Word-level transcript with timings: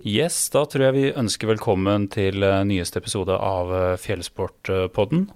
Yes, 0.00 0.46
da 0.48 0.62
tror 0.64 0.86
jeg 0.86 0.94
vi 0.96 1.08
ønsker 1.12 1.50
velkommen 1.50 2.06
til 2.08 2.40
eh, 2.40 2.62
nyeste 2.64 3.02
episode 3.02 3.34
av 3.36 3.72
eh, 3.76 3.98
Fjellsportpodden. 4.00 5.26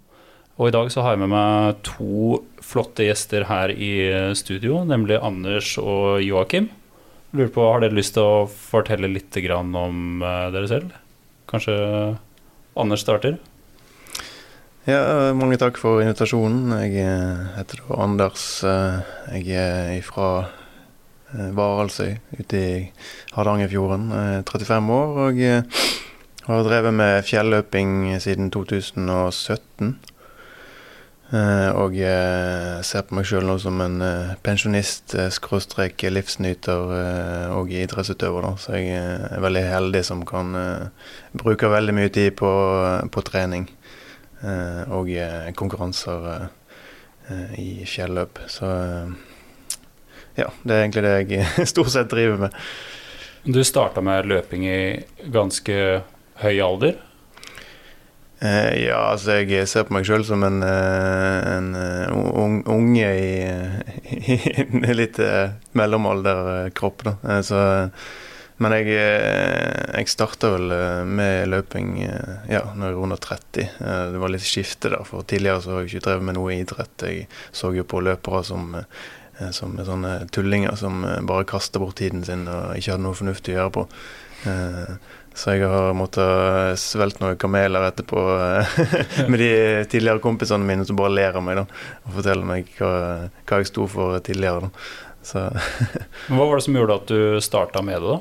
Og 0.56 0.70
i 0.70 0.72
dag 0.72 0.88
så 0.88 1.04
har 1.04 1.12
jeg 1.12 1.20
med 1.20 1.32
meg 1.34 1.82
to 1.84 2.38
flotte 2.64 3.04
gjester 3.04 3.44
her 3.50 3.74
i 3.74 3.90
eh, 4.08 4.30
studio, 4.32 4.80
nemlig 4.88 5.20
Anders 5.20 5.74
og 5.82 6.24
Joakim. 6.24 6.70
Lurer 7.36 7.52
på, 7.52 7.66
Har 7.68 7.84
dere 7.84 7.98
lyst 7.98 8.16
til 8.16 8.24
å 8.24 8.48
fortelle 8.48 9.12
litt 9.12 9.36
om 9.52 10.24
dere 10.24 10.66
selv? 10.70 10.96
Kanskje 11.50 11.76
Anders 12.72 13.04
starter? 13.04 13.36
Ja, 14.88 15.32
mange 15.36 15.58
takk 15.60 15.76
for 15.76 16.00
invitasjonen. 16.00 16.72
Jeg 16.86 17.04
heter 17.58 17.84
Anders. 17.98 18.62
Jeg 18.62 19.50
er 19.58 20.00
fra 20.06 20.30
Varaldsøy 21.34 22.16
ute 22.38 22.58
i 22.58 22.80
Hardangerfjorden. 23.34 24.10
35 24.46 24.92
år 24.94 25.20
og 25.24 25.40
har 26.44 26.62
drevet 26.66 26.94
med 26.94 27.22
fjelløping 27.24 28.20
siden 28.20 28.50
2017. 28.50 29.94
Og 31.74 31.96
ser 32.86 33.06
på 33.08 33.16
meg 33.16 33.26
sjøl 33.26 33.46
nå 33.48 33.56
som 33.58 33.80
en 33.82 33.96
pensjonist, 34.44 35.16
skråstrek 35.34 36.04
livsnyter 36.12 36.92
og 37.56 37.72
idrettsutøver. 37.72 38.44
Da. 38.44 38.52
Så 38.60 38.76
jeg 38.76 38.92
er 39.00 39.42
veldig 39.42 39.64
heldig 39.72 40.04
som 40.06 40.22
kan 40.28 40.52
bruke 41.34 41.72
veldig 41.72 41.96
mye 41.96 42.12
tid 42.14 42.36
på, 42.38 42.52
på 43.10 43.24
trening 43.26 43.66
og 44.94 45.10
konkurranser 45.56 46.50
i 47.58 47.70
fjelløp. 47.88 48.44
Så 48.52 48.68
ja, 50.34 50.50
det 50.62 50.74
er 50.74 50.82
egentlig 50.82 51.04
det 51.06 51.14
jeg 51.14 51.68
stort 51.72 51.92
sett 51.94 52.10
driver 52.10 52.46
med. 52.46 52.60
Du 53.44 53.60
starta 53.64 54.00
med 54.00 54.26
løping 54.26 54.64
i 54.66 54.78
ganske 55.32 55.74
høy 56.40 56.54
alder? 56.64 56.96
Eh, 58.44 58.84
ja, 58.86 58.98
altså 59.12 59.38
jeg 59.38 59.68
ser 59.70 59.86
på 59.86 59.94
meg 59.96 60.06
sjøl 60.08 60.24
som 60.26 60.42
en, 60.44 60.60
eh, 60.66 61.54
en 61.54 61.70
uh, 61.76 62.68
unge 62.72 63.08
i, 63.08 63.32
i 64.34 64.38
en 64.64 64.84
litt 64.96 65.20
uh, 65.22 65.54
mellomalderkropp, 65.76 67.06
da. 67.06 67.40
Så, 67.46 67.60
men 68.64 68.74
jeg, 68.78 68.94
jeg 68.94 70.10
starta 70.12 70.52
vel 70.54 70.70
med 71.10 71.48
løping 71.50 71.96
ja, 72.04 72.60
når 72.76 72.86
jeg 72.86 72.96
var 72.96 73.06
under 73.08 73.20
30. 73.20 73.64
Det 74.14 74.20
var 74.22 74.30
litt 74.30 74.46
skifte 74.46 74.92
der, 74.92 75.02
for 75.08 75.26
tidligere 75.26 75.64
så 75.64 75.72
har 75.74 75.82
jeg 75.82 75.90
ikke 75.90 76.04
drevet 76.06 76.28
med 76.28 76.38
noe 76.38 76.54
idrett. 76.54 77.02
Jeg 77.02 77.26
så 77.50 77.72
jo 77.74 77.82
på 77.88 78.02
løpere 78.06 78.44
som 78.46 78.76
Eh, 78.76 78.84
som 79.54 79.74
er 79.78 79.88
sånne 79.88 80.14
tullinger 80.34 80.76
som 80.78 81.04
eh, 81.06 81.20
bare 81.26 81.46
kaster 81.48 81.82
bort 81.82 81.98
tiden 81.98 82.24
sin 82.26 82.46
og 82.50 82.76
ikke 82.78 82.94
hadde 82.94 83.04
noe 83.06 83.18
fornuftig 83.18 83.54
å 83.54 83.58
gjøre 83.58 83.74
på. 83.74 83.84
Eh, 84.50 84.92
så 85.34 85.56
jeg 85.56 85.66
har 85.66 85.96
måttet 85.98 86.78
svelte 86.78 87.18
noen 87.24 87.38
kameler 87.40 87.88
etterpå 87.88 88.20
med 89.32 89.40
de 89.42 89.54
tidligere 89.90 90.22
kompisene 90.22 90.66
mine 90.66 90.86
som 90.86 90.98
bare 90.98 91.16
ler 91.16 91.34
av 91.34 91.42
meg 91.42 91.58
da, 91.58 91.64
og 92.04 92.14
forteller 92.20 92.46
meg 92.46 92.70
hva, 92.78 92.92
hva 93.42 93.58
jeg 93.58 93.72
sto 93.72 93.88
for 93.90 94.20
tidligere. 94.22 94.68
da. 94.68 94.70
hva 96.30 96.44
var 96.44 96.54
det 96.54 96.66
som 96.68 96.78
gjorde 96.78 97.00
at 97.00 97.10
du 97.10 97.42
starta 97.42 97.82
med 97.82 97.98
det, 98.04 98.14
da? 98.14 98.20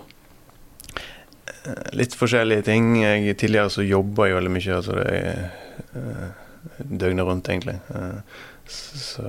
Litt 1.95 2.17
forskjellige 2.17 2.66
ting. 2.66 2.95
Jeg, 3.03 3.38
tidligere 3.39 3.72
så 3.72 3.86
jobba 3.86 4.27
jeg 4.27 4.39
veldig 4.39 4.55
mye. 4.55 4.80
Altså 4.80 4.98
det 4.98 5.11
døgnet 6.80 7.27
rundt, 7.27 7.52
egentlig. 7.53 7.77
Så 8.67 9.27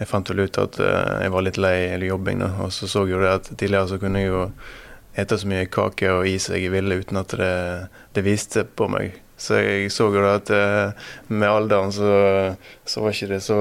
jeg 0.00 0.08
fant 0.08 0.30
vel 0.32 0.46
ut 0.46 0.60
at 0.60 0.78
uh, 0.80 1.18
jeg 1.22 1.32
var 1.34 1.44
litt 1.46 1.58
lei 1.60 1.76
jobbing, 2.06 2.42
da. 2.42 2.52
Og 2.64 2.72
så 2.74 2.88
så 2.90 3.04
jeg 3.08 3.20
det 3.22 3.34
at 3.36 3.50
tidligere 3.52 3.90
så 3.90 3.98
kunne 4.02 4.22
jeg 4.22 4.32
jo 4.32 4.44
ete 5.18 5.36
så 5.38 5.48
mye 5.50 5.68
kake 5.68 6.08
og 6.08 6.26
is 6.28 6.48
jeg 6.48 6.70
ville 6.72 6.96
uten 7.02 7.20
at 7.20 7.34
det, 7.36 7.54
det 8.16 8.24
viste 8.24 8.64
på 8.64 8.88
meg. 8.92 9.18
Så 9.36 9.58
jeg 9.60 9.90
så 9.92 10.08
jo 10.14 10.22
da 10.22 10.36
at 10.38 10.52
uh, 10.54 11.08
med 11.28 11.50
alderen 11.50 11.92
så, 11.94 12.12
så, 12.84 13.02
var 13.02 13.14
ikke 13.14 13.34
det 13.34 13.42
så, 13.44 13.58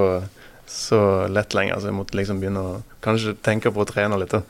så 0.69 1.02
lett 1.28 1.56
lenger. 1.58 1.81
Så 1.81 1.92
jeg 1.92 1.97
måtte 1.97 2.19
liksom 2.19 2.42
begynne 2.42 2.63
å 2.63 2.75
kanskje 3.03 3.36
tenke 3.44 3.74
på 3.74 3.84
å 3.84 3.90
trene 3.90 4.19
litt. 4.22 4.36
da. 4.36 4.44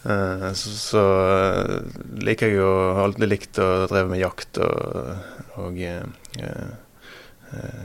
Uh, 0.00 0.50
så, 0.56 0.74
så 0.80 1.04
liker 2.24 2.48
jeg 2.48 2.62
jo 2.62 2.70
alltid 3.04 3.28
likt 3.28 3.60
å 3.60 3.70
dreve 3.86 4.08
med 4.10 4.22
jakt 4.22 4.62
og, 4.64 5.12
og 5.60 5.80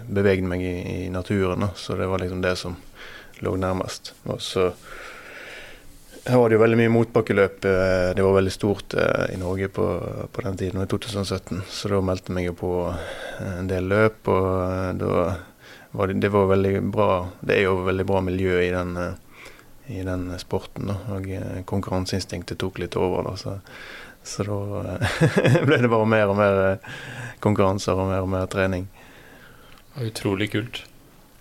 beveget 0.08 0.48
meg 0.48 0.64
i, 0.64 0.76
i 1.06 1.10
naturen. 1.12 1.68
Da. 1.68 1.74
Så 1.76 2.00
det 2.00 2.08
var 2.10 2.24
liksom 2.24 2.42
det 2.42 2.56
som 2.62 2.78
lå 3.44 3.56
nærmest. 3.60 4.14
Og 4.30 4.42
så 4.42 4.72
var 6.34 6.50
det 6.50 6.58
jo 6.58 6.62
veldig 6.62 6.78
mye 6.80 6.94
motbakkeløp. 6.94 7.66
Eh, 7.70 8.12
det 8.18 8.24
var 8.26 8.38
veldig 8.40 8.54
stort 8.54 8.94
eh, 8.98 9.34
i 9.36 9.38
Norge 9.38 9.68
på, 9.70 9.86
på 10.32 10.46
den 10.46 10.58
tiden, 10.58 10.82
i 10.82 10.88
2017. 10.90 11.62
Så 11.70 11.92
da 11.92 12.00
meldte 12.02 12.32
jeg 12.32 12.38
meg 12.40 12.56
på 12.58 12.72
eh, 12.90 13.52
en 13.60 13.70
del 13.70 13.92
løp, 13.92 14.26
og 14.34 15.02
da 15.02 15.28
var 15.96 16.10
det, 16.10 16.18
det 16.26 16.32
var 16.34 16.50
veldig 16.50 16.74
bra 16.92 17.10
Det 17.40 17.56
er 17.56 17.68
jo 17.70 17.76
veldig 17.86 18.08
bra 18.10 18.24
miljø 18.26 18.58
i 18.60 18.72
den, 18.74 18.98
i 19.88 20.02
den 20.08 20.26
sporten. 20.42 20.90
Og 21.14 21.30
konkurranseinstinktet 21.70 22.60
tok 22.60 22.82
litt 22.82 22.98
over. 23.00 23.30
Da, 23.30 23.38
så, 23.38 23.56
så 24.26 24.48
da 24.50 24.98
ble 25.68 25.80
det 25.86 25.94
bare 25.94 26.10
mer 26.10 26.34
og 26.34 26.42
mer 26.42 26.60
konkurranser 27.46 28.02
og 28.02 28.10
mer 28.10 28.26
og 28.26 28.34
mer 28.34 28.50
trening. 28.52 28.90
Utrolig 30.02 30.50
kult. 30.58 30.82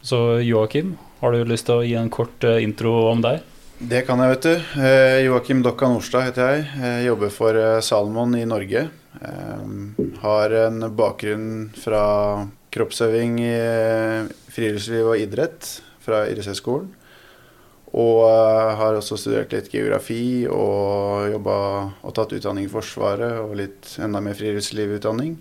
Så 0.05 0.43
Joakim, 0.45 0.99
har 1.25 1.33
du 1.33 1.49
lyst 1.49 1.65
til 1.71 1.81
å 1.81 1.85
gi 1.87 1.95
en 1.97 2.13
kort 2.13 2.45
eh, 2.45 2.61
intro 2.65 2.93
om 3.09 3.23
deg? 3.25 3.41
Det 3.81 4.03
kan 4.07 4.21
jeg, 4.21 4.35
vet 4.35 4.45
du. 4.45 4.83
Eh, 4.85 5.21
Joakim 5.25 5.63
Dokka 5.65 5.89
Nordstad 5.89 6.29
heter 6.29 6.51
jeg. 6.53 6.67
jeg. 6.77 7.07
Jobber 7.09 7.33
for 7.33 7.61
Salomon 7.85 8.37
i 8.37 8.45
Norge. 8.49 8.89
Har 10.21 10.53
en 10.59 10.85
bakgrunn 10.99 11.49
fra 11.79 12.05
kroppsøving 12.75 13.39
i 13.41 13.55
friluftsliv 14.53 15.13
og 15.13 15.23
idrett 15.23 15.69
fra 16.05 16.25
idrettshøyskolen. 16.29 16.91
Og 17.95 18.25
har 18.81 18.99
også 18.99 19.17
studert 19.21 19.55
litt 19.55 19.71
geografi 19.71 20.45
og 20.51 21.31
jobba 21.31 21.59
og 22.03 22.17
tatt 22.19 22.35
utdanning 22.35 22.67
i 22.67 22.73
Forsvaret 22.73 23.39
og 23.45 23.55
litt 23.61 23.95
enda 24.03 24.21
mer 24.25 24.35
friluftslivutdanning. 24.37 25.39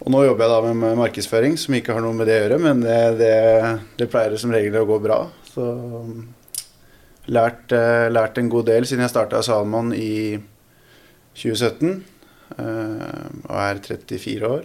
Og 0.00 0.08
nå 0.14 0.24
jobber 0.24 0.46
jeg 0.46 0.52
da 0.52 0.74
med 0.80 0.98
markedsføring, 0.98 1.56
som 1.60 1.76
ikke 1.76 1.92
har 1.96 2.04
noe 2.04 2.16
med 2.16 2.28
det 2.30 2.38
å 2.38 2.44
gjøre, 2.44 2.60
men 2.64 2.84
det, 2.84 3.00
det, 3.20 3.34
det 4.00 4.08
pleier 4.08 4.36
som 4.40 4.52
regel 4.54 4.80
å 4.80 4.88
gå 4.88 4.96
bra. 5.04 5.18
Så 5.50 5.66
lært, 7.30 7.72
eh, 7.72 8.08
lært 8.10 8.38
en 8.40 8.50
god 8.50 8.68
del 8.70 8.86
siden 8.88 9.04
jeg 9.04 9.12
starta 9.12 9.42
Salman 9.44 9.92
i 9.96 10.38
2017. 11.36 12.02
Eh, 12.56 13.26
og 13.46 13.56
er 13.60 13.82
34 13.84 14.48
år. 14.48 14.64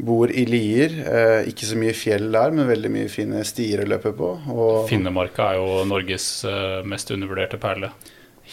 Bor 0.00 0.32
i 0.32 0.46
Lier. 0.48 0.96
Eh, 1.04 1.50
ikke 1.52 1.68
så 1.68 1.76
mye 1.78 1.96
fjell 1.96 2.30
der, 2.32 2.56
men 2.56 2.70
veldig 2.70 2.92
mye 2.94 3.12
fine 3.12 3.44
stier 3.44 3.84
å 3.84 3.90
løpe 3.90 4.14
på. 4.16 4.32
Og 4.54 4.88
Finnemarka 4.90 5.52
er 5.52 5.60
jo 5.60 5.84
Norges 5.88 6.30
mest 6.88 7.12
undervurderte 7.12 7.60
perle. 7.60 7.92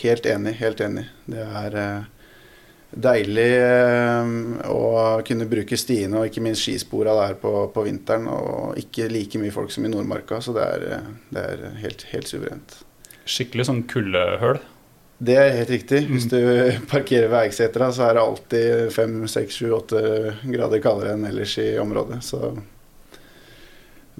Helt 0.04 0.28
enig, 0.30 0.58
helt 0.60 0.84
enig. 0.84 1.08
Det 1.26 1.48
er 1.64 1.80
deilig 2.94 3.52
kunne 5.28 5.48
bruke 5.50 5.78
stiene 5.80 6.20
og 6.20 6.30
ikke 6.30 6.44
minst 6.44 6.64
skispora 6.66 7.16
der 7.20 7.36
på, 7.42 7.52
på, 7.74 7.84
vinteren. 7.88 8.28
Og 8.32 8.80
ikke 8.80 9.10
like 9.12 9.42
mye 9.42 9.54
folk 9.54 9.74
som 9.74 9.86
i 9.86 9.92
Nordmarka, 9.92 10.40
så 10.44 10.56
det 10.56 10.66
er, 10.66 11.12
det 11.34 11.44
er 11.44 11.68
helt, 11.84 12.08
helt, 12.14 12.32
suverent. 12.32 12.80
Skikkelig 13.28 13.68
sånn 13.70 13.84
kuldehull? 13.90 14.62
Det 15.18 15.36
er 15.42 15.56
helt 15.58 15.74
riktig. 15.74 16.04
Hvis 16.12 16.28
mm. 16.30 16.34
du 16.34 16.88
parkerer 16.92 17.32
ved 17.32 17.48
Eiksetra, 17.48 17.90
så 17.96 18.08
er 18.08 18.18
det 18.18 18.24
alltid 18.24 18.96
5-6-7-8 18.96 20.02
grader 20.54 20.84
kaldere 20.84 21.18
enn 21.18 21.28
ellers 21.30 21.58
i 21.62 21.72
området. 21.82 22.22
Så. 22.26 22.54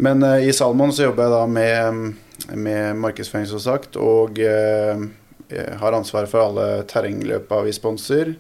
Men 0.02 0.26
uh, 0.26 0.42
i 0.42 0.52
Salmon 0.54 0.94
så 0.94 1.08
jobber 1.08 1.28
jeg 1.28 1.36
da 1.36 1.46
med, 1.54 2.20
med 2.58 3.00
markedsføring, 3.06 3.48
som 3.50 3.62
sagt, 3.62 3.98
og 4.02 4.42
uh, 4.42 5.08
har 5.54 5.96
ansvar 5.96 6.28
for 6.28 6.50
alle 6.50 6.68
terrengløpa 6.90 7.62
vi 7.64 7.76
sponser. 7.78 8.34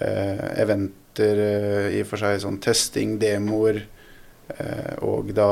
Eh, 0.00 0.60
eventer, 0.60 0.94
eh, 1.24 1.96
i 1.96 2.02
og 2.02 2.10
for 2.10 2.22
seg 2.22 2.40
sånn 2.42 2.60
testing, 2.62 3.16
demoer. 3.22 3.82
Eh, 4.54 4.92
og 5.06 5.32
da 5.36 5.50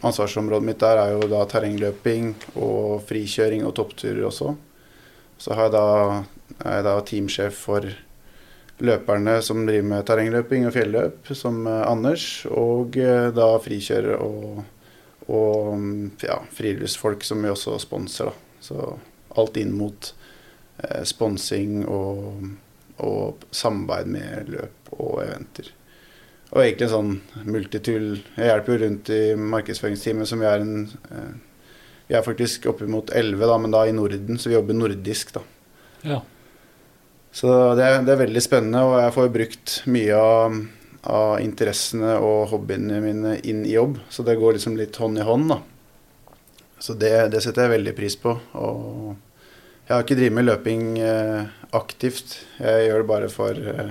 Ansvarsområdet 0.00 0.64
mitt 0.64 0.80
der 0.80 0.96
er 0.96 1.10
jo 1.12 1.26
da 1.28 1.42
terrengløping 1.44 2.30
og 2.56 3.02
frikjøring 3.04 3.66
og 3.68 3.74
toppturer 3.76 4.22
også. 4.30 4.54
Så 5.36 5.52
jeg 5.52 5.72
da, 5.74 5.88
er 6.62 6.78
jeg 6.78 6.86
da 6.86 6.94
teamsjef 7.04 7.58
for 7.66 7.84
løperne 8.80 9.34
som 9.44 9.60
driver 9.68 9.90
med 9.90 10.06
terrengløping 10.08 10.64
og 10.64 10.72
fjelløp, 10.72 11.34
som 11.36 11.68
Anders. 11.68 12.46
Og 12.48 12.96
da 13.36 13.50
frikjører 13.60 14.24
og, 14.24 14.62
og 15.28 16.24
ja, 16.24 16.40
friluftsfolk 16.56 17.28
som 17.28 17.44
vi 17.44 17.52
også 17.52 17.76
sponser. 17.84 18.32
Da. 18.32 18.64
Så 18.64 18.88
alt 19.36 19.60
inn 19.60 19.72
mot 19.76 20.12
eh, 20.82 21.02
sponsing 21.06 21.84
og 21.88 22.50
og 23.06 23.44
samarbeid 23.54 24.08
med 24.12 24.48
løp 24.54 24.90
og 24.96 25.20
eventer. 25.24 25.68
Og 26.50 26.64
egentlig 26.64 26.88
en 26.88 26.92
sånn 26.96 27.12
multitool. 27.46 28.08
Jeg 28.36 28.48
hjelper 28.50 28.74
jo 28.74 28.80
rundt 28.84 29.10
i 29.14 29.20
markedsføringsteamet, 29.38 30.26
som 30.30 30.40
vi 30.42 30.48
er 30.50 30.64
en 30.64 30.74
eh, 31.10 31.30
Vi 32.10 32.16
er 32.18 32.24
faktisk 32.26 32.64
oppimot 32.66 33.12
elleve, 33.14 33.46
men 33.62 33.70
da 33.70 33.84
i 33.86 33.92
Norden, 33.94 34.34
så 34.42 34.50
vi 34.50 34.56
jobber 34.56 34.74
nordisk, 34.74 35.30
da. 35.36 35.42
Ja. 36.02 36.16
Så 37.30 37.52
det, 37.78 37.84
er- 37.86 38.02
det 38.02 38.16
er 38.16 38.24
veldig 38.24 38.42
spennende, 38.42 38.80
og 38.82 38.96
jeg 38.98 39.12
får 39.14 39.28
brukt 39.36 39.74
mye 39.86 40.16
av, 40.18 40.56
av 41.06 41.36
interessene 41.44 42.16
og 42.18 42.48
hobbyene 42.50 42.98
mine 43.04 43.36
inn 43.46 43.62
i 43.62 43.76
jobb. 43.76 44.00
Så 44.10 44.26
det 44.26 44.34
går 44.40 44.56
liksom 44.58 44.74
litt 44.80 44.98
hånd 44.98 45.22
i 45.22 45.26
hånd, 45.28 45.52
da. 45.54 45.60
Så 46.82 46.98
det, 46.98 47.12
det 47.30 47.44
setter 47.44 47.68
jeg 47.68 47.76
veldig 47.76 47.94
pris 47.94 48.16
på. 48.18 48.34
Og 48.58 49.14
jeg 49.90 49.96
har 49.96 50.04
ikke 50.04 50.16
drevet 50.20 50.34
med 50.36 50.46
løping 50.46 50.82
eh, 51.02 51.48
aktivt. 51.74 52.36
Jeg 52.62 52.84
gjør 52.86 53.00
det 53.02 53.06
bare 53.08 53.30
for, 53.32 53.56
eh, 53.72 53.88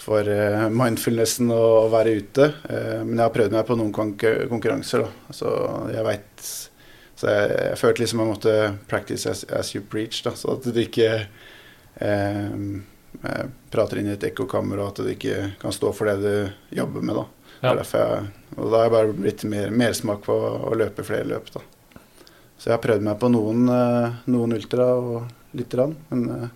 for 0.00 0.30
eh, 0.32 0.62
mindfulnessen 0.72 1.52
og 1.52 1.66
å 1.82 1.90
være 1.92 2.14
ute. 2.16 2.46
Men 2.70 3.12
jeg 3.12 3.24
har 3.26 3.34
prøvd 3.34 3.56
meg 3.58 3.66
på 3.68 3.76
noen 3.76 3.92
konkur 3.92 4.46
konkurranser, 4.48 5.04
da. 5.04 5.36
Så 5.36 5.52
jeg 5.92 6.06
veit 6.08 6.48
Så 7.18 7.26
jeg, 7.26 7.46
jeg 7.50 7.78
følte 7.80 8.04
liksom 8.04 8.20
jeg 8.22 8.30
måtte 8.30 8.56
practice 8.88 9.26
as, 9.28 9.42
as 9.52 9.74
you 9.74 9.82
preach, 9.82 10.22
da. 10.24 10.32
Så 10.38 10.54
at 10.54 10.64
du 10.64 10.80
ikke 10.80 11.10
eh, 11.20 12.58
prater 13.68 14.00
inn 14.00 14.08
i 14.08 14.14
et 14.16 14.28
ekkokammer, 14.30 14.80
og 14.80 14.94
at 14.94 15.02
du 15.04 15.12
ikke 15.12 15.50
kan 15.60 15.74
stå 15.76 15.92
for 15.92 16.08
det 16.08 16.22
du 16.22 16.78
jobber 16.78 17.04
med, 17.04 17.18
da. 17.20 17.26
Ja. 17.58 17.74
jeg, 17.74 18.28
og 18.54 18.70
da 18.70 18.78
har 18.78 18.86
jeg 18.86 18.94
bare 18.94 19.16
blitt 19.18 19.44
mer 19.50 19.74
mersmak 19.74 20.22
på 20.24 20.36
å 20.70 20.76
løpe 20.78 21.04
flere 21.04 21.28
løp, 21.34 21.52
da. 21.52 21.64
Så 22.58 22.70
jeg 22.70 22.74
har 22.74 22.82
prøvd 22.82 23.04
meg 23.06 23.18
på 23.20 23.28
noen, 23.30 23.68
eh, 23.70 24.16
noen 24.34 24.54
ultra 24.56 24.88
og 24.98 25.28
lite 25.56 25.76
grann, 25.78 25.94
men 26.10 26.24
eh, 26.34 26.48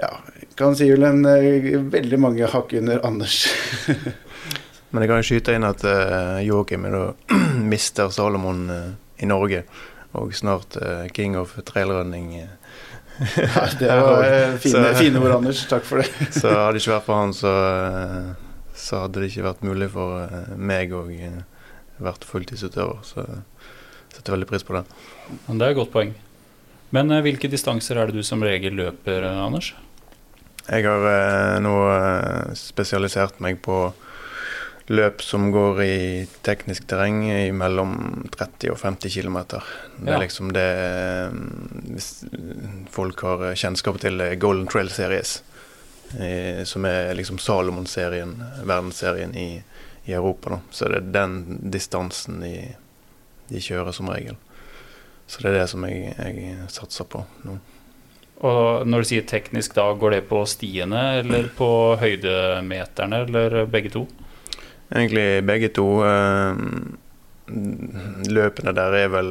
ja, 0.00 0.08
jeg 0.40 0.48
kan 0.58 0.74
si 0.78 0.88
vel 0.90 1.04
en 1.06 1.20
eh, 1.28 1.68
veldig 1.92 2.18
mange 2.20 2.48
hakk 2.48 2.72
under 2.80 3.02
Anders. 3.06 3.42
Men 4.92 5.00
jeg 5.04 5.08
kan 5.08 5.20
jo 5.22 5.24
skyte 5.24 5.52
inn 5.56 5.64
at 5.64 5.80
uh, 5.88 6.36
Joakim 6.44 6.82
er 6.84 6.92
da 6.92 7.36
mister 7.72 8.10
Salomon 8.12 8.58
uh, 8.68 8.90
i 9.24 9.28
Norge, 9.28 9.62
og 10.20 10.34
snart 10.36 10.76
uh, 10.76 11.06
king 11.16 11.36
of 11.40 11.54
trailrunning. 11.68 12.34
Ja, 13.38 13.62
det 13.78 13.88
var 13.88 14.24
fine, 14.64 14.82
Så- 14.90 14.98
fine 14.98 15.20
ord, 15.22 15.32
Anders. 15.38 15.62
Takk 15.70 15.84
for 15.88 16.02
det. 16.02 16.10
Så 16.34 16.50
hadde 16.52 16.74
det 16.76 16.82
ikke 16.82 16.92
vært 16.98 17.06
for 17.06 17.20
han, 17.22 17.32
så, 17.36 17.52
så 18.76 19.02
hadde 19.06 19.22
det 19.22 19.30
ikke 19.30 19.46
vært 19.46 19.64
mulig 19.64 19.88
for 19.92 20.44
meg 20.60 20.92
å 20.96 21.02
være 21.06 22.28
fulltidsutøver. 22.28 23.00
Så 23.06 23.24
setter 24.12 24.36
veldig 24.36 24.48
pris 24.50 24.62
på 24.68 24.76
det. 24.76 24.84
Men 25.48 25.58
det 25.58 25.66
er 25.66 25.74
et 25.74 25.80
godt 25.80 25.92
poeng. 25.94 26.14
Men 26.92 27.10
eh, 27.10 27.22
hvilke 27.24 27.48
distanser 27.50 27.96
er 27.98 28.06
det 28.12 28.20
du 28.20 28.22
som 28.26 28.42
regel 28.44 28.76
løper, 28.78 29.24
eh, 29.24 29.42
Anders? 29.46 29.72
Jeg 30.68 30.84
har 30.86 31.06
eh, 31.10 31.58
nå 31.64 31.72
eh, 31.90 32.52
spesialisert 32.54 33.40
meg 33.42 33.62
på 33.64 33.78
løp 34.92 35.22
som 35.24 35.46
går 35.54 35.78
i 35.84 35.96
teknisk 36.44 36.84
terreng 36.90 37.20
i 37.30 37.52
mellom 37.54 37.92
30 38.34 38.72
og 38.74 38.78
50 38.82 39.14
km. 39.14 39.36
Det 39.46 39.62
Ja. 40.10 40.16
er 40.16 40.20
liksom 40.24 40.50
det 40.52 40.66
Hvis 41.94 42.24
folk 42.90 43.20
har 43.22 43.54
kjennskap 43.54 44.00
til 44.02 44.18
Golden 44.42 44.66
Trail 44.68 44.90
Series, 44.90 45.42
eh, 46.18 46.64
som 46.64 46.84
er 46.84 47.14
liksom 47.14 47.38
Salomon-serien, 47.38 48.34
verdensserien 48.66 49.34
i, 49.38 49.62
i 50.04 50.12
Europa, 50.12 50.50
da. 50.50 50.60
Så 50.70 50.88
det 50.90 50.96
er 51.00 51.12
den 51.14 51.38
distansen 51.70 52.40
de, 52.42 52.74
de 53.50 53.60
kjører 53.62 53.92
som 53.96 54.08
regel. 54.12 54.36
Så 55.26 55.40
det 55.42 55.52
er 55.52 55.58
det 55.62 55.68
som 55.70 55.84
jeg, 55.88 56.14
jeg 56.18 56.56
satser 56.72 57.04
på 57.08 57.24
nå. 57.46 57.58
Og 58.42 58.86
når 58.90 59.04
du 59.04 59.08
sier 59.12 59.22
teknisk, 59.30 59.74
da 59.78 59.84
går 59.94 60.16
det 60.16 60.22
på 60.28 60.40
stiene 60.50 61.20
eller 61.20 61.46
på 61.56 61.68
høydemeterne, 62.00 63.20
eller 63.28 63.66
begge 63.70 63.92
to? 63.94 64.06
Egentlig 64.92 65.44
begge 65.46 65.68
to. 65.72 65.86
eh, 66.04 66.58
løpene 68.32 68.72
der 68.76 68.94
er 69.04 69.08
vel 69.12 69.30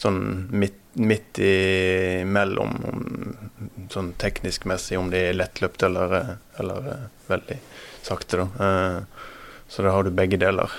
sånn 0.00 0.20
midt, 0.50 0.76
midt 0.98 1.38
imellom, 1.44 2.74
om- 2.88 3.88
sånn 3.92 4.12
teknisk 4.18 4.64
messig, 4.66 4.98
om 4.98 5.10
de 5.10 5.16
er 5.30 5.34
lettløpt 5.38 5.82
eller, 5.86 6.36
eller 6.58 6.90
eh, 6.90 7.06
veldig 7.28 7.58
sakte, 8.02 8.36
da. 8.42 8.46
Eh, 8.66 9.26
så 9.70 9.82
da 9.86 9.92
har 9.94 10.02
du 10.06 10.10
begge 10.10 10.38
deler. 10.40 10.70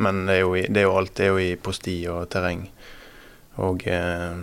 Men 0.00 0.24
det 0.28 0.38
er 0.38 0.42
jo, 0.46 0.54
det 0.56 0.80
er 0.80 0.88
jo 0.88 0.96
alt 0.96 1.14
det 1.18 1.26
er 1.26 1.34
jo 1.34 1.42
i, 1.42 1.50
posti 1.60 1.96
og 2.08 2.24
terreng. 2.32 2.64
Og 3.60 3.84
eh, 3.90 4.36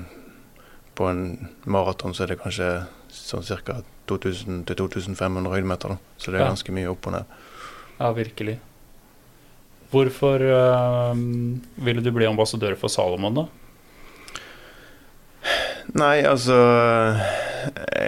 på 0.98 1.10
en 1.10 1.24
maraton 1.66 2.14
så 2.14 2.26
er 2.26 2.34
det 2.34 2.42
kanskje 2.44 2.72
sånn 3.14 3.46
ca. 3.66 3.82
2000-2500 4.08 5.52
høydemeter, 5.52 5.96
da. 5.96 6.16
Så 6.16 6.32
det 6.32 6.40
er 6.40 6.48
ganske 6.48 6.74
mye 6.76 6.88
opp 6.92 7.10
og 7.10 7.18
ned. 7.18 7.38
Ja, 7.98 8.12
virkelig. 8.16 8.56
Hvorfor 9.92 10.44
øh, 10.44 11.24
ville 11.84 12.04
du 12.04 12.12
bli 12.16 12.28
ambassadør 12.28 12.78
for 12.80 12.92
Salomon, 12.92 13.42
da? 13.42 13.46
Nei, 15.96 16.18
altså 16.28 16.56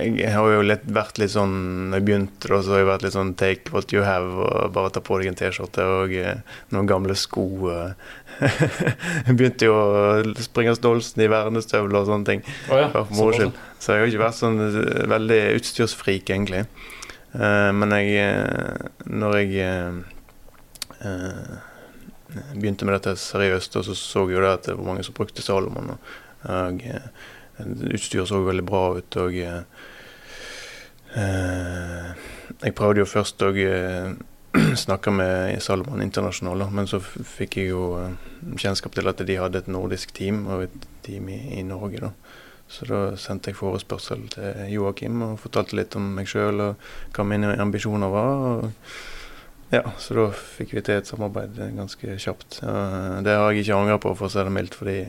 Jeg 0.03 0.31
har 0.33 0.51
jo 0.51 0.63
litt, 0.65 0.83
vært 0.91 1.19
litt 1.21 1.31
sånn 1.31 1.93
jeg 1.95 2.03
begynte, 2.07 2.49
da, 2.51 2.59
så 2.63 2.73
har 2.73 2.81
jeg 2.81 2.89
vært 2.89 3.05
litt 3.05 3.15
sånn 3.15 3.33
take 3.39 3.73
what 3.75 3.93
you 3.95 4.03
have, 4.03 4.27
og 4.27 4.73
bare 4.75 4.91
ta 4.95 5.01
på 5.03 5.19
deg 5.19 5.31
en 5.31 5.37
T-skjorte 5.39 5.85
og 5.87 6.13
eh, 6.15 6.41
noen 6.75 6.89
gamle 6.89 7.15
sko. 7.17 7.45
eh. 7.73 7.93
jeg 9.27 9.35
begynte 9.35 9.67
jo 9.67 9.75
å 9.75 10.35
springe 10.39 10.75
Stolsen 10.77 11.23
i 11.25 11.31
vernestøvler 11.31 12.01
og 12.01 12.11
sånne 12.11 12.29
ting. 12.29 12.43
Oh, 12.69 12.77
ja, 12.79 12.87
for 12.93 13.11
moro 13.17 13.35
skyld. 13.35 13.57
Så 13.79 13.95
jeg 13.95 14.03
har 14.03 14.11
ikke 14.13 14.25
vært 14.25 14.39
sånn 14.39 14.61
eh, 14.67 15.01
veldig 15.15 15.41
utstyrsfrik, 15.59 16.29
egentlig. 16.29 16.65
Men 17.29 17.93
jeg 17.93 18.23
Når 19.05 19.35
jeg 19.37 19.49
begynte 22.53 22.85
med 22.85 22.97
dette 22.97 23.15
seriøst, 23.19 23.77
og 23.79 23.85
så 23.87 23.95
så 23.97 24.23
jeg 24.27 24.37
jo 24.37 24.43
det 24.43 24.53
at 24.53 24.69
det 24.69 24.77
var 24.77 24.87
mange 24.91 25.05
som 25.05 25.15
brukte 25.17 25.43
Salomon. 25.45 25.95
Og, 26.45 26.83
eh, 26.85 27.07
utstyret 27.65 28.29
så 28.29 28.41
veldig 28.45 28.65
bra 28.65 28.83
ut, 28.97 29.19
og 29.21 29.38
eh, 29.38 29.61
eh, 31.15 32.09
Jeg 32.59 32.75
prøvde 32.75 33.03
jo 33.03 33.09
først 33.09 33.44
å 33.45 33.51
eh, 33.53 34.11
snakke 34.85 35.13
med 35.13 35.61
Salomon 35.63 36.03
internasjonalt, 36.03 36.71
men 36.73 36.89
så 36.89 37.00
fikk 37.00 37.59
jeg 37.59 37.71
jo 37.73 37.94
eh, 38.00 38.15
kjennskap 38.56 38.95
til 38.95 39.11
at 39.11 39.23
de 39.25 39.39
hadde 39.39 39.63
et 39.63 39.71
nordisk 39.71 40.13
team, 40.15 40.45
og 40.47 40.67
et 40.67 40.89
team 41.06 41.29
i, 41.29 41.39
i 41.59 41.63
Norge. 41.63 42.01
da. 42.09 42.13
Så 42.69 42.85
da 42.85 43.00
sendte 43.17 43.50
jeg 43.50 43.57
forespørsel 43.57 44.27
til 44.29 44.67
Joakim 44.69 45.23
og 45.25 45.39
fortalte 45.41 45.77
litt 45.79 45.95
om 45.97 46.11
meg 46.13 46.27
sjøl 46.29 46.61
og 46.61 46.91
hva 47.15 47.23
mine 47.25 47.56
ambisjoner 47.57 48.11
var. 48.13 48.67
Ja, 49.73 49.81
Så 49.97 50.13
da 50.17 50.27
fikk 50.33 50.75
vi 50.75 50.83
til 50.85 51.00
et 51.00 51.09
samarbeid 51.09 51.57
ganske 51.77 52.17
kjapt. 52.21 52.59
Det 52.61 53.33
har 53.38 53.50
jeg 53.50 53.63
ikke 53.63 53.77
angra 53.77 53.97
på, 54.01 54.13
for 54.17 54.29
å 54.29 54.33
si 54.33 54.45
det 54.45 54.53
mildt. 54.53 54.77
fordi 54.77 55.00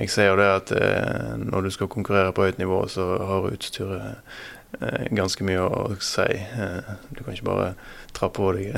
jeg 0.00 0.10
ser 0.12 0.30
jo 0.30 0.38
det 0.40 0.48
at 0.48 0.72
eh, 0.72 1.34
når 1.40 1.66
du 1.66 1.70
skal 1.74 1.90
konkurrere 1.92 2.32
på 2.32 2.46
høyt 2.46 2.60
nivå, 2.60 2.80
så 2.88 3.04
har 3.28 3.50
utstyret 3.50 4.22
eh, 4.80 5.08
ganske 5.16 5.44
mye 5.44 5.66
å 5.66 5.96
si. 6.00 6.28
Eh, 6.40 6.92
du 7.12 7.20
kan 7.20 7.36
ikke 7.36 7.48
bare 7.50 7.74
tra 8.16 8.30
på 8.32 8.48
deg 8.56 8.74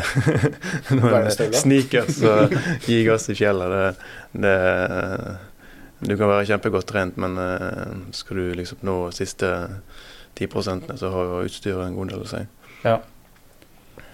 noen 0.98 1.30
sneakers 1.30 2.18
og 2.26 2.54
gi 2.88 3.02
gass 3.06 3.28
i 3.30 3.38
fjellet. 3.38 3.70
Det, 3.72 4.42
det, 4.42 4.56
du 6.02 6.16
kan 6.16 6.26
være 6.26 6.48
kjempegodt 6.50 6.90
trent, 6.90 7.20
men 7.22 7.38
eh, 7.38 7.94
skal 8.18 8.42
du 8.42 8.56
liksom 8.58 8.82
nå 8.86 8.96
siste 9.14 9.52
10% 10.38 10.96
så 10.98 11.10
har 11.12 11.28
jo 11.28 11.44
utstyret 11.46 11.86
en 11.86 11.96
god 11.96 12.10
del 12.14 12.24
å 12.24 12.30
si. 12.30 12.42
Ja. 12.82 12.96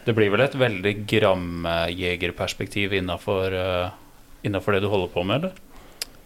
Det 0.05 0.15
blir 0.17 0.33
vel 0.33 0.43
et 0.45 0.57
veldig 0.57 0.93
gramjegerperspektiv 1.09 2.95
innafor 2.97 3.53
uh, 3.53 3.91
det 4.43 4.81
du 4.81 4.89
holder 4.89 5.11
på 5.13 5.25
med, 5.25 5.37
eller? 5.41 5.68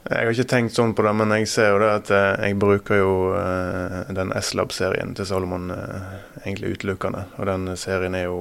Jeg 0.02 0.26
har 0.26 0.34
ikke 0.34 0.50
tenkt 0.50 0.74
sånn 0.74 0.96
på 0.98 1.04
det, 1.06 1.12
men 1.14 1.30
jeg 1.36 1.46
ser 1.46 1.68
jo 1.70 1.78
det 1.78 1.90
at 1.94 2.08
eh, 2.10 2.48
jeg 2.48 2.56
bruker 2.58 2.98
jo 2.98 3.12
eh, 3.38 4.00
den 4.10 4.32
S-Lab-serien 4.34 5.14
til 5.14 5.28
Salomon 5.28 5.70
eh, 5.70 6.16
egentlig 6.42 6.74
utelukkende. 6.74 7.28
Og 7.38 7.46
den 7.46 7.70
serien 7.78 8.16
er 8.18 8.26
jo 8.26 8.40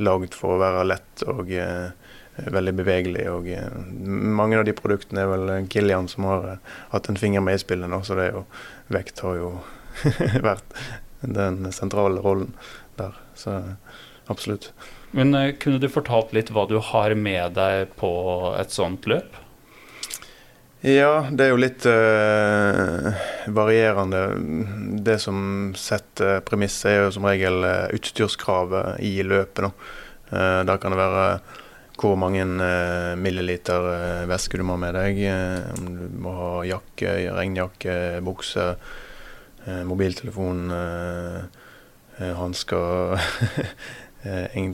lagd 0.00 0.32
for 0.36 0.54
å 0.54 0.62
være 0.62 0.86
lett 0.88 1.26
og 1.28 1.52
veldig 2.56 2.74
bevegelig. 2.80 3.26
Og 3.32 3.52
mange 4.08 4.56
av 4.56 4.64
de 4.68 4.76
produktene 4.76 5.24
er 5.24 5.30
vel 5.34 5.54
Gillian 5.72 6.08
som 6.08 6.28
har 6.30 6.50
hatt 6.94 7.12
en 7.12 7.20
finger 7.20 7.44
med 7.44 7.56
i 7.56 7.62
spillet 7.64 7.92
nå, 7.92 8.02
så 8.04 8.16
det 8.16 8.26
er 8.26 8.36
jo 8.38 8.44
vekt 8.92 9.24
har 9.24 9.38
jo 9.40 9.54
vært 10.50 10.76
den 11.20 11.64
sentrale 11.76 12.24
rollen 12.24 12.52
der. 13.00 13.16
Så 13.36 13.60
absolutt. 14.32 14.72
Men 15.16 15.36
kunne 15.60 15.80
du 15.80 15.88
fortalt 15.92 16.32
litt 16.36 16.52
hva 16.52 16.66
du 16.68 16.76
har 16.80 17.16
med 17.16 17.56
deg 17.56 17.96
på 18.00 18.12
et 18.56 18.72
sånt 18.72 19.08
løp? 19.08 19.44
Ja, 20.86 21.26
det 21.34 21.42
er 21.42 21.48
jo 21.50 21.58
litt 21.58 21.82
uh, 21.90 23.08
varierende. 23.50 24.20
Det 25.02 25.16
som 25.18 25.72
setter 25.74 26.44
premisset, 26.46 26.92
er 26.92 27.00
jo 27.00 27.14
som 27.16 27.26
regel 27.26 27.66
eh, 27.66 27.88
utstyrskravet 27.96 29.00
i 29.02 29.16
løpet. 29.26 29.66
Eh, 30.30 30.60
da 30.68 30.76
kan 30.78 30.94
det 30.94 31.00
være 31.00 31.24
hvor 31.98 32.14
mange 32.20 32.44
milliliter 33.18 33.88
væske 34.28 34.60
du 34.60 34.64
må 34.68 34.76
ha 34.76 34.82
med 34.84 34.94
deg. 34.94 35.20
om 35.74 35.86
du 35.88 36.18
må 36.22 36.34
ha 36.36 36.50
jakke, 36.68 37.14
regnjakke, 37.34 38.20
bukse, 38.22 38.66
mobiltelefon, 39.88 40.68
hansker 42.36 43.16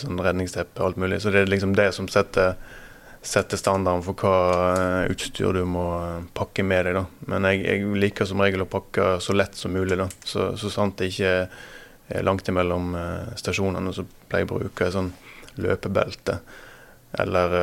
Sånn 0.00 0.22
redningsteppe, 0.24 0.80
alt 0.80 0.96
mulig. 0.96 1.20
Så 1.20 1.28
det 1.34 1.44
er 1.44 1.52
liksom 1.52 1.76
det 1.76 1.90
som 1.92 2.08
setter 2.08 2.56
sette 3.22 3.58
standarden 3.58 4.02
for 4.02 4.18
hva 4.18 5.06
utstyr 5.10 5.54
du 5.54 5.62
må 5.68 5.84
pakke 6.34 6.64
med 6.66 6.88
deg. 6.88 6.98
da. 6.98 7.04
Men 7.30 7.46
jeg, 7.48 7.62
jeg 7.68 8.00
liker 8.02 8.28
som 8.28 8.42
regel 8.42 8.64
å 8.64 8.70
pakke 8.70 9.14
så 9.22 9.36
lett 9.36 9.54
som 9.58 9.74
mulig. 9.74 9.98
da. 10.00 10.08
Så, 10.26 10.52
så 10.58 10.72
sant 10.74 10.98
det 10.98 11.12
ikke 11.12 11.34
er 12.12 12.26
langt 12.26 12.48
imellom 12.50 12.96
stasjonene, 13.38 13.94
så 13.94 14.04
pleier 14.28 14.44
jeg 14.44 14.50
å 14.50 14.58
bruke 14.58 14.90
sånn 14.92 15.12
løpebelte. 15.62 16.40
Eller 17.22 17.54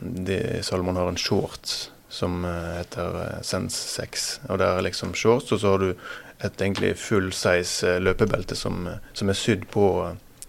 de, 0.00 0.38
Salomon 0.66 0.98
har 0.98 1.12
en 1.12 1.20
shorts 1.20 1.92
som 2.08 2.42
heter 2.44 3.42
Sense 3.46 3.78
6. 3.94 4.28
Og 4.48 4.58
det 4.60 4.66
er 4.66 4.86
liksom 4.86 5.14
shorts, 5.16 5.52
og 5.52 5.62
så 5.62 5.74
har 5.74 5.84
du 5.84 5.90
et 6.38 6.62
egentlig 6.62 6.94
full 6.98 7.30
size 7.34 7.98
løpebelte 8.02 8.56
som, 8.56 8.86
som 9.12 9.30
er 9.30 9.38
sydd 9.38 9.66
på 9.72 9.84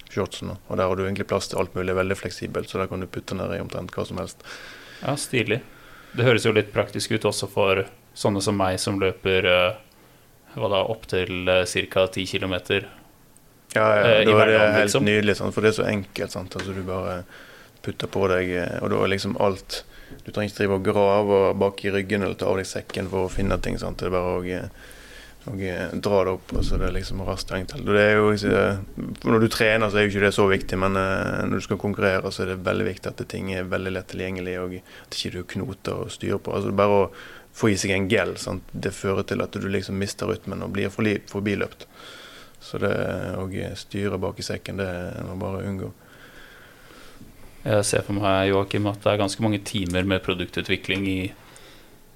shortsen. 0.09 0.55
Og 0.67 0.77
der 0.77 0.89
har 0.89 0.97
du 0.97 1.05
egentlig 1.05 1.27
plass 1.29 1.49
til 1.49 1.61
alt 1.61 1.75
mulig, 1.77 1.95
veldig 1.97 2.17
fleksibelt, 2.17 2.69
så 2.69 2.81
der 2.81 2.89
kan 2.91 3.03
du 3.03 3.09
putte 3.09 3.37
ned 3.37 3.53
i 3.55 3.61
omtrent 3.63 3.93
hva 3.95 4.05
som 4.07 4.21
helst. 4.21 4.41
Ja, 5.03 5.15
stilig. 5.19 5.61
Det 6.17 6.25
høres 6.25 6.47
jo 6.47 6.55
litt 6.55 6.73
praktisk 6.73 7.13
ut 7.13 7.27
også 7.29 7.49
for 7.51 7.83
sånne 8.17 8.41
som 8.43 8.57
meg 8.57 8.79
som 8.81 8.97
løper 9.01 9.45
hva 10.55 10.71
da, 10.71 10.81
opptil 10.89 11.45
ca. 11.45 12.07
10 12.07 12.25
km. 12.25 12.55
Ja, 13.75 13.85
ja, 13.85 14.23
da 14.25 14.33
er 14.41 14.49
det 14.49 14.59
helt 14.59 14.87
liksom. 14.87 15.05
nydelig, 15.05 15.35
sant? 15.37 15.53
for 15.53 15.61
det 15.65 15.73
er 15.73 15.77
så 15.77 15.85
enkelt. 15.89 16.33
Sant? 16.33 16.55
Altså, 16.57 16.73
du 16.73 16.81
bare 16.87 17.21
putter 17.85 18.09
på 18.11 18.25
deg, 18.31 18.55
og 18.81 18.89
da 18.91 19.03
er 19.03 19.13
liksom 19.13 19.37
alt 19.39 19.83
Du 20.25 20.31
trenger 20.33 20.49
ikke 20.49 20.57
drive 20.57 20.77
og 20.79 20.87
grave 20.87 21.39
bak 21.61 21.83
i 21.85 21.91
ryggen 21.93 22.23
eller 22.25 22.33
ta 22.35 22.47
av 22.49 22.57
deg 22.57 22.65
sekken 22.65 23.11
for 23.11 23.27
å 23.27 23.31
finne 23.31 23.59
ting. 23.61 23.77
Sant? 23.77 24.01
Det 24.01 24.07
er 24.09 24.15
bare 24.15 24.39
å 24.39 24.63
og 25.47 25.61
eh, 25.63 25.93
dra 26.03 26.23
det 26.27 26.31
opp, 26.35 26.51
og 26.51 26.65
så 26.65 26.77
det 26.77 26.89
er 26.89 26.95
liksom 26.97 27.21
raskt 27.23 27.53
og 27.53 27.61
enkelt. 27.61 27.87
Det 27.87 28.01
er 28.03 28.17
jo 28.17 28.31
når 29.23 29.45
du 29.45 29.47
trener, 29.51 29.87
så 29.87 29.99
er 29.99 30.05
jo 30.05 30.11
ikke 30.11 30.25
det 30.25 30.33
så 30.35 30.45
viktig, 30.51 30.79
men 30.81 30.99
eh, 30.99 31.45
når 31.47 31.61
du 31.61 31.65
skal 31.65 31.79
konkurrere, 31.79 32.31
så 32.35 32.43
er 32.43 32.53
det 32.53 32.65
veldig 32.67 32.87
viktig 32.89 33.11
at 33.13 33.23
ting 33.31 33.53
er 33.55 33.69
veldig 33.71 33.95
lett 33.95 34.09
tilgjengelig, 34.11 34.55
og 34.59 34.75
at 34.81 35.15
ikke 35.17 35.33
du 35.37 35.41
knoter 35.55 36.03
og 36.03 36.11
styrer 36.13 36.43
på. 36.43 36.55
Altså 36.57 36.75
Bare 36.75 36.99
å 37.05 37.09
få 37.55 37.71
i 37.71 37.79
seg 37.79 37.95
en 37.95 38.09
gel, 38.11 38.35
sant? 38.41 38.67
det 38.71 38.91
fører 38.95 39.25
til 39.27 39.41
at 39.45 39.55
du 39.55 39.67
liksom 39.71 39.97
mister 39.99 40.29
rytmen 40.29 40.65
og 40.65 40.75
blir 40.75 40.91
forbiløpt. 40.91 41.87
Så 42.59 42.81
det 42.83 42.93
å 43.39 43.47
styre 43.79 44.19
bak 44.19 44.39
i 44.39 44.45
sekken, 44.45 44.81
det 44.83 44.91
må 45.29 45.39
bare 45.39 45.63
unngå. 45.69 45.93
Jeg 47.63 47.85
ser 47.87 48.03
for 48.03 48.15
meg 48.15 48.49
Joakim, 48.51 48.87
at 48.91 49.03
det 49.03 49.13
er 49.13 49.19
ganske 49.19 49.43
mange 49.43 49.59
timer 49.67 50.05
med 50.07 50.23
produktutvikling 50.23 51.07
i 51.07 51.21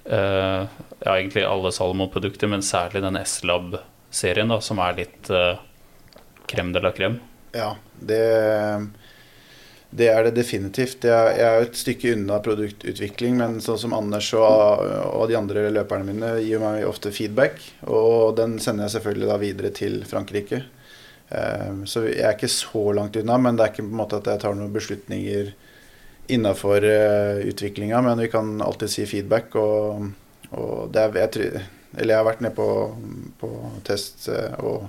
ja, 0.06 1.14
egentlig 1.18 1.46
alle 1.48 1.72
Salomon-produkter, 1.72 2.50
men 2.52 2.64
særlig 2.66 3.04
den 3.04 3.20
S-Lab-serien, 3.22 4.52
da, 4.52 4.60
som 4.64 4.82
er 4.84 4.98
litt 4.98 5.32
uh, 5.32 5.62
krem 6.50 6.74
de 6.76 6.82
la 6.84 6.92
crème. 6.96 7.22
Ja, 7.54 7.76
det, 8.00 8.20
det 9.94 10.10
er 10.10 10.26
det 10.26 10.36
definitivt. 10.38 11.06
Jeg, 11.06 11.36
jeg 11.38 11.48
er 11.48 11.60
jo 11.60 11.68
et 11.68 11.80
stykke 11.80 12.14
unna 12.18 12.40
produktutvikling, 12.44 13.38
men 13.40 13.60
sånn 13.64 13.82
som 13.84 13.96
Anders 13.98 14.32
og, 14.38 14.86
og, 15.12 15.28
de 15.30 15.38
andre 15.38 15.68
løperne 15.74 16.08
mine 16.08 16.32
gir 16.42 16.64
meg 16.64 16.88
ofte 16.90 17.14
feedback, 17.14 17.62
og 17.86 18.36
den 18.40 18.58
sender 18.64 18.88
jeg 18.88 18.98
selvfølgelig 18.98 19.30
da 19.30 19.42
videre 19.42 19.74
til 19.76 20.02
Frankrike. 20.10 20.64
Um, 21.34 21.86
så 21.90 22.04
jeg 22.10 22.26
er 22.26 22.36
ikke 22.36 22.52
så 22.52 22.90
langt 22.94 23.16
unna, 23.22 23.38
men 23.42 23.58
det 23.58 23.66
er 23.66 23.74
ikke 23.74 23.86
på 23.86 23.94
en 23.94 24.02
måte 24.02 24.20
at 24.20 24.28
jeg 24.34 24.42
tar 24.44 24.58
noen 24.58 24.74
beslutninger 24.74 25.54
innafor 26.28 26.86
uh, 26.86 27.40
utviklinga, 27.44 28.02
men 28.02 28.20
vi 28.24 28.30
kan 28.32 28.62
alltid 28.62 28.92
si 28.92 29.06
feedback. 29.10 29.56
Og, 29.60 30.12
og 30.54 30.98
er, 30.98 31.18
jeg, 31.24 31.64
eller 31.98 32.14
jeg 32.14 32.20
har 32.20 32.28
vært 32.28 32.42
nede 32.46 32.56
på, 32.58 32.68
på 33.42 33.50
test- 33.88 34.30
uh, 34.32 34.54
og 34.64 34.80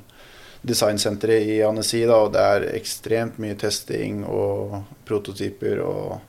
designsenteret 0.65 1.45
i 1.55 1.63
Annecy, 1.65 2.05
og 2.09 2.33
det 2.35 2.41
er 2.41 2.77
ekstremt 2.79 3.39
mye 3.43 3.55
testing 3.61 4.25
og 4.25 4.83
prototyper. 5.09 5.81
og 5.85 6.21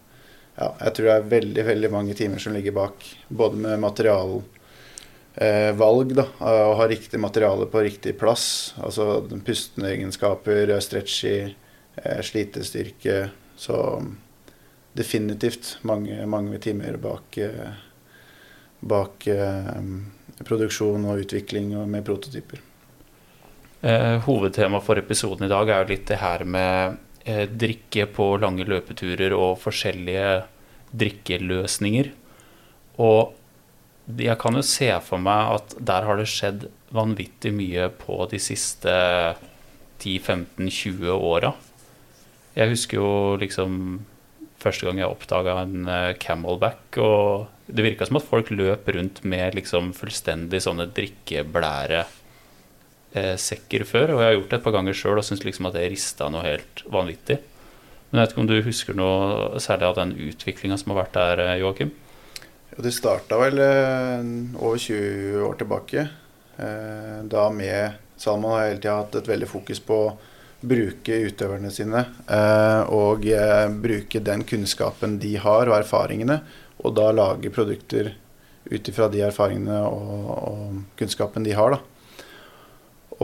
ja, 0.56 0.70
jeg 0.86 0.94
tror 0.96 1.08
det 1.08 1.16
er 1.16 1.32
veldig 1.32 1.66
veldig 1.68 1.92
mange 1.92 2.14
timer 2.16 2.40
som 2.40 2.54
ligger 2.56 2.72
bak, 2.76 2.94
både 3.28 3.56
med 3.60 3.80
materialvalg, 3.84 6.12
eh, 6.12 6.16
da, 6.20 6.26
å 6.40 6.76
ha 6.80 6.88
riktig 6.88 7.20
materiale 7.20 7.66
på 7.72 7.84
riktig 7.84 8.18
plass. 8.20 8.74
Altså 8.80 9.28
pustende 9.46 9.92
egenskaper, 9.92 10.80
stretchy, 10.84 11.56
eh, 12.04 12.22
slitestyrke. 12.24 13.30
Så 13.56 14.04
definitivt 14.96 15.78
mange, 15.82 16.26
mange 16.26 16.60
timer 16.64 16.98
bak, 17.02 17.38
eh, 17.38 17.74
bak 18.80 19.28
eh, 19.28 19.82
produksjon 20.48 21.08
og 21.10 21.26
utvikling 21.26 21.74
med 21.90 22.06
prototyper. 22.08 22.62
Eh, 23.86 24.18
hovedtema 24.26 24.80
for 24.82 25.00
episoden 25.00 25.46
i 25.46 25.52
dag 25.52 25.70
er 25.70 25.84
jo 25.84 25.92
litt 25.94 26.08
det 26.12 26.22
her 26.22 26.46
med 26.48 27.02
drikke 27.26 28.06
på 28.14 28.36
lange 28.38 28.68
løpeturer 28.70 29.34
og 29.34 29.58
forskjellige 29.58 30.44
drikkeløsninger. 30.94 32.12
Og 33.02 33.34
jeg 34.22 34.38
kan 34.38 34.54
jo 34.54 34.62
se 34.62 34.92
for 35.02 35.18
meg 35.18 35.56
at 35.56 35.74
der 35.90 36.06
har 36.06 36.22
det 36.22 36.28
skjedd 36.30 36.68
vanvittig 36.94 37.50
mye 37.58 37.88
på 37.98 38.20
de 38.30 38.38
siste 38.38 38.94
10-15-20 40.04 41.10
åra. 41.18 41.56
Jeg 42.54 42.76
husker 42.76 43.02
jo 43.02 43.10
liksom 43.42 43.80
første 44.66 44.88
gang 44.88 45.00
jeg 45.02 45.12
oppdaga 45.12 45.60
en 45.64 45.88
uh, 45.88 46.12
camelback. 46.22 47.00
Og 47.02 47.48
det 47.68 47.86
virka 47.86 48.08
som 48.08 48.20
at 48.20 48.28
folk 48.28 48.52
løp 48.54 48.90
rundt 48.96 49.24
med 49.28 49.58
liksom 49.58 49.92
fullstendig 49.98 50.62
sånne 50.66 50.88
drikkeblære 50.96 52.04
uh, 52.06 53.36
sekker 53.42 53.86
før. 53.88 54.16
Og 54.16 54.24
jeg 54.24 54.30
har 54.30 54.38
gjort 54.40 54.54
det 54.54 54.60
et 54.60 54.68
par 54.68 54.78
ganger 54.78 54.98
sjøl 54.98 55.22
og 55.22 55.28
syns 55.28 55.46
liksom 55.46 55.70
at 55.70 55.78
det 55.78 55.90
rista 55.94 56.30
noe 56.34 56.46
helt 56.46 56.86
vanvittig. 56.92 57.40
Men 58.10 58.22
jeg 58.22 58.24
vet 58.24 58.36
ikke 58.36 58.44
om 58.46 58.52
du 58.52 58.58
husker 58.68 58.98
noe 58.98 59.64
særlig 59.64 59.90
av 59.90 60.00
den 60.00 60.16
utviklinga 60.30 60.78
som 60.82 60.94
har 60.94 61.04
vært 61.04 61.18
der, 61.18 61.46
uh, 61.46 61.56
Joakim? 61.64 61.94
Jo, 62.76 62.80
det 62.84 62.96
starta 62.96 63.40
vel 63.40 63.62
over 63.62 64.80
20 64.82 65.44
år 65.46 65.60
tilbake. 65.62 66.08
Da 66.56 67.44
med 67.52 67.96
Salman 68.20 68.52
har 68.52 68.66
hele 68.66 68.80
tida 68.80 68.96
hatt 68.98 69.16
et 69.20 69.28
veldig 69.28 69.48
fokus 69.48 69.80
på 69.84 70.00
bruke 70.62 71.18
utøverne 71.30 71.72
sine 71.74 72.06
eh, 72.32 72.94
og 72.94 73.26
eh, 73.30 73.66
bruke 73.70 74.22
den 74.24 74.46
kunnskapen 74.48 75.18
de 75.22 75.36
har 75.42 75.70
og 75.70 75.80
erfaringene, 75.80 76.40
og 76.84 76.96
da 76.98 77.10
lage 77.14 77.52
produkter 77.54 78.14
ut 78.66 78.90
ifra 78.90 79.10
de 79.14 79.22
erfaringene 79.28 79.82
og, 79.86 80.32
og, 80.36 80.80
kunnskapen 80.98 81.46
de 81.46 81.54
har. 81.58 81.76
da. 81.76 81.82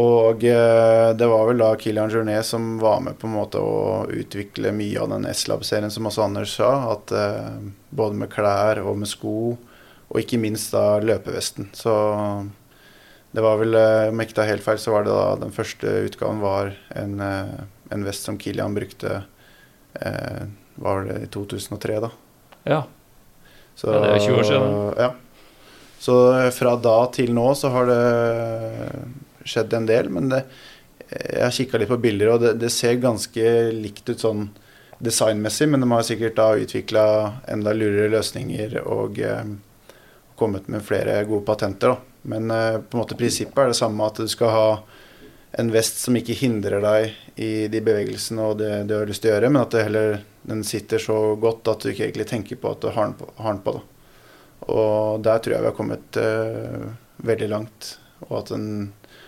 Og 0.02 0.44
eh, 0.48 1.10
det 1.18 1.28
var 1.28 1.50
vel 1.50 1.64
da 1.64 1.74
Kilian 1.80 2.14
Journet 2.14 2.46
som 2.48 2.78
var 2.80 3.02
med 3.04 3.18
på 3.20 3.28
en 3.28 3.36
måte 3.40 3.60
å 3.60 4.06
utvikle 4.08 4.74
mye 4.76 5.02
av 5.02 5.12
den 5.16 5.28
S-Lab-serien, 5.34 5.92
som 5.92 6.08
også 6.08 6.28
Anders 6.28 6.56
sa. 6.60 6.72
At 6.94 7.12
både 7.90 8.22
med 8.22 8.32
klær 8.32 8.84
og 8.86 9.02
med 9.02 9.10
sko, 9.12 9.58
og 10.12 10.20
ikke 10.20 10.40
minst 10.40 10.72
da 10.76 11.02
løpevesten. 11.04 11.72
Så 11.76 11.92
det 13.32 13.42
var 13.42 13.60
vel, 13.62 13.76
eh, 13.76 14.10
Om 14.10 14.20
jeg 14.20 14.30
ikke 14.30 14.40
tar 14.42 14.50
helt 14.50 14.66
feil, 14.66 14.80
så 14.80 14.96
var 14.96 15.06
det 15.08 15.14
da 15.16 15.36
den 15.40 15.54
første 15.56 15.92
utgaven 16.08 16.42
var 16.44 16.74
en, 17.00 17.20
eh, 17.24 17.62
en 17.96 18.04
vest 18.04 18.28
som 18.28 18.38
Kilian 18.38 18.76
brukte 18.76 19.24
eh, 20.02 20.42
Var 20.76 21.06
det 21.08 21.20
i 21.24 21.30
2003, 21.32 22.00
da? 22.04 22.10
Ja. 22.68 22.82
Så, 23.76 23.88
ja. 23.92 24.00
Det 24.00 24.12
er 24.12 24.26
20 24.28 24.40
år 24.40 24.44
siden. 24.44 24.76
Ja. 25.00 25.12
Så 26.02 26.16
fra 26.56 26.76
da 26.82 26.98
til 27.14 27.34
nå 27.36 27.52
så 27.56 27.70
har 27.70 27.86
det 27.86 28.02
skjedd 29.46 29.74
en 29.78 29.88
del. 29.90 30.10
Men 30.10 30.30
det, 30.32 30.42
jeg 31.12 31.44
har 31.44 31.54
kikka 31.56 31.82
litt 31.82 31.92
på 31.92 32.00
bilder, 32.02 32.34
og 32.34 32.44
det, 32.44 32.54
det, 32.62 32.72
ser 32.74 33.02
ganske 33.04 33.46
likt 33.76 34.10
ut 34.10 34.24
sånn 34.24 34.48
designmessig. 35.04 35.70
Men 35.70 35.84
de 35.84 35.92
har 35.92 36.08
sikkert 36.08 36.40
da 36.40 36.52
utvikla 36.58 37.06
enda 37.52 37.76
lurere 37.78 38.12
løsninger 38.16 38.80
og 38.82 39.20
eh, 39.22 39.44
kommet 40.40 40.72
med 40.72 40.86
flere 40.88 41.22
gode 41.30 41.46
patenter. 41.48 41.96
da. 41.96 42.11
Men 42.22 42.51
uh, 42.51 42.82
på 42.82 42.98
en 42.98 43.04
måte 43.04 43.18
prinsippet 43.20 43.63
er 43.63 43.72
det 43.72 43.80
samme, 43.80 44.08
at 44.08 44.22
du 44.22 44.30
skal 44.32 44.54
ha 44.54 44.68
en 45.60 45.72
vest 45.74 46.00
som 46.00 46.16
ikke 46.16 46.38
hindrer 46.38 46.84
deg 46.84 47.40
i 47.44 47.68
de 47.72 47.82
bevegelsene 47.84 48.44
og 48.48 48.60
det 48.62 48.72
du 48.88 48.96
har 48.96 49.10
lyst 49.10 49.24
til 49.24 49.34
å 49.34 49.36
gjøre, 49.36 49.50
men 49.51 49.66
at 49.66 49.75
heller, 49.82 50.22
den 50.48 50.63
sitter 50.68 51.01
så 51.01 51.18
godt 51.40 51.68
at 51.68 51.84
du 51.84 51.92
ikke 51.92 52.08
egentlig 52.08 52.30
tenker 52.30 52.60
på 52.62 52.72
at 52.72 52.84
du 52.84 52.92
har 52.92 53.10
den 53.10 53.18
på. 53.20 53.28
Har 53.42 53.58
den 53.58 53.66
på 53.66 53.80
og 54.70 55.24
der 55.25 55.40
tror 55.42 55.56
jeg 55.56 55.63
vi 55.63 55.70
har 55.72 55.78
kommet 55.78 56.18
uh, 56.22 56.90
veldig 57.25 57.48
langt. 57.50 57.96
Og 58.28 58.36
at 58.44 58.51
en 58.54 58.68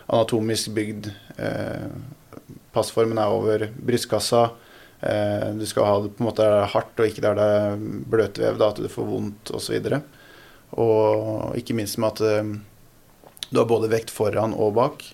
anatomisk 0.05 0.75
bygd 0.75 1.09
uh, 1.39 1.87
passformen 2.75 3.17
er 3.17 3.33
over 3.33 3.65
brystkassa. 3.73 4.51
du 5.57 5.65
skal 5.67 5.83
ha 5.83 5.95
det 5.99 6.13
på 6.15 6.23
en 6.23 6.27
måte 6.29 6.45
hardt 6.71 6.99
og 7.01 7.09
ikke 7.09 7.21
der 7.25 7.35
det 7.35 7.47
er 7.57 7.81
bløtvev, 8.13 8.57
da, 8.57 8.69
at 8.69 8.77
du 8.79 8.87
får 8.87 9.09
vondt 9.09 9.51
osv. 9.51 9.73
Og, 9.75 9.89
så 9.89 10.03
og 10.79 11.57
ikke 11.59 11.75
minst 11.75 11.97
med 11.99 12.13
at 12.13 12.53
du 13.53 13.59
har 13.61 13.69
både 13.69 13.91
vekt 13.91 14.09
foran 14.09 14.55
og 14.57 14.73
bak. 14.79 15.05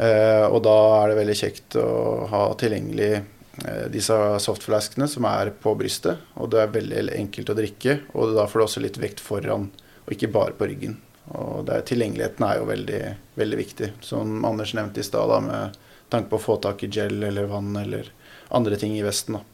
Eh, 0.00 0.46
og 0.48 0.62
da 0.64 0.76
er 1.02 1.10
det 1.10 1.18
veldig 1.18 1.36
kjekt 1.36 1.76
å 1.76 1.88
ha 2.30 2.42
tilgjengelig 2.56 3.10
eh, 3.18 3.86
disse 3.92 4.16
softflaskene 4.40 5.08
som 5.10 5.28
er 5.28 5.52
på 5.60 5.74
brystet. 5.76 6.22
Og 6.40 6.48
det 6.54 6.62
er 6.62 6.72
veldig 6.72 7.04
enkelt 7.18 7.52
å 7.52 7.58
drikke, 7.58 7.98
og 8.16 8.32
da 8.38 8.48
får 8.48 8.62
du 8.62 8.66
også 8.66 8.84
litt 8.86 9.00
vekt 9.02 9.20
foran, 9.20 9.68
og 10.06 10.16
ikke 10.16 10.32
bare 10.32 10.56
på 10.56 10.70
ryggen. 10.70 10.96
Og 11.36 11.68
er, 11.68 11.84
tilgjengeligheten 11.86 12.48
er 12.48 12.58
jo 12.58 12.68
veldig, 12.72 13.02
veldig 13.38 13.60
viktig, 13.60 13.92
som 14.04 14.42
Anders 14.48 14.72
nevnte 14.78 15.04
i 15.04 15.06
stad, 15.06 15.36
med 15.44 15.76
tanke 16.12 16.32
på 16.32 16.40
å 16.40 16.46
få 16.46 16.56
tak 16.64 16.82
i 16.84 16.90
gel 16.92 17.20
eller 17.24 17.52
vann 17.52 17.76
eller 17.76 18.08
andre 18.52 18.80
ting 18.80 18.96
i 18.96 19.04
vesten. 19.04 19.36
Da. 19.36 19.44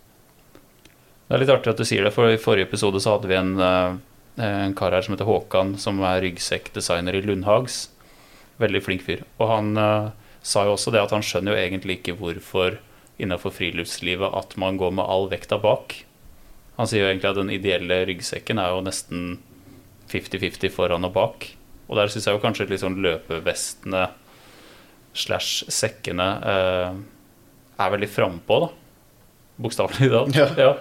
Det 1.28 1.37
er 1.37 1.43
litt 1.43 1.52
artig 1.52 1.75
at 1.75 1.83
du 1.83 1.87
sier 1.87 2.07
det, 2.07 2.14
for 2.14 2.31
i 2.31 2.38
forrige 2.40 2.71
episode 2.71 3.02
så 3.02 3.17
hadde 3.17 3.28
vi 3.31 3.37
en, 3.37 3.52
eh, 3.61 3.99
en 4.38 4.75
kar 4.78 4.95
her 4.95 5.04
som 5.04 5.14
heter 5.14 5.28
Håkan, 5.28 5.76
som 5.80 6.00
er 6.07 6.23
ryggsekkdesigner 6.25 7.16
i 7.18 7.23
Lundhags. 7.26 7.88
Veldig 8.62 8.83
flink 8.85 9.04
fyr. 9.07 9.25
Og 9.38 9.50
han 9.50 9.73
uh, 9.78 10.11
sa 10.42 10.64
jo 10.66 10.76
også 10.76 10.95
det 10.95 11.02
at 11.02 11.14
han 11.14 11.25
skjønner 11.25 11.54
jo 11.54 11.62
egentlig 11.62 11.99
ikke 11.99 12.16
hvorfor 12.18 12.78
innenfor 13.18 13.54
friluftslivet 13.54 14.35
at 14.38 14.54
man 14.61 14.78
går 14.78 14.95
med 14.95 15.07
all 15.11 15.28
vekta 15.30 15.59
bak. 15.62 15.97
Han 16.78 16.87
sier 16.87 17.04
jo 17.04 17.11
egentlig 17.11 17.33
at 17.33 17.40
den 17.40 17.52
ideelle 17.54 18.02
ryggsekken 18.07 18.61
er 18.62 18.75
jo 18.75 18.83
nesten 18.87 19.28
50-50 20.12 20.71
foran 20.75 21.07
og 21.09 21.14
bak. 21.16 21.49
Og 21.88 21.99
der 21.99 22.11
syns 22.12 22.28
jeg 22.28 22.37
jo 22.37 22.42
kanskje 22.42 22.78
sånn 22.78 23.00
løpevestene 23.02 24.07
slash 25.18 25.66
sekkene 25.73 26.28
uh, 26.45 26.92
er 27.78 27.95
veldig 27.95 28.11
frampå, 28.12 28.61
da. 28.66 28.68
Bokstavelig 29.58 30.10
talt. 30.12 30.36
Ja. 30.38 30.48
Ja. 30.56 30.72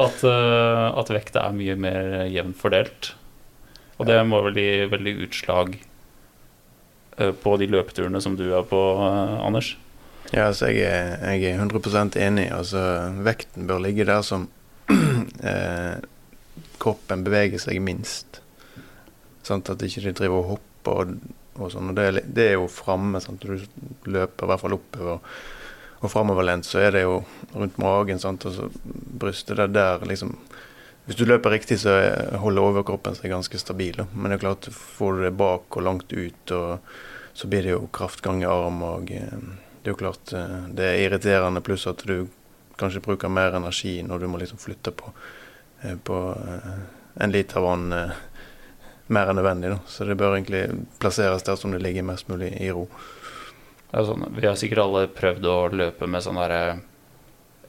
At, 0.00 0.22
uh, 0.24 0.96
at 0.96 1.12
vekta 1.12 1.44
er 1.44 1.56
mye 1.56 1.76
mer 1.80 2.24
jevnt 2.32 2.56
fordelt. 2.60 3.12
Og 3.96 4.08
det 4.08 4.16
må 4.28 4.40
vel 4.44 4.56
gi 4.60 4.70
veldig 4.92 5.14
utslag 5.26 5.74
uh, 7.20 7.32
på 7.32 7.56
de 7.60 7.68
løpeturene 7.72 8.22
som 8.24 8.38
du 8.38 8.46
er 8.48 8.64
på, 8.68 8.80
uh, 9.00 9.36
Anders. 9.44 9.74
Ja, 10.32 10.48
altså 10.48 10.72
jeg 10.72 10.88
er, 10.88 11.20
jeg 11.36 11.52
er 11.52 11.60
100% 11.62 12.16
enig. 12.18 12.48
Altså, 12.52 12.80
vekten 13.24 13.68
bør 13.68 13.84
ligge 13.84 14.08
der 14.08 14.24
som 14.26 14.48
kroppen 16.82 17.24
beveger 17.26 17.62
seg 17.62 17.82
minst. 17.84 18.40
Sånn 19.46 19.62
At 19.62 19.84
ikke 19.86 20.08
de 20.08 20.14
driver 20.16 20.40
og 20.40 20.48
hopper 20.56 21.04
og, 21.04 21.12
og 21.60 21.70
sånn. 21.74 21.92
Og 21.92 21.98
det, 21.98 22.08
er 22.08 22.24
det 22.24 22.48
er 22.48 22.56
jo 22.56 22.66
framme. 22.72 23.20
du 23.44 23.52
løper 24.08 24.48
i 24.48 24.50
hvert 24.50 24.64
fall 24.64 24.78
oppover 24.80 25.20
og 26.00 26.10
framoverlent, 26.12 26.66
så 26.68 26.78
er 26.84 26.90
det 26.92 27.02
jo 27.06 27.20
rundt 27.54 27.78
magen. 27.78 28.18
Sant? 28.20 28.44
Og 28.46 28.52
så 28.56 28.68
brystet 28.84 29.56
det 29.56 29.64
er 29.68 29.74
der 29.78 30.06
liksom 30.06 30.36
Hvis 31.06 31.16
du 31.20 31.24
løper 31.24 31.52
riktig, 31.54 31.76
så 31.78 31.92
er- 32.02 32.36
holder 32.42 32.62
overkroppen 32.66 33.14
seg 33.14 33.30
ganske 33.30 33.58
stabil. 33.62 33.94
Men 34.12 34.30
det 34.32 34.40
er 34.40 34.42
klart, 34.42 34.66
får 34.74 35.12
du 35.12 35.22
det 35.22 35.36
bak 35.38 35.76
og 35.76 35.82
langt 35.86 36.10
ut, 36.12 36.50
og 36.50 36.80
så 37.32 37.46
blir 37.46 37.62
det 37.62 37.70
jo 37.76 37.86
kraftgang 37.92 38.42
i 38.42 38.48
arm 38.50 38.82
og 38.82 39.12
eh, 39.12 39.38
det 39.84 39.86
er 39.86 39.94
jo 39.94 40.00
klart 40.00 40.32
eh, 40.34 40.64
det 40.74 40.82
er 40.88 40.98
irriterende, 41.04 41.60
pluss 41.62 41.86
at 41.86 42.02
du 42.02 42.26
kanskje 42.76 43.04
bruker 43.04 43.28
mer 43.30 43.54
energi 43.54 44.02
når 44.02 44.18
du 44.18 44.26
må 44.26 44.40
liksom 44.42 44.58
flytte 44.58 44.90
på, 44.90 45.12
eh, 45.84 45.94
på 46.02 46.16
en 47.20 47.30
liter 47.32 47.60
vann 47.62 47.86
mer 49.06 49.30
enn 49.30 49.38
nødvendig. 49.38 49.70
Da. 49.70 49.78
Så 49.86 50.04
det 50.04 50.16
bør 50.18 50.34
egentlig 50.34 50.64
plasseres 50.98 51.46
der 51.46 51.54
som 51.56 51.70
det 51.70 51.82
ligger 51.86 52.02
mest 52.02 52.26
mulig 52.28 52.50
i 52.60 52.72
ro. 52.74 52.88
Sånn, 53.92 54.26
vi 54.36 54.46
har 54.46 54.56
sikkert 54.58 54.82
alle 54.82 55.06
prøvd 55.14 55.46
å 55.48 55.56
løpe 55.72 56.08
med 56.10 56.24
sånn 56.24 56.38
derre 56.40 56.62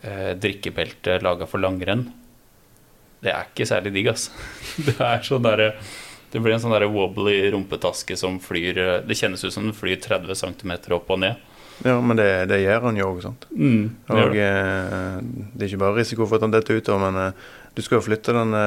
eh, 0.02 0.32
drikkebelte 0.40 1.20
laga 1.24 1.46
for 1.48 1.62
langrenn. 1.64 2.08
Det 3.24 3.32
er 3.34 3.48
ikke 3.50 3.66
særlig 3.70 3.94
digg, 3.96 4.10
altså. 4.12 4.34
Det 4.88 4.98
er 5.02 5.24
sånn 5.26 5.46
derre 5.46 5.72
Det 6.30 6.42
blir 6.44 6.54
en 6.54 6.62
sånn 6.62 6.74
derre 6.76 6.90
wobbly 6.92 7.38
rumpetaske 7.54 8.18
som 8.20 8.36
flyr 8.44 8.78
eh, 8.84 8.98
Det 9.08 9.16
kjennes 9.18 9.42
ut 9.46 9.54
som 9.56 9.66
den 9.66 9.74
flyr 9.78 9.98
30 10.04 10.36
cm 10.38 10.74
opp 10.98 11.14
og 11.16 11.22
ned. 11.24 11.40
Ja, 11.86 11.96
men 12.02 12.18
det, 12.18 12.28
det 12.50 12.64
gjør 12.64 12.88
han 12.90 12.98
jo 12.98 13.08
òg, 13.12 13.22
sant. 13.22 13.46
Mm, 13.54 13.84
det 14.10 14.18
Og 14.18 14.34
det. 14.34 14.44
eh, 14.50 15.18
det 15.54 15.64
er 15.64 15.70
ikke 15.72 15.82
bare 15.86 16.00
risiko 16.00 16.26
for 16.26 16.40
at 16.40 16.46
han 16.48 16.54
detter 16.54 16.82
utover, 16.82 17.04
men 17.06 17.22
eh, 17.28 17.48
du 17.78 17.84
skal 17.86 18.00
jo 18.00 18.06
flytte 18.08 18.34
den 18.34 18.58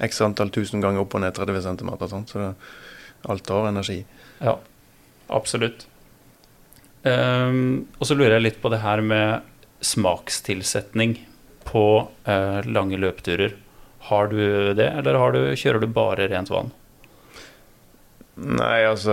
x 0.00 0.22
antall 0.24 0.48
tusen 0.52 0.80
ganger 0.80 1.04
opp 1.04 1.12
og 1.18 1.20
ned 1.20 1.36
30 1.36 1.60
cm, 1.66 1.90
sant? 2.08 2.32
så 2.32 2.40
det, 2.40 2.50
alt 3.28 3.44
tar 3.44 3.68
energi. 3.68 3.98
Ja, 4.40 4.54
absolutt. 5.28 5.84
Ehm, 7.08 7.86
og 7.98 8.08
så 8.08 8.16
lurer 8.16 8.36
jeg 8.36 8.46
litt 8.48 8.60
på 8.62 8.72
det 8.72 8.82
her 8.82 9.02
med 9.04 9.46
smakstilsetning 9.80 11.16
på 11.64 11.84
uh, 12.26 12.60
lange 12.68 12.98
løpeturer. 13.00 13.54
Har 14.10 14.28
du 14.32 14.40
det, 14.76 14.88
eller 14.98 15.16
du, 15.32 15.40
kjører 15.56 15.80
du 15.80 15.88
bare 15.92 16.28
rent 16.28 16.50
vann? 16.52 16.72
Nei, 18.40 18.86
altså 18.88 19.12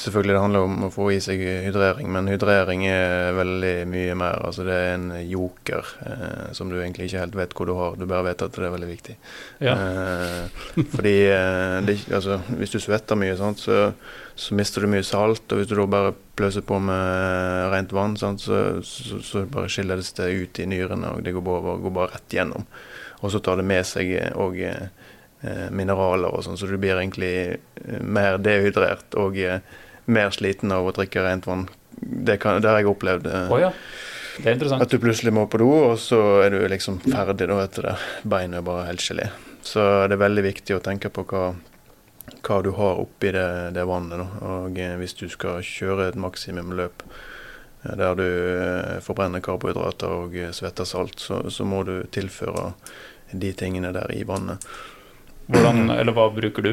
Selvfølgelig 0.00 0.34
det 0.34 0.40
handler 0.42 0.66
om 0.66 0.82
å 0.84 0.90
få 0.92 1.06
i 1.14 1.20
seg 1.22 1.40
hydrering, 1.40 2.10
men 2.12 2.28
hydrering 2.28 2.82
er 2.90 3.32
veldig 3.36 3.72
mye 3.88 4.16
mer. 4.18 4.42
Altså 4.48 4.66
Det 4.66 4.74
er 4.76 4.90
en 4.96 5.06
joker 5.30 5.92
eh, 6.04 6.50
som 6.56 6.68
du 6.68 6.76
egentlig 6.76 7.08
ikke 7.08 7.22
helt 7.22 7.38
vet 7.38 7.54
hvor 7.56 7.70
du 7.70 7.72
har. 7.78 7.96
Du 7.96 8.04
bare 8.10 8.26
vet 8.26 8.44
at 8.44 8.58
det 8.58 8.66
er 8.68 8.74
veldig 8.74 8.90
viktig. 8.90 9.16
Ja. 9.64 9.76
Eh, 9.78 10.66
fordi 10.92 11.14
eh, 11.30 11.78
det, 11.86 11.96
altså, 12.12 12.40
hvis 12.58 12.74
du 12.74 12.80
svetter 12.82 13.16
mye, 13.16 13.38
sant, 13.38 13.62
så, 13.64 13.92
så 14.36 14.58
mister 14.58 14.84
du 14.84 14.92
mye 14.92 15.06
salt. 15.06 15.46
Og 15.48 15.62
hvis 15.62 15.70
du 15.70 15.76
da 15.78 15.88
bare 15.96 16.16
pløser 16.36 16.66
på 16.68 16.82
med 16.84 17.72
rent 17.72 17.96
vann, 17.96 18.18
sant, 18.20 18.44
så, 18.44 18.82
så, 18.84 19.22
så 19.24 19.46
bare 19.48 19.72
skiller 19.72 20.02
det 20.02 20.10
seg 20.10 20.42
ut 20.42 20.60
i 20.60 20.68
nyrene, 20.68 21.14
og 21.16 21.24
det 21.24 21.32
går 21.38 21.46
bare, 21.48 21.78
går 21.86 21.96
bare 21.96 22.16
rett 22.18 22.36
gjennom. 22.36 22.68
Og 23.22 23.32
så 23.32 23.40
tar 23.40 23.60
det 23.60 23.68
med 23.70 23.86
seg 23.86 24.12
òg 24.36 24.60
eh, 24.66 24.90
mineraler 25.74 26.32
og 26.32 26.44
sånn, 26.46 26.58
så 26.58 26.68
du 26.70 26.76
blir 26.78 26.96
egentlig 26.96 27.34
eh, 27.56 28.00
mer 28.02 28.38
dehydrert 28.42 29.16
og 29.18 29.38
eh, 29.38 29.60
mer 30.06 30.32
sliten 30.34 30.72
av 30.74 30.88
å 30.88 30.94
drikke 30.94 31.24
rent 31.24 31.48
vann. 31.48 31.68
Det, 31.98 32.38
kan, 32.42 32.60
det 32.62 32.70
har 32.70 32.80
jeg 32.82 32.90
opplevd. 32.92 33.28
Oh, 33.50 33.58
ja. 33.60 33.72
Det 34.38 34.48
er 34.48 34.56
interessant. 34.56 34.82
at 34.82 34.92
du 34.92 35.02
plutselig 35.02 35.34
må 35.36 35.44
på 35.50 35.60
do, 35.60 35.68
og 35.92 35.98
så 36.00 36.20
er 36.42 36.54
du 36.54 36.62
liksom 36.72 37.02
ferdig 37.04 37.50
da 37.50 37.58
etter 37.62 37.90
det. 37.90 37.98
Beinet 38.24 38.62
er 38.62 38.64
bare 38.66 38.86
helt 38.88 39.04
gelé. 39.04 39.28
Så 39.62 39.82
det 40.08 40.16
er 40.16 40.24
veldig 40.24 40.46
viktig 40.46 40.78
å 40.78 40.82
tenke 40.82 41.12
på 41.12 41.26
hva, 41.30 41.50
hva 42.40 42.62
du 42.64 42.72
har 42.78 43.02
oppi 43.02 43.34
det, 43.36 43.50
det 43.76 43.84
vannet. 43.86 44.24
Da. 44.24 44.54
Og 44.54 44.80
eh, 44.80 44.96
hvis 45.02 45.14
du 45.20 45.28
skal 45.30 45.60
kjøre 45.66 46.08
et 46.10 46.18
maksimumløp 46.18 47.04
løp 47.04 47.20
der 47.82 48.14
du 48.14 48.24
eh, 48.24 48.98
forbrenner 49.02 49.42
karbohydrater 49.42 50.12
og 50.24 50.36
eh, 50.38 50.52
svetter 50.54 50.86
salt, 50.86 51.18
så, 51.20 51.42
så 51.50 51.66
må 51.66 51.82
du 51.86 51.96
tilføre 52.14 52.70
de 53.32 53.50
tingene 53.58 53.92
der 53.94 54.12
i 54.14 54.22
vannet. 54.28 54.62
Hvordan, 55.52 55.90
eller 55.92 56.16
hva 56.16 56.30
bruker 56.32 56.64
du? 56.64 56.72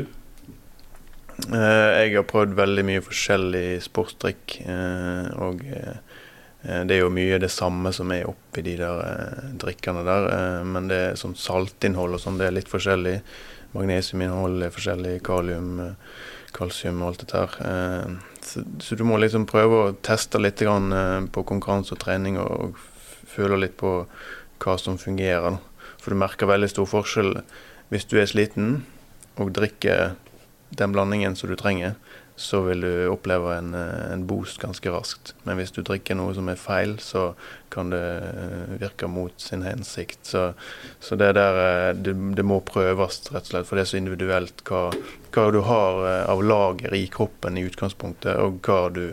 Eh, 1.50 1.90
jeg 2.00 2.16
har 2.16 2.28
prøvd 2.28 2.56
veldig 2.58 2.86
mye 2.88 3.04
forskjellig 3.04 3.82
sportsdrikk. 3.84 4.60
eh, 4.64 5.28
og 5.44 5.62
eh, 5.68 6.00
det 6.88 6.98
er 6.98 7.04
jo 7.04 7.14
mye 7.14 7.40
det 7.40 7.52
samme 7.52 7.92
som 7.96 8.12
er 8.12 8.28
oppi 8.28 8.64
de 8.64 8.76
der 8.80 9.54
drikkene 9.60 10.04
der. 10.04 10.26
men 10.68 10.90
det 10.90 10.98
er 11.00 11.20
sånn 11.20 11.36
saltinnhold 11.40 12.18
og 12.18 12.20
sånn, 12.20 12.40
det 12.40 12.50
er 12.50 12.58
litt 12.58 12.72
forskjellig. 12.72 13.22
Magnesiuminnhold 13.72 14.66
er 14.66 14.74
forskjellig, 14.74 15.22
kalium, 15.24 15.80
kalsium 16.56 17.02
og 17.04 17.12
alt 17.12 17.24
dette 17.24 17.44
her. 17.44 17.56
Eh, 17.70 18.44
så, 18.44 18.96
du 18.96 19.06
må 19.08 19.20
liksom 19.22 19.48
prøve 19.50 19.80
å 19.80 19.96
teste 20.06 20.42
litt 20.42 20.60
på 20.60 21.46
konkurranse 21.48 21.96
og 21.96 22.04
trening 22.04 22.40
og, 22.42 22.78
føle 23.30 23.60
litt 23.62 23.76
på 23.78 23.92
hva 24.60 24.74
som 24.82 24.98
fungerer. 24.98 25.60
For 26.02 26.12
du 26.12 26.18
merker 26.18 26.50
veldig 26.50 26.70
stor 26.72 26.88
forskjell 26.90 27.36
hvis 27.90 28.08
du 28.10 28.18
er 28.22 28.30
sliten 28.30 28.84
og 29.40 29.54
drikker 29.56 30.16
den 30.78 30.94
blandingen 30.94 31.36
som 31.36 31.50
du 31.50 31.58
trenger, 31.58 31.96
så 32.40 32.62
vil 32.64 32.82
du 32.82 32.92
oppleve 33.12 33.52
en, 33.58 33.74
eh, 33.76 34.14
en 34.14 34.22
boost 34.28 34.62
ganske 34.62 34.92
raskt. 34.94 35.34
Men 35.44 35.58
hvis 35.60 35.74
du 35.76 35.82
drikker 35.84 36.16
noe 36.16 36.32
som 36.38 36.48
er 36.48 36.56
feil, 36.56 36.94
så 37.04 37.34
kan 37.74 37.92
det 37.92 38.00
eh, 38.00 38.78
virke 38.80 39.10
mot 39.12 39.34
sin 39.44 39.66
hensikt. 39.68 40.22
Så, 40.24 40.46
så 41.04 41.18
det 41.20 41.34
der 41.36 41.60
eh, 41.66 41.92
det, 42.00 42.14
det 42.40 42.46
må 42.48 42.62
prøves, 42.64 43.20
rett 43.28 43.44
og 43.44 43.52
slett. 43.52 43.68
For 43.68 43.76
det 43.76 43.84
er 43.84 43.92
så 43.92 44.00
individuelt 44.00 44.64
hva, 44.70 44.86
hva 45.36 45.46
du 45.52 45.60
har 45.68 46.00
av 46.32 46.44
lager 46.46 46.96
i 46.96 47.10
kroppen 47.12 47.60
i 47.60 47.66
utgangspunktet, 47.68 48.40
og 48.40 48.64
hva 48.64 48.82
du 48.96 49.06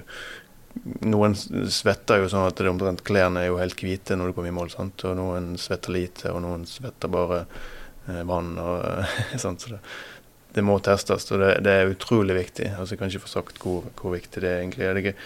Noen 1.09 1.33
svetter 1.33 2.21
jo 2.21 2.27
sånn 2.29 2.51
at 2.51 2.59
det 2.61 2.69
omtrent 2.69 3.01
klærne 3.01 3.41
er 3.41 3.47
jo 3.49 3.57
helt 3.57 3.81
hvite 3.81 4.13
når 4.13 4.29
du 4.29 4.35
kommer 4.37 4.51
i 4.53 4.57
mål, 4.59 4.69
sant? 4.75 5.07
og 5.09 5.15
noen 5.17 5.55
svetter 5.57 5.95
lite, 5.95 6.29
og 6.29 6.43
noen 6.45 6.67
svetter 6.69 7.09
bare 7.09 7.39
vann. 8.07 8.55
og 8.59 9.05
sånt. 9.43 9.65
Så 9.65 9.75
det, 9.75 9.81
det 10.57 10.65
må 10.65 10.79
testes, 10.81 11.29
og 11.35 11.43
det, 11.43 11.51
det 11.67 11.73
er 11.73 11.93
utrolig 11.93 12.39
viktig. 12.39 12.71
Altså, 12.77 12.95
jeg 12.95 13.03
kan 13.03 13.13
ikke 13.13 13.27
få 13.27 13.35
sagt 13.35 13.61
hvor, 13.63 13.91
hvor 14.01 14.15
viktig 14.17 14.45
det 14.45 14.55
egentlig 14.61 14.89
er. 14.89 15.01
Det 15.01 15.17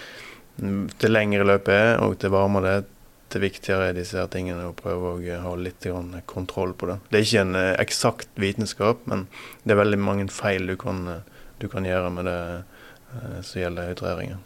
til 1.01 1.15
lengre 1.15 1.47
løpet 1.47 1.75
er, 1.75 1.93
og 2.05 2.19
til 2.21 2.33
varmere 2.35 2.67
det 2.67 2.73
er, 2.79 2.89
til 3.31 3.45
viktigere 3.45 3.91
er 3.93 3.95
disse 3.95 4.19
her 4.19 4.27
tingene 4.27 4.67
å 4.67 4.75
prøve 4.75 5.13
å 5.15 5.41
ha 5.45 5.53
litt 5.55 5.87
kontroll 6.27 6.73
på 6.75 6.89
det. 6.91 6.97
Det 7.13 7.21
er 7.21 7.27
ikke 7.29 7.43
en 7.45 7.59
eh, 7.61 7.77
eksakt 7.79 8.41
vitenskap, 8.43 9.05
men 9.07 9.29
det 9.63 9.77
er 9.77 9.79
veldig 9.79 10.01
mange 10.03 10.27
feil 10.35 10.67
du 10.67 10.75
kan, 10.81 11.05
eh, 11.07 11.45
du 11.63 11.69
kan 11.71 11.87
gjøre 11.87 12.11
med 12.11 12.27
det 12.27 12.41
eh, 12.59 13.37
som 13.47 13.63
gjelder 13.63 13.93
hydreringen. 13.93 14.43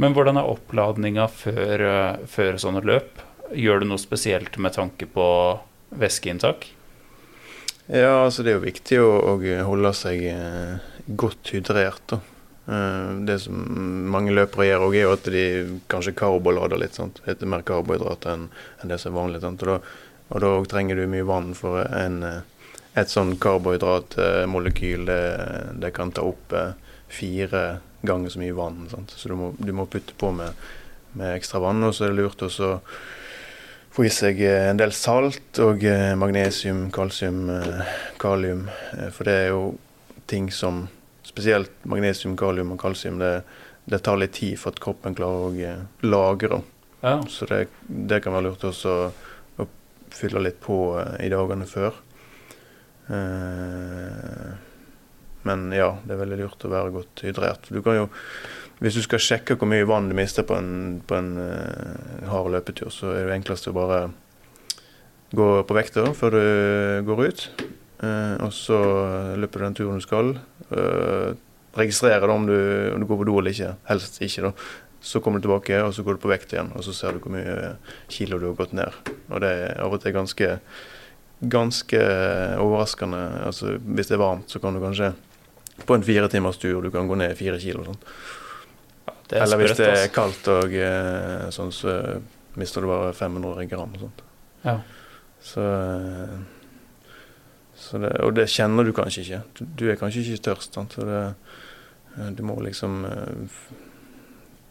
Men 0.00 0.14
hvordan 0.14 0.38
er 0.38 0.52
oppladninga 0.52 1.26
før, 1.26 1.86
eh, 1.88 2.22
før 2.30 2.60
sånne 2.62 2.84
løp? 2.86 3.18
Gjør 3.50 3.82
du 3.82 3.90
noe 3.90 4.00
spesielt 4.00 4.54
med 4.62 4.78
tanke 4.78 5.10
på 5.10 5.26
væskeinntak? 5.98 6.70
Ja, 7.90 8.24
altså 8.24 8.44
det 8.46 8.52
er 8.52 8.60
jo 8.60 8.68
viktig 8.68 8.98
å, 9.02 9.08
å 9.32 9.32
holde 9.66 9.90
seg 9.98 10.20
eh, 10.30 10.76
godt 11.18 11.50
hydrert. 11.50 12.04
da. 12.12 12.20
Eh, 12.70 13.08
det 13.26 13.40
som 13.42 13.56
mange 14.12 14.30
løpere 14.30 14.68
gjør, 14.68 14.84
også 14.86 15.00
er 15.00 15.14
at 15.16 15.30
de 15.34 15.80
kanskje 15.90 16.14
karbolader 16.20 16.78
litt. 16.78 16.94
sant? 16.94 17.18
Litt 17.26 17.42
mer 17.42 17.64
karbohydrater 17.66 18.36
enn 18.36 18.46
enn 18.78 18.92
det 18.92 19.00
som 19.02 19.10
er 19.10 19.18
vanlig. 19.18 19.42
sant? 19.42 19.64
Og 19.66 19.72
da, 19.72 19.98
og 20.30 20.44
da 20.44 20.52
trenger 20.70 21.00
du 21.00 21.08
mye 21.10 21.26
vann 21.26 21.50
for 21.58 21.82
en, 21.82 22.22
eh, 22.22 22.70
et 23.02 23.10
sånn 23.10 23.34
karbohydratmolekyl. 23.42 25.10
Det, 25.10 25.22
det 25.82 25.90
kan 25.96 26.14
ta 26.14 26.28
opp 26.30 26.54
fire 27.10 27.80
ganger 28.06 28.30
så 28.30 28.44
mye 28.44 28.54
vann. 28.54 28.84
sant? 28.94 29.18
Så 29.18 29.32
du 29.32 29.34
må, 29.34 29.50
du 29.58 29.74
må 29.74 29.90
putte 29.90 30.14
på 30.14 30.30
med, 30.30 30.54
med 31.18 31.40
ekstra 31.40 31.58
vann. 31.66 31.82
Og 31.82 31.98
så 31.98 32.06
er 32.06 32.14
det 32.14 32.22
lurt 32.22 32.46
også 32.46 32.76
få 33.90 34.06
i 34.06 34.12
seg 34.14 34.40
en 34.46 34.78
del 34.80 34.92
salt 34.94 35.58
og 35.62 35.82
magnesium, 36.20 36.88
kalsium, 36.94 37.48
kalium. 38.22 38.68
For 39.14 39.26
det 39.26 39.36
er 39.36 39.48
jo 39.52 39.64
ting 40.30 40.50
som 40.54 40.86
Spesielt 41.30 41.84
magnesium, 41.86 42.32
kalium 42.34 42.72
og 42.74 42.80
kalsium. 42.80 43.20
Det, 43.20 43.44
det 43.86 44.00
tar 44.02 44.18
litt 44.18 44.32
tid 44.34 44.56
for 44.58 44.74
at 44.74 44.80
kroppen 44.82 45.14
klarer 45.14 45.46
å 45.46 45.74
lagre. 46.02 46.58
Ja. 47.04 47.20
Så 47.30 47.46
det, 47.46 47.68
det, 47.86 48.18
kan 48.24 48.34
være 48.34 48.48
lurt 48.48 48.64
også 48.66 48.94
å 49.60 49.66
fylle 50.10 50.42
litt 50.42 50.58
på 50.64 50.78
i 51.22 51.30
dagene 51.30 51.68
før. 51.70 51.94
Men 55.46 55.70
ja, 55.72 55.92
det 56.04 56.14
er 56.14 56.22
veldig 56.24 56.40
lurt 56.42 56.66
å 56.66 56.72
være 56.72 56.94
godt 56.98 57.24
hydrert. 57.24 57.70
Du 57.70 57.80
kan 57.84 58.02
jo 58.02 58.08
hvis 58.80 58.96
du 58.96 59.02
skal 59.04 59.20
sjekke 59.20 59.58
hvor 59.60 59.68
mye 59.68 59.88
vann 59.88 60.08
du 60.08 60.16
mister 60.16 60.46
på 60.48 60.56
en, 60.56 61.00
på 61.04 61.18
en 61.18 61.34
uh, 61.36 62.28
hard 62.30 62.50
løpetur, 62.54 62.88
så 62.94 63.12
er 63.12 63.28
det 63.28 63.36
enklest 63.36 63.68
å 63.68 63.76
bare 63.76 64.06
gå 65.36 65.48
på 65.68 65.76
vekta 65.76 66.06
før 66.16 66.36
du 66.36 66.44
går 67.08 67.24
ut. 67.28 67.44
Uh, 68.00 68.40
og 68.46 68.54
så 68.56 68.78
løper 69.36 69.60
du 69.60 69.66
den 69.66 69.76
turen 69.76 70.00
du 70.00 70.06
skal. 70.06 70.32
Uh, 70.72 71.36
registrerer 71.76 72.32
om 72.32 72.48
du, 72.48 72.56
om 72.94 73.02
du, 73.02 73.06
går 73.06 73.20
på 73.20 73.28
do 73.28 73.36
eller 73.42 73.52
ikke. 73.52 73.74
Helst 73.90 74.16
ikke, 74.24 74.48
da. 74.48 74.54
Så 75.04 75.20
kommer 75.24 75.40
du 75.40 75.46
tilbake, 75.46 75.76
og 75.84 75.92
så 75.96 76.04
går 76.04 76.16
du 76.16 76.24
på 76.24 76.32
vekt 76.32 76.56
igjen, 76.56 76.72
og 76.76 76.84
så 76.84 76.96
ser 76.96 77.16
du 77.16 77.22
hvor 77.24 77.32
mye 77.36 77.76
kilo 78.12 78.40
du 78.40 78.50
har 78.50 78.58
gått 78.58 78.74
ned. 78.76 78.96
Og 79.28 79.44
det 79.44 79.52
er 79.60 79.78
av 79.84 79.92
og 79.96 80.00
til 80.02 80.16
ganske, 80.16 80.50
ganske 81.52 82.02
overraskende. 82.60 83.22
Altså, 83.44 83.76
hvis 83.76 84.08
det 84.08 84.16
er 84.16 84.24
varmt, 84.24 84.48
så 84.48 84.60
kan 84.60 84.76
du 84.76 84.82
kanskje 84.82 85.14
på 85.84 85.96
en 85.96 86.04
fire 86.04 86.28
timers 86.32 86.60
tur 86.60 86.82
du 86.84 86.90
kan 86.92 87.08
gå 87.08 87.16
ned 87.16 87.36
fire 87.38 87.60
kilo. 87.60 87.86
Sånn. 87.86 88.02
Eller 89.32 89.60
hvis 89.60 89.76
det 89.78 89.88
er 89.88 90.08
kaldt 90.14 90.48
og 90.50 90.72
eh, 90.74 91.48
sånn, 91.54 91.70
så 91.74 91.92
mister 92.58 92.82
du 92.82 92.90
bare 92.90 93.12
500 93.14 93.68
gram 93.70 93.92
og 93.94 94.02
sånt. 94.06 94.24
Ja. 94.64 94.76
Så, 95.44 95.64
eh, 95.64 96.34
så 97.78 98.00
det, 98.02 98.12
og 98.26 98.34
det 98.36 98.48
kjenner 98.50 98.86
du 98.86 98.92
kanskje 98.96 99.24
ikke. 99.24 99.40
Du, 99.54 99.64
du 99.78 99.86
er 99.90 100.00
kanskje 100.00 100.24
ikke 100.24 100.46
tørst. 100.50 100.74
Sant? 100.74 100.98
Så 100.98 101.06
det, 101.06 101.22
eh, 102.16 102.30
du 102.36 102.44
må 102.46 102.58
liksom 102.64 103.04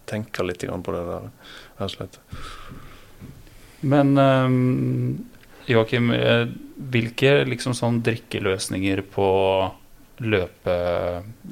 tenke 0.10 0.44
litt 0.44 0.66
på 0.66 0.96
det 0.96 1.04
der, 1.06 1.28
rett 1.80 1.86
og 1.86 1.94
slett. 1.94 2.22
Men 3.86 4.18
um, 4.18 5.28
Joakim, 5.70 6.10
hvilke 6.92 7.44
liksom 7.48 7.76
sånn 7.78 8.02
drikkeløsninger 8.04 9.04
på 9.14 9.28
løpe, 10.24 10.76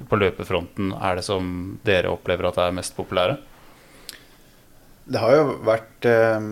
på 0.10 0.20
løpefronten 0.20 0.92
er 0.96 1.20
det 1.20 1.26
som 1.28 1.78
dere 1.88 2.12
opplever 2.12 2.50
at 2.50 2.60
er 2.62 2.76
mest 2.76 2.96
populære? 2.98 3.38
Det 5.08 5.22
har 5.24 5.36
jo 5.38 5.44
vært 5.68 6.08
eh, 6.10 6.48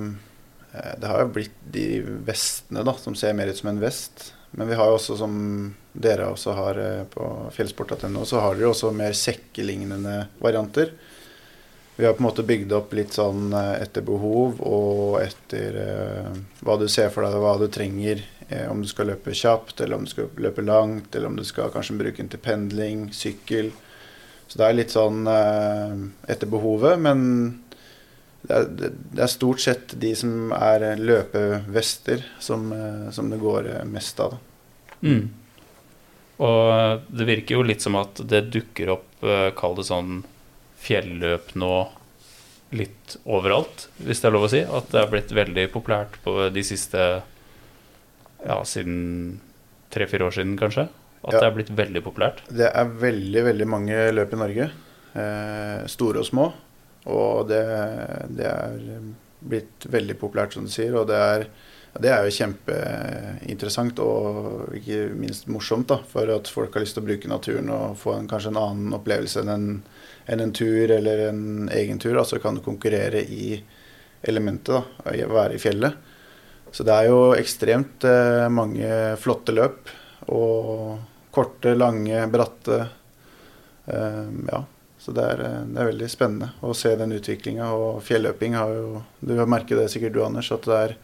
Det 1.01 1.09
har 1.09 1.23
jo 1.23 1.33
blitt 1.35 1.57
de 1.75 1.87
vestene 2.27 2.85
da, 2.87 2.95
som 2.99 3.17
ser 3.19 3.35
mer 3.35 3.51
ut 3.51 3.59
som 3.59 3.71
en 3.73 3.81
vest. 3.81 4.31
Men 4.55 4.69
vi 4.69 4.77
har 4.79 4.87
jo 4.87 4.99
også, 4.99 5.17
som 5.19 5.33
dere 5.91 6.29
også 6.31 6.55
har 6.55 6.79
eh, 6.79 7.03
på 7.11 7.27
fjellsport.no, 7.55 8.23
så 8.23 8.43
har 8.43 8.55
dere 8.55 8.71
også 8.71 8.93
mer 8.95 9.15
sekkelignende 9.17 10.21
varianter. 10.39 10.93
Vi 11.95 12.03
har 12.03 12.15
på 12.15 12.23
en 12.23 12.27
måte 12.27 12.43
bygd 12.47 12.71
opp 12.75 12.95
litt 12.95 13.15
sånn 13.15 13.51
eh, 13.55 13.73
etter 13.83 14.05
behov 14.07 14.63
og 14.63 15.19
etter 15.23 15.81
hva 16.63 16.79
du 16.79 16.87
ser 16.91 17.11
for 17.11 17.27
deg, 17.27 17.35
hva 17.43 17.57
du 17.59 17.67
trenger 17.71 18.23
Eh, 18.49 18.71
om 18.71 18.81
du 18.81 18.87
skal 18.87 19.09
løpe 19.09 19.33
kjapt, 19.33 19.79
eller 19.81 19.97
om 19.97 20.05
du 20.05 20.11
skal 20.11 20.29
løpe 20.37 20.61
langt, 20.61 21.15
eller 21.15 21.31
om 21.31 21.37
du 21.37 21.43
skal 21.45 21.71
kanskje 21.73 21.97
bruke 21.97 22.21
den 22.21 22.29
til 22.29 22.41
pendling, 22.41 23.07
sykkel. 23.13 23.71
Så 24.47 24.59
det 24.59 24.67
er 24.67 24.77
litt 24.77 24.93
sånn 24.93 25.25
eh, 25.29 25.95
etter 26.29 26.51
behovet, 26.51 27.01
men 27.01 27.23
det 28.45 28.53
er, 28.59 28.67
det 28.77 29.23
er, 29.23 29.31
stort 29.33 29.63
sett 29.63 29.95
de 29.97 30.13
som 30.17 30.53
er 30.53 30.91
løpevester, 31.01 32.21
som, 32.39 32.69
eh, 32.75 33.09
som 33.15 33.33
det 33.33 33.41
går 33.41 33.71
mest 33.89 34.21
av. 34.21 34.37
Mm. 35.01 35.25
Og 36.45 37.11
det 37.15 37.25
virker 37.25 37.57
jo 37.57 37.65
litt 37.65 37.81
som 37.81 37.97
at 37.97 38.19
det 38.27 38.49
dukker 38.53 38.91
opp, 38.91 39.11
kall 39.55 39.77
det 39.77 39.85
sånn 39.87 40.17
fjelløp 40.83 41.53
nå 41.57 41.75
litt 42.75 43.15
overalt, 43.23 43.85
hvis 44.03 44.19
det 44.19 44.27
er 44.27 44.35
lov 44.35 44.45
å 44.45 44.49
si. 44.51 44.59
At 44.67 44.91
det 44.91 44.99
er 44.99 45.13
blitt 45.13 45.31
veldig 45.33 45.65
populært 45.71 46.19
på 46.25 46.35
de 46.53 46.63
siste 46.67 46.99
årene 46.99 47.31
ja, 48.45 48.59
siden 48.67 49.41
tre-fire 49.93 50.27
år 50.27 50.37
siden, 50.37 50.55
kanskje? 50.59 50.87
At 51.25 51.33
ja. 51.33 51.39
det 51.39 51.47
er 51.47 51.55
blitt 51.55 51.71
veldig 51.73 52.01
populært? 52.05 52.43
Det 52.53 52.67
er 52.69 52.97
veldig, 53.01 53.43
veldig 53.47 53.67
mange 53.69 54.01
løp 54.13 54.33
i 54.35 54.41
Norge. 54.41 54.67
Eh, 55.15 55.85
store 55.89 56.21
og 56.21 56.27
små. 56.27 56.49
Og 57.09 57.47
det, 57.49 57.61
det, 58.37 58.49
er 58.49 58.99
blitt 59.45 59.87
veldig 59.89 60.17
populært, 60.21 60.53
som 60.53 60.67
du 60.67 60.73
sier. 60.73 60.93
Og 60.97 61.07
det 61.09 61.17
er, 61.17 61.47
det 62.01 62.11
er 62.11 62.25
jo 62.25 62.35
kjempeinteressant 62.37 64.01
og 64.03 64.75
ikke 64.77 65.01
minst 65.17 65.49
morsomt, 65.49 65.89
da, 65.89 65.99
for 66.09 66.29
at 66.35 66.51
folk 66.51 66.77
har 66.77 66.85
lyst 66.85 66.97
til 66.97 67.05
å 67.05 67.09
bruke 67.09 67.31
naturen 67.31 67.71
og 67.73 67.97
få 68.01 68.17
en, 68.19 68.29
kanskje 68.29 68.53
en 68.53 68.61
annen 68.61 68.97
opplevelse 68.97 69.41
enn 69.41 69.53
en, 69.55 69.69
enn 70.29 70.45
en 70.45 70.55
tur 70.55 70.93
eller 70.97 71.27
en 71.29 71.71
egen 71.73 72.01
tur. 72.01 72.19
Altså 72.21 72.41
kan 72.43 72.57
du 72.57 72.65
konkurrere 72.65 73.25
i 73.25 73.55
elementet, 74.25 74.73
da, 74.77 75.15
være 75.29 75.57
i 75.57 75.61
fjellet. 75.61 76.04
Så 76.75 76.83
det 76.83 76.91
er 76.91 77.05
jo 77.07 77.19
ekstremt 77.37 78.03
eh, 78.03 78.45
mange 78.51 78.87
flotte 79.23 79.53
løp. 79.55 79.87
Og 80.27 80.97
korte, 81.31 81.71
lange, 81.77 82.25
bratte. 82.27 82.79
Eh, 83.87 84.25
ja. 84.49 84.59
Så 84.99 85.13
det 85.15 85.23
er, 85.23 85.43
eh, 85.45 85.61
det 85.69 85.79
er, 85.79 85.89
veldig 85.93 86.09
spennende 86.11 86.49
å 86.59 86.73
se 86.75 86.91
den 86.99 87.15
utviklinga. 87.15 87.69
Og 87.71 88.03
fjelløping 88.03 88.59
har 88.59 88.75
jo 88.75 89.05
Du 89.21 89.37
har 89.37 89.47
merket 89.47 89.79
det 89.79 89.87
sikkert 89.93 90.17
du, 90.17 90.19
Anders, 90.25 90.51
at 90.51 90.67
det, 90.67 90.81
er, 90.89 90.97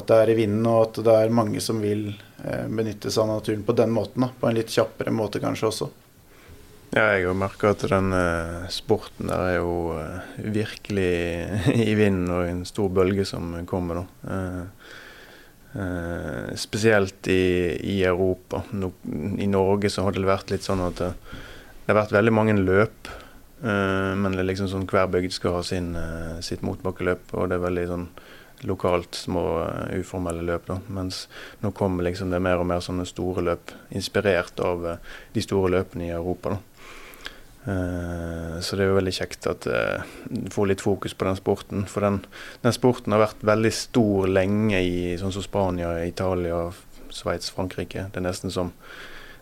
at 0.00 0.08
det 0.08 0.22
er 0.22 0.32
i 0.32 0.38
vinden, 0.40 0.64
og 0.72 0.86
at 0.86 1.04
det 1.04 1.18
er 1.20 1.38
mange 1.42 1.60
som 1.60 1.84
vil 1.84 2.08
benytte 2.46 3.12
seg 3.12 3.26
av 3.26 3.34
naturen 3.34 3.68
på 3.68 3.76
den 3.76 3.92
måten. 3.92 4.24
Da. 4.24 4.32
På 4.32 4.48
en 4.48 4.56
litt 4.56 4.72
kjappere 4.72 5.12
måte 5.12 5.44
kanskje 5.44 5.68
også. 5.74 5.92
Ja, 6.94 7.02
jeg 7.16 7.26
har 7.26 7.34
merka 7.34 7.72
at 7.74 7.82
den 7.90 8.12
uh, 8.14 8.68
sporten 8.70 9.26
der 9.26 9.42
er 9.42 9.56
jo 9.58 9.96
uh, 9.98 10.36
virkelig 10.38 11.10
i 11.90 11.96
vinden 11.98 12.30
og 12.30 12.46
en 12.46 12.62
stor 12.68 12.92
bølge 12.94 13.26
som 13.26 13.56
kommer 13.66 14.00
nå. 14.00 14.04
Uh, 14.22 14.92
spesielt 16.56 17.26
i, 17.28 17.74
i 17.84 17.98
Europa. 18.06 18.62
No, 18.72 18.94
I 19.04 19.48
Norge 19.50 19.90
så 19.92 20.06
har 20.06 20.14
det 20.14 20.24
vært 20.24 20.54
litt 20.54 20.64
sånn 20.64 20.80
at 20.86 21.02
det, 21.02 21.10
det 21.82 21.90
har 21.90 21.98
vært 21.98 22.14
veldig 22.16 22.32
mange 22.32 22.54
løp. 22.56 23.10
men 23.60 24.32
det 24.32 24.40
er 24.40 24.48
liksom 24.48 24.70
sånn 24.72 24.86
hver 24.88 25.10
bygd 25.12 25.34
skal 25.36 25.58
ha 25.58 25.60
sin, 25.66 25.90
sitt 26.40 26.64
motbakkeløp, 26.64 27.34
og 27.36 27.50
det 27.50 27.58
er 27.58 27.66
veldig 27.66 27.84
sånn 27.90 28.06
lokalt 28.70 29.18
små 29.20 29.42
uformelle 29.98 30.46
løp. 30.48 30.64
da, 30.70 30.78
Mens 30.88 31.26
nå 31.60 31.74
kommer 31.76 32.08
liksom 32.08 32.32
det 32.32 32.40
mer 32.40 32.62
og 32.62 32.70
mer 32.72 32.80
sånne 32.80 33.04
store 33.04 33.44
løp, 33.44 33.76
inspirert 33.92 34.64
av 34.64 34.88
de 35.34 35.44
store 35.44 35.74
løpene 35.76 36.08
i 36.08 36.14
Europa. 36.16 36.56
da. 36.56 36.75
Eh, 37.66 38.60
så 38.60 38.76
det 38.76 38.84
er 38.84 38.92
jo 38.92 38.98
veldig 39.00 39.14
kjekt 39.16 39.46
at 39.50 39.66
uh, 39.66 40.04
du 40.30 40.46
får 40.54 40.68
litt 40.70 40.84
fokus 40.84 41.16
på 41.18 41.26
den 41.26 41.38
sporten. 41.38 41.82
For 41.90 42.04
den, 42.06 42.20
den, 42.62 42.74
sporten 42.76 43.14
har 43.14 43.24
vært 43.24 43.42
veldig 43.46 43.72
stor 43.74 44.30
lenge 44.30 44.82
i 44.86 45.16
sånn 45.18 45.34
som 45.34 45.44
Spania, 45.44 45.90
Italia, 46.06 46.68
Sveits, 47.10 47.50
Frankrike. 47.54 48.08
Det 48.12 48.22
er 48.22 48.28
nesten 48.30 48.54
som 48.54 48.74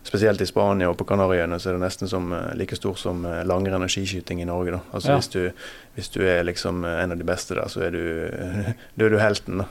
Spesielt 0.05 0.37
i 0.37 0.45
Spania 0.45 0.85
og 0.85 0.99
på 0.99 1.05
Kanariøyene 1.09 1.57
så 1.57 1.71
er 1.71 1.79
det 1.79 1.81
nesten 1.81 2.09
som, 2.09 2.27
uh, 2.29 2.51
like 2.53 2.77
stor 2.77 2.93
som 3.01 3.23
uh, 3.25 3.39
langrenn 3.41 3.81
og 3.81 3.89
skiskyting 3.89 4.43
i 4.43 4.45
Norge. 4.45 4.75
Da. 4.75 4.81
Altså 4.93 5.15
ja. 5.15 5.15
hvis, 5.17 5.29
du, 5.33 5.63
hvis, 5.95 6.09
du, 6.13 6.19
er 6.29 6.45
liksom 6.45 6.85
en 6.85 7.15
av 7.15 7.17
de 7.17 7.25
beste 7.25 7.57
der, 7.57 7.71
så 7.73 7.87
er 7.87 7.95
du, 7.95 8.03
du, 8.97 9.05
er 9.07 9.15
du 9.15 9.17
helten. 9.17 9.63
da. 9.63 9.69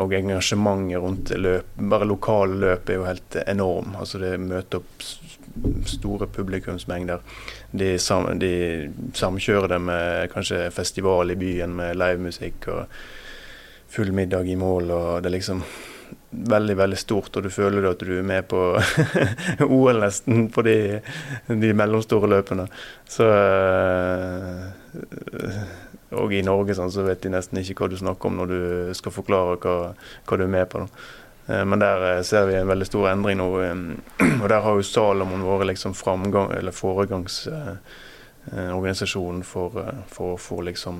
og 0.00 0.12
engasjementet 0.16 1.00
rundt 1.00 1.32
løp, 1.36 1.72
bare 1.76 2.08
lokale 2.08 2.60
løp 2.60 2.92
er 2.92 3.00
jo 3.00 3.08
helt 3.08 3.40
enorm. 3.46 3.96
Altså 4.00 4.20
det 4.20 4.34
møter 4.40 4.84
opp 4.84 5.08
store 5.86 6.26
publikumsmengder. 6.32 7.22
De, 7.70 7.96
sam, 8.02 8.30
de 8.38 8.52
samkjører 9.14 9.74
det 9.74 9.80
med 9.82 10.30
kanskje 10.32 10.70
festival 10.74 11.32
i 11.32 11.38
byen 11.40 11.76
med 11.78 11.98
livemusikk 11.98 12.68
og 12.72 12.96
full 13.96 14.12
middag 14.12 14.48
i 14.48 14.56
mål. 14.58 14.90
og 14.90 15.22
det 15.22 15.30
er 15.30 15.38
liksom 15.38 15.62
veldig 16.30 16.76
veldig 16.76 16.98
stort, 16.98 17.36
og 17.36 17.42
du 17.42 17.50
føler 17.50 17.88
at 17.88 18.02
du 18.02 18.18
er 18.18 18.26
med 18.26 18.46
på 18.50 18.60
OL 19.78 20.00
nesten 20.02 20.48
på 20.52 20.62
de, 20.66 21.00
de, 21.48 21.72
mellomstore 21.74 22.28
løpene. 22.30 22.66
Så 23.08 23.26
eh, 23.30 24.64
Og 26.16 26.32
i 26.32 26.42
Norge 26.46 26.76
sånn, 26.76 26.92
så 26.92 27.02
vet 27.06 27.24
de 27.24 27.32
nesten 27.34 27.58
ikke 27.60 27.80
hva 27.82 27.88
du 27.90 27.96
snakker 27.98 28.30
om 28.30 28.36
når 28.40 28.52
du 28.52 28.60
skal 28.96 29.14
forklare 29.14 29.56
hva, 29.62 29.76
hva 30.26 30.38
du 30.38 30.44
er 30.44 30.52
med 30.52 30.68
på. 30.70 30.84
Da. 30.84 30.86
Eh, 31.46 31.64
men 31.64 31.78
der 31.78 32.16
eh, 32.16 32.22
ser 32.22 32.46
vi 32.46 32.54
en 32.54 32.68
veldig 32.68 32.86
stor 32.86 33.10
endring 33.10 33.38
nå. 33.38 33.60
Og 34.42 34.48
der 34.50 34.60
har 34.64 34.74
jo 34.74 34.82
Salomon 34.86 35.46
vært 35.46 35.66
liksom 35.72 35.94
framgang, 35.94 36.52
eller 36.56 36.72
foregangsorganisasjonen 36.74 39.42
for, 39.46 39.78
eh, 39.82 39.98
for, 40.12 40.26
å 40.34 40.38
få 40.40 40.60
liksom 40.66 40.96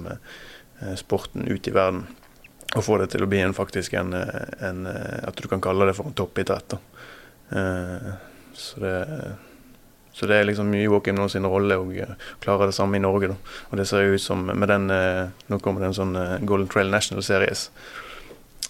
sporten 1.01 1.43
ut 1.49 1.69
i 1.69 1.73
verden. 1.73 2.07
Og 2.77 2.85
få 2.85 2.99
det 3.01 3.09
til 3.15 3.23
å 3.25 3.31
bli 3.31 3.41
en, 3.41 3.55
faktisk 3.57 3.95
en, 3.97 4.13
en 4.13 4.87
At 4.91 5.41
du 5.41 5.49
kan 5.49 5.61
kalle 5.65 5.87
det 5.89 5.97
for 5.97 6.07
en 6.11 6.19
toppidrett. 6.19 6.71
Så 8.53 8.81
det 8.83 8.97
Så 10.13 10.27
det 10.27 10.37
er 10.37 10.45
liksom 10.49 10.75
Joakim 10.75 11.15
nå 11.17 11.29
sin 11.29 11.47
rolle 11.47 11.77
å 11.77 11.93
klare 12.41 12.67
det 12.67 12.75
samme 12.75 12.97
i 12.97 13.01
Norge. 13.01 13.29
da. 13.29 13.35
Og 13.71 13.77
det 13.79 13.87
ser 13.87 14.03
jo 14.03 14.15
ut 14.15 14.23
som 14.23 14.47
med 14.47 14.69
den 14.69 14.87
Nå 15.49 15.59
kommer 15.63 15.81
det 15.81 15.87
en 15.87 15.95
sånn 15.95 16.17
Golden 16.45 16.69
Trail 16.69 16.91
National 16.91 17.23
Series. 17.23 17.71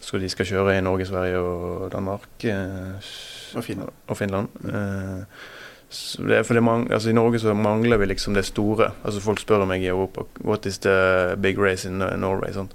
Så 0.06 0.20
de 0.22 0.28
skal 0.30 0.46
kjøre 0.46 0.76
i 0.78 0.82
Norge, 0.86 1.06
Sverige 1.08 1.38
og 1.42 1.92
Danmark. 1.92 2.28
og 3.56 3.64
Finland. 3.64 3.90
Og 4.06 4.16
Finland. 4.16 4.48
Det 6.18 6.36
er 6.36 6.42
fordi 6.42 6.60
man, 6.60 6.92
altså 6.92 7.10
I 7.10 7.12
Norge 7.12 7.38
så 7.38 7.54
mangler 7.54 7.96
vi 7.96 8.06
liksom 8.06 8.34
det 8.34 8.44
store. 8.44 8.90
Altså 9.04 9.20
Folk 9.20 9.40
spør 9.40 9.64
meg 9.64 9.82
i 9.82 9.90
Europa 9.90 10.26
What 10.44 10.66
is 10.66 10.78
the 10.78 11.36
big 11.42 11.58
race 11.58 11.88
in 11.88 11.98
Norway? 11.98 12.52
Sånn. 12.54 12.70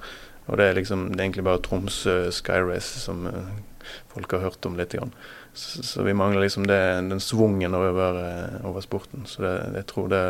Og 0.48 0.58
det 0.58 0.66
er 0.68 0.80
liksom 0.80 1.10
det 1.12 1.20
er 1.20 1.28
egentlig 1.28 1.46
bare 1.48 1.62
Tromsø 1.64 2.32
Sky 2.32 2.64
Race 2.68 3.00
som 3.00 3.28
uh, 3.28 3.52
folk 4.12 4.32
har 4.32 4.44
hørt 4.48 4.66
om 4.66 4.76
litt. 4.80 4.96
Grann. 4.96 5.14
Så, 5.54 5.84
så, 5.84 6.04
vi 6.04 6.16
mangler 6.16 6.42
liksom 6.46 6.66
det, 6.68 6.80
den 7.12 7.20
svungen 7.20 7.76
over, 7.76 8.20
over 8.64 8.84
sporten. 8.84 9.24
Så 9.28 9.44
det, 9.44 9.54
jeg 9.76 9.88
tror 9.92 10.12
det 10.12 10.24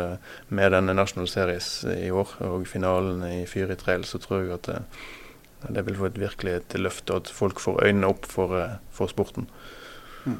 med 0.48 0.74
denne 0.74 0.94
National 0.94 1.28
Series 1.30 1.84
i 1.96 2.10
år 2.10 2.36
og 2.46 2.66
finalen 2.66 3.22
i 3.26 3.42
Fyri 3.46 3.78
Trail, 3.78 4.04
så 4.04 4.18
tror 4.18 4.42
jeg 4.42 4.54
at 4.58 4.70
det, 4.70 4.80
det 5.68 5.84
vil 5.86 5.98
få 5.98 6.08
et 6.10 6.20
virkelig 6.22 6.54
et 6.58 6.78
løft, 6.80 7.10
og 7.10 7.22
at 7.22 7.32
folk 7.32 7.60
får 7.62 7.82
øynene 7.86 8.10
opp 8.10 8.26
for, 8.30 8.56
for 8.94 9.10
sporten. 9.12 9.46
Mm. 10.24 10.38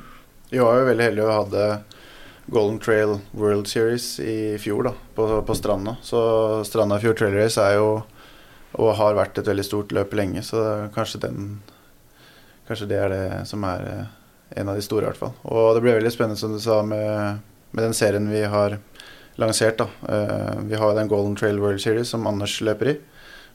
Vi 0.50 0.62
var 0.62 0.78
jo 0.78 0.88
veldig 0.90 1.06
heldige 1.08 1.28
å 1.28 1.36
ha 1.36 1.76
Golden 2.52 2.80
Trail 2.82 3.18
World 3.38 3.68
Series 3.70 4.18
i 4.20 4.58
fjor 4.60 4.88
da, 4.90 4.94
på, 5.14 5.28
på 5.46 5.54
Stranda. 5.56 5.96
Så 6.02 6.18
Stranda 6.66 6.98
Fjord 7.00 7.20
Trail 7.20 7.36
Race 7.38 7.62
er 7.62 7.78
jo 7.78 8.02
og 8.80 8.94
har 8.96 9.16
vært 9.18 9.36
et 9.36 9.48
veldig 9.48 9.64
stort 9.66 9.92
løp 9.92 10.14
lenge, 10.16 10.40
så 10.46 10.88
kanskje, 10.94 11.20
den, 11.26 11.48
kanskje 12.68 12.88
det 12.88 13.00
er 13.02 13.12
det 13.12 13.24
som 13.50 13.64
er 13.68 13.84
eh, 13.90 14.06
en 14.62 14.70
av 14.72 14.78
de 14.78 14.84
store, 14.84 15.04
i 15.04 15.10
hvert 15.10 15.20
fall. 15.20 15.34
Og 15.44 15.74
det 15.76 15.82
ble 15.84 15.96
veldig 15.98 16.12
spennende, 16.12 16.40
som 16.40 16.54
du 16.54 16.60
sa, 16.62 16.78
med, 16.86 17.42
med 17.72 17.84
den 17.84 17.96
serien 17.96 18.30
vi 18.32 18.42
har 18.48 18.78
lansert. 19.40 19.80
da. 19.80 19.88
Uh, 20.04 20.60
vi 20.68 20.76
har 20.76 20.92
den 20.96 21.08
Golden 21.08 21.36
Trail 21.36 21.60
World 21.60 21.80
Series 21.80 22.12
som 22.12 22.26
Anders 22.28 22.58
løper 22.64 22.92
i. 22.92 22.96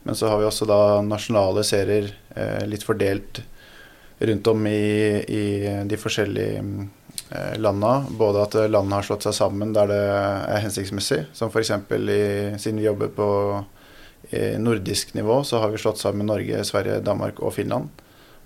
Men 0.08 0.16
så 0.16 0.32
har 0.32 0.40
vi 0.40 0.48
også 0.48 0.68
da 0.70 0.80
nasjonale 1.04 1.66
serier 1.68 2.10
uh, 2.32 2.64
litt 2.70 2.86
fordelt 2.88 3.44
rundt 4.18 4.48
om 4.50 4.64
i, 4.66 4.80
i 5.30 5.44
de 5.86 5.98
forskjellige 6.00 6.64
Eh, 7.30 7.60
landa. 7.60 8.06
Både 8.10 8.44
at 8.44 8.54
landene 8.72 9.00
har 9.00 9.06
slått 9.06 9.26
seg 9.28 9.36
sammen 9.36 9.74
der 9.76 9.90
det 9.92 10.04
er 10.08 10.62
hensiktsmessig. 10.64 11.26
Som 11.36 11.52
f.eks. 11.52 11.74
siden 12.62 12.80
vi 12.80 12.86
jobber 12.88 13.12
på 13.12 13.30
nordisk 14.60 15.14
nivå, 15.16 15.40
så 15.48 15.62
har 15.62 15.72
vi 15.72 15.80
slått 15.80 16.02
sammen 16.02 16.28
Norge, 16.28 16.64
Sverige, 16.68 17.00
Danmark 17.00 17.40
og 17.40 17.54
Finland. 17.56 17.88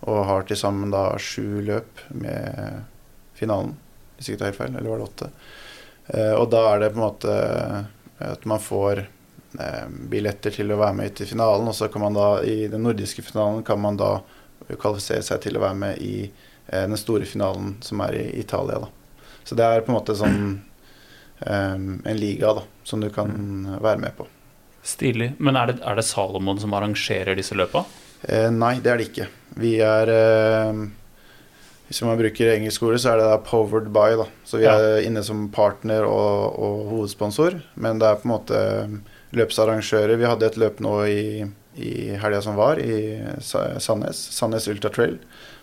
Og 0.01 0.25
har 0.25 0.45
til 0.45 0.57
sammen 0.57 0.91
da 0.93 1.15
sju 1.17 1.61
løp 1.65 2.03
med 2.09 2.83
finalen, 3.37 3.75
hvis 4.17 4.29
ikke 4.29 4.41
det 4.41 4.45
er 4.45 4.51
helt 4.51 4.59
feil. 4.59 4.75
Eller 4.75 4.89
var 4.91 5.01
det 5.01 5.07
åtte? 5.09 5.31
Eh, 6.11 6.35
og 6.37 6.45
da 6.53 6.65
er 6.69 6.83
det 6.83 6.91
på 6.93 7.01
en 7.01 7.05
måte 7.05 7.39
at 8.21 8.45
man 8.49 8.61
får 8.61 9.03
eh, 9.05 9.09
billetter 10.11 10.53
til 10.55 10.71
å 10.71 10.79
være 10.79 10.95
med 10.95 11.15
til 11.17 11.27
finalen. 11.27 11.67
Og 11.67 11.75
så 11.75 11.89
kan 11.91 12.05
man 12.05 12.15
da 12.15 12.29
i 12.47 12.69
den 12.71 12.85
nordiske 12.85 13.25
finalen 13.25 13.65
kan 13.67 13.81
man 13.83 13.99
da 13.99 14.13
kvalifisere 14.71 15.25
seg 15.25 15.41
til 15.43 15.57
å 15.59 15.63
være 15.65 15.79
med 15.81 16.01
i 16.05 16.15
Eh, 16.71 16.87
den 16.87 16.97
store 16.97 17.25
finalen 17.25 17.75
som 17.81 18.01
er 18.01 18.15
i 18.15 18.39
Italia. 18.39 18.79
Da. 18.79 18.87
Så 19.43 19.55
det 19.55 19.65
er 19.65 19.83
på 19.83 19.91
en 19.91 19.97
måte 19.97 20.15
sånn 20.15 20.37
um, 21.39 21.89
en 22.05 22.19
liga 22.19 22.53
da, 22.55 22.63
som 22.87 23.03
du 23.03 23.09
kan 23.11 23.33
være 23.81 23.99
med 23.99 24.15
på. 24.15 24.27
Stilig. 24.87 25.33
Men 25.37 25.59
er 25.59 25.71
det, 25.71 25.81
er 25.83 25.99
det 25.99 26.07
Salomon 26.07 26.61
som 26.61 26.73
arrangerer 26.77 27.37
disse 27.37 27.57
løpa? 27.57 27.83
Eh, 28.23 28.47
nei, 28.53 28.77
det 28.79 28.93
er 28.93 29.01
det 29.01 29.09
ikke. 29.11 29.27
Vi 29.59 29.75
er 29.83 30.09
eh, 30.13 30.83
Hvis 31.89 32.01
man 32.07 32.19
bruker 32.21 32.53
engelsk 32.53 32.85
ord, 32.87 32.95
så 33.03 33.11
er 33.11 33.19
det 33.19 33.27
da 33.33 33.41
powered 33.43 33.91
by. 33.91 34.15
da. 34.23 34.29
Så 34.47 34.61
vi 34.61 34.69
ja. 34.69 34.77
er 34.77 35.03
inne 35.09 35.25
som 35.27 35.49
partner 35.51 36.07
og, 36.07 36.55
og, 36.55 36.85
hovedsponsor. 36.93 37.59
Men 37.75 37.99
det 37.99 38.07
er 38.07 38.21
på 38.21 38.29
en 38.29 38.35
måte 38.37 38.61
løpsarrangører. 39.37 40.17
Vi 40.19 40.27
hadde 40.27 40.47
et 40.47 40.59
løp 40.59 40.81
nå 40.83 40.95
i, 41.07 41.23
i 41.79 41.93
helga 42.21 42.41
som 42.43 42.59
var, 42.59 42.79
i 42.79 43.19
Sandnes. 43.41 44.19
Sandnes 44.35 44.67
Ultra 44.71 44.91
Trail. 44.93 45.17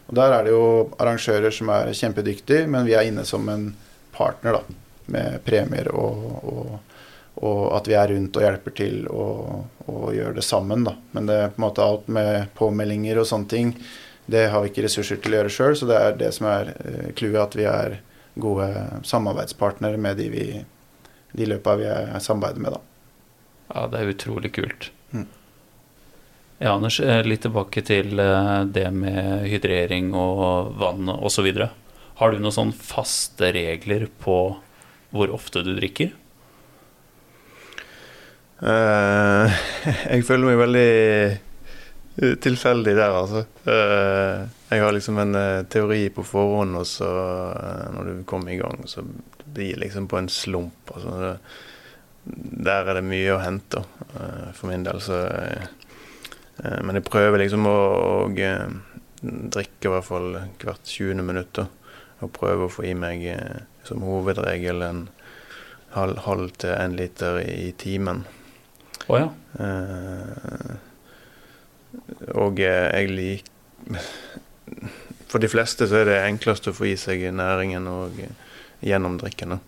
Og 0.09 0.17
Der 0.17 0.33
er 0.33 0.45
det 0.45 0.55
jo 0.55 0.89
arrangører 0.97 1.53
som 1.53 1.71
er 1.73 1.93
kjempedyktige, 1.93 2.67
men 2.71 2.89
vi 2.89 2.97
er 2.97 3.09
inne 3.09 3.27
som 3.29 3.49
en 3.53 3.71
partner 4.17 4.59
da, 4.59 4.79
med 5.13 5.41
premier 5.45 5.91
og, 5.93 6.23
og, 6.49 6.99
og 7.45 7.63
at 7.77 7.91
vi 7.91 7.97
er 7.99 8.15
rundt 8.15 8.37
og 8.41 8.45
hjelper 8.47 8.75
til 8.77 9.03
og, 9.13 9.69
og 9.87 10.11
gjør 10.17 10.39
det 10.41 10.47
sammen. 10.47 10.89
Da. 10.89 10.97
Men 11.13 11.29
det 11.29 11.37
er 11.37 11.53
på 11.53 11.61
en 11.61 11.67
måte 11.69 11.85
alt 11.85 12.09
med 12.09 12.49
påmeldinger 12.59 13.21
og 13.21 13.29
sånne 13.29 13.53
ting, 13.53 13.75
det 14.29 14.51
har 14.53 14.61
vi 14.61 14.69
ikke 14.69 14.85
ressurser 14.85 15.21
til 15.25 15.33
å 15.33 15.39
gjøre 15.39 15.53
sjøl. 15.53 15.77
Så 15.77 15.87
det 15.89 15.97
er 15.97 16.19
det 16.21 16.35
som 16.37 16.49
er 16.51 16.75
eh, 16.77 17.13
clouet, 17.17 17.41
at 17.41 17.55
vi 17.57 17.65
er 17.69 18.01
gode 18.39 18.67
samarbeidspartnere 19.09 20.01
med 20.01 20.21
de, 20.21 20.27
vi, 20.33 20.45
de 21.33 21.49
løpa 21.49 21.79
vi 21.81 21.89
samarbeider 22.21 22.61
med. 22.65 22.77
Da. 22.77 22.98
Ja, 23.69 23.85
det 23.91 24.01
er 24.01 24.13
utrolig 24.15 24.53
kult. 24.57 24.91
Mm. 25.13 25.27
Ja, 26.59 26.75
Anders, 26.75 27.01
eh, 27.01 27.21
litt 27.27 27.45
tilbake 27.45 27.85
til 27.87 28.19
eh, 28.19 28.63
det 28.65 28.89
med 28.95 29.45
hydrering 29.51 30.15
og 30.17 30.73
vann 30.81 31.11
osv. 31.13 31.51
Har 32.19 32.33
du 32.33 32.41
noen 32.41 32.55
sånn 32.55 32.73
faste 32.75 33.53
regler 33.55 34.09
på 34.23 34.39
hvor 35.15 35.33
ofte 35.33 35.63
du 35.65 35.75
drikker? 35.77 36.11
Uh, 38.59 39.47
jeg 40.11 40.25
føler 40.27 40.49
meg 40.49 40.59
veldig 40.59 42.35
tilfeldig 42.43 42.97
der, 42.99 43.15
altså. 43.15 43.45
Uh, 43.63 44.51
jeg 44.73 44.83
har 44.83 44.93
liksom 44.97 45.21
en 45.23 45.39
teori 45.71 46.09
på 46.11 46.25
forhånd, 46.27 46.75
og 46.81 46.89
så 46.91 47.07
når 47.95 48.11
du 48.11 48.25
kommer 48.29 48.53
i 48.53 48.59
gang, 48.59 48.83
så 48.91 49.07
blir 49.47 49.77
det 49.77 49.85
liksom 49.85 50.11
på 50.11 50.19
en 50.19 50.29
slump. 50.29 50.91
Altså, 50.91 51.15
det, 51.23 51.33
der 52.69 52.89
er 52.89 52.99
det 52.99 53.07
mye 53.09 53.35
å 53.35 53.43
hente, 53.43 53.83
for 54.55 54.69
min 54.71 54.85
del. 54.87 55.01
Så 55.05 55.21
Eh, 56.65 56.81
men 56.83 56.99
jeg 56.99 57.07
prøver 57.07 57.43
liksom 57.43 57.67
å, 57.71 57.77
å 58.25 58.31
eh, 58.35 58.67
drikke 59.23 59.89
i 59.89 59.93
hvert 59.93 60.07
fall 60.07 60.33
hvert 60.63 60.91
20. 60.91 61.23
minutt. 61.27 61.63
Og 62.19 62.35
prøve 62.35 62.67
å 62.67 62.73
få 62.73 62.89
i 62.89 62.97
meg 62.99 63.25
eh, 63.31 63.63
som 63.87 64.03
hovedregel 64.07 64.83
en 64.85 65.05
halv, 65.95 66.25
halv 66.27 66.53
til 66.61 66.75
en 66.75 66.99
liter 66.99 67.41
i, 67.45 67.71
timen. 67.79 68.25
Oh, 69.09 69.17
ja. 69.17 69.29
og 72.37 72.59
jeg 72.61 73.09
liker 73.09 73.55
For 75.29 75.41
de 75.41 75.49
fleste 75.49 75.87
så 75.89 76.03
er 76.03 76.09
det 76.09 76.17
enklest 76.25 76.69
å 76.69 76.75
få 76.77 76.87
i 76.89 76.95
seg 76.97 77.23
næringen 77.37 77.85
og 77.89 78.17
gjennom 78.85 79.19
drikken. 79.21 79.59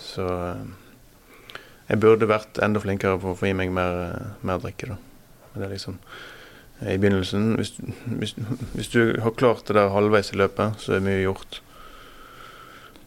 Så 0.00 0.28
jeg 1.88 2.00
burde 2.00 2.28
vært 2.28 2.60
enda 2.64 2.80
flinkere 2.80 3.18
på 3.20 3.32
å 3.32 3.38
få 3.38 3.50
i 3.50 3.56
meg 3.56 3.72
mer, 3.74 3.98
mer 4.46 4.62
drikke. 4.62 4.94
da. 4.94 4.96
Det 5.54 5.66
er 5.66 5.74
liksom 5.74 5.98
I 6.82 6.96
begynnelsen 6.98 7.52
hvis, 7.58 7.74
hvis, 8.20 8.34
hvis, 8.72 8.88
du 8.90 9.20
har 9.22 9.36
klart 9.38 9.68
det 9.68 9.76
der 9.76 9.92
halvveis 9.94 10.32
i 10.32 10.40
løpet, 10.40 10.80
så 10.80 10.96
er 10.96 11.04
mye 11.04 11.22
gjort. 11.22 11.60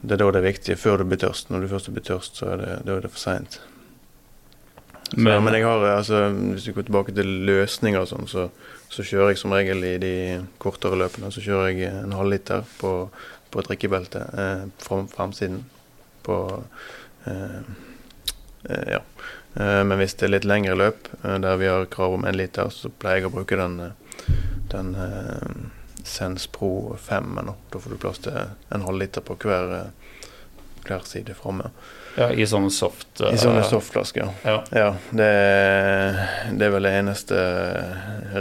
Det 0.02 0.14
er 0.14 0.22
da 0.22 0.30
det 0.32 0.44
er 0.44 0.52
viktig, 0.52 0.78
før 0.78 1.02
du 1.02 1.10
blir 1.10 1.20
tørst. 1.24 1.50
Når 1.50 1.66
du 1.66 1.72
først 1.74 1.90
blir 1.92 2.06
tørst, 2.06 2.38
så 2.38 2.54
er 2.54 2.62
det, 2.62 2.78
er 2.86 3.02
det 3.04 3.12
for 3.12 3.24
seint. 3.24 3.60
Men, 5.16 5.40
men, 5.44 5.56
jeg 5.56 5.64
har, 5.64 5.84
altså, 5.88 6.26
hvis 6.52 6.68
vi 6.68 6.74
går 6.76 6.88
tilbake 6.90 7.14
til 7.16 7.30
løsninger 7.48 8.02
og 8.04 8.10
sånn, 8.10 8.28
så, 8.28 8.50
så, 8.92 9.06
kjører 9.08 9.32
jeg 9.32 9.40
som 9.40 9.56
regel 9.56 9.86
i 9.88 9.94
de 10.04 10.14
kortere 10.60 11.00
løpene 11.00 11.32
så 11.32 11.44
kjører 11.44 11.70
jeg 11.72 11.94
en 12.04 12.16
halvliter 12.18 12.66
på, 12.82 12.92
på 13.54 13.64
drikkebeltet 13.70 14.36
eh, 14.36 14.66
fra 14.84 15.00
framsiden 15.14 15.62
på 16.28 16.40
eh, 17.26 17.76
Eh, 18.70 18.90
ja. 18.90 19.02
Eh, 19.54 19.84
men 19.84 19.98
hvis 19.98 20.16
det 20.16 20.28
er 20.28 20.36
litt 20.36 20.48
lengre 20.48 20.76
løp, 20.76 21.10
der 21.22 21.60
vi 21.60 21.70
har 21.70 21.86
krav 21.92 22.18
om 22.18 22.26
én 22.28 22.38
liter, 22.38 22.70
så 22.74 22.90
pleier 22.90 23.22
jeg 23.22 23.30
å 23.30 23.36
bruke 23.36 23.60
den, 23.60 23.78
den 24.72 24.96
Sens 26.04 26.48
Pro 26.48 26.98
5. 27.02 27.40
Da. 27.48 27.56
får 27.80 27.94
du 27.94 28.02
plass 28.02 28.24
til 28.26 28.38
en 28.70 28.86
halvliter 28.88 29.24
på 29.26 29.38
hver, 29.44 29.94
hver 30.88 31.08
side 31.08 31.36
framme. 31.38 31.72
Ja, 32.18 32.32
I 32.34 32.48
sånne 32.50 32.72
soft 32.74 33.20
I 33.22 33.38
sånne 33.38 33.62
softflasker, 33.62 34.32
ja. 34.42 34.56
ja 34.74 34.88
det, 35.14 35.28
det, 36.50 36.66
er 36.66 36.72
vel 36.74 36.88
det 36.88 36.94
eneste 36.98 37.42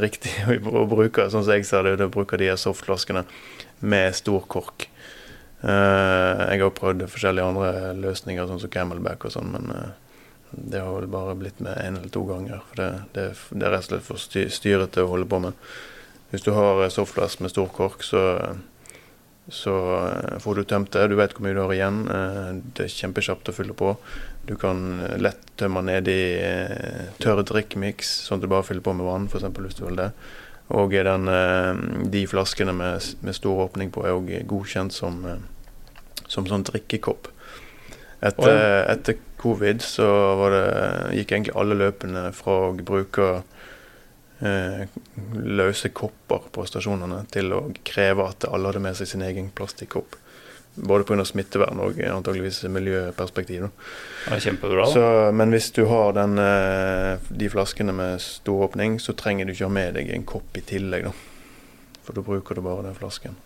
riktige 0.01 0.57
å 0.57 0.87
bruke, 0.88 1.27
sånn 1.29 1.44
som 1.44 1.53
jeg 1.53 1.66
ser 1.68 1.85
det, 1.85 2.07
å 2.07 2.12
bruke 2.12 2.40
de 2.40 2.49
softflaskene 2.57 3.27
med 3.85 4.16
stor 4.16 4.46
kork. 4.49 4.88
Jeg 5.66 6.61
har 6.62 6.74
prøvd 6.76 7.09
forskjellige 7.11 7.46
andre 7.50 7.92
løsninger, 7.98 8.46
sånn 8.46 8.61
som 8.62 8.70
Camelback 8.70 9.24
og 9.26 9.33
sånn, 9.35 9.48
men 9.50 9.72
det 10.50 10.81
har 10.81 10.94
vel 10.94 11.09
bare 11.11 11.35
blitt 11.35 11.59
med 11.61 11.76
én 11.83 11.98
eller 11.98 12.12
to 12.12 12.22
ganger. 12.29 12.62
For 12.70 12.81
det, 12.81 12.88
det, 13.16 13.26
det, 13.50 13.66
er 13.66 13.74
rett 13.74 13.85
og 13.85 13.90
slett 13.90 14.07
for 14.07 14.48
styrete 14.52 15.05
å 15.05 15.11
holde 15.11 15.29
på 15.31 15.40
med. 15.42 15.59
Hvis 16.31 16.46
du 16.46 16.52
har 16.57 16.87
softflask 16.90 17.42
med 17.44 17.52
stor 17.52 17.68
kork, 17.74 18.02
så, 18.07 18.22
så 19.52 19.74
eh, 19.98 20.38
får 20.42 20.59
du 20.59 20.64
tømt 20.64 20.92
det. 20.94 21.07
Du 21.11 21.16
vet 21.18 21.35
hvor 21.35 21.46
mye 21.46 21.57
du 21.57 21.62
har 21.62 21.74
igjen. 21.74 22.00
Eh, 22.11 22.48
det 22.79 22.87
er 22.87 22.96
kjempekjapt 22.96 23.50
å 23.52 23.57
fylle 23.57 23.76
på. 23.79 23.92
Du 24.46 24.55
kan 24.59 25.02
lett 25.22 25.42
tømme 25.59 25.83
ned 25.87 26.11
i 26.11 26.20
eh, 26.40 27.12
tørr 27.22 27.44
drikkmiks, 27.46 28.11
sånn 28.26 28.40
at 28.40 28.46
du 28.46 28.50
bare 28.52 28.66
fyller 28.66 28.87
på 28.87 28.96
med 28.96 29.09
vann, 29.09 29.31
f.eks. 29.31 29.50
hvis 29.55 29.79
du 29.79 29.87
vil 29.88 30.02
det. 30.02 30.11
Og 30.74 30.90
den, 30.90 31.29
de 32.11 32.24
flaskene 32.26 32.72
med, 32.74 33.05
med, 33.22 33.37
stor 33.38 33.61
åpning 33.68 33.92
på 33.94 34.02
er 34.02 34.16
òg 34.16 34.33
godkjent 34.50 34.96
som, 34.96 35.20
som 36.26 36.46
sånn 36.48 36.66
drikkekopp. 36.66 37.29
Etter, 38.20 38.52
Oi. 38.52 38.92
etter 38.92 39.18
covid 39.37 39.83
så 39.85 40.07
var 40.40 40.55
det, 40.55 40.66
gikk 41.20 41.33
egentlig 41.33 41.57
alle 41.61 41.76
løpene 41.79 42.31
fra 42.35 42.55
å 42.66 42.76
bruke 42.76 43.26
eh, 44.40 44.87
løse 45.37 45.92
kopper 45.94 46.48
på 46.52 46.64
stasjonene 46.66 47.24
til 47.33 47.52
å 47.55 47.61
kreve 47.87 48.31
at 48.33 48.48
alle 48.48 48.72
hadde 48.72 48.83
med 48.88 48.96
seg 48.98 49.12
sin 49.12 49.26
egen 49.26 49.52
plastikkopp. 49.55 50.16
Både 50.76 51.07
pga. 51.09 51.24
smittevern 51.24 51.81
og 51.81 52.00
antageligvis 52.05 52.62
miljøperspektiv. 52.68 53.68
Er 54.29 54.42
kjempebra. 54.44 54.85
Så, 54.92 55.05
men 55.33 55.55
hvis 55.55 55.70
du 55.72 55.87
har 55.88 56.12
den, 56.16 56.37
eh, 56.38 57.16
de 57.29 57.48
flaskene 57.48 57.94
med 57.96 58.20
stor 58.20 58.68
åpning, 58.68 58.98
så 59.00 59.16
trenger 59.16 59.46
du 59.46 59.55
ikke 59.55 59.70
ha 59.70 59.72
med 59.72 59.96
deg 59.96 60.12
en 60.12 60.29
kopp 60.29 60.57
i 60.57 60.61
tillegg. 60.61 61.09
da. 61.09 61.14
For 62.05 62.12
da 62.12 62.24
bruker 62.24 62.55
du 62.55 62.61
bare 62.61 62.85
den 62.85 62.98
flasken. 62.98 63.37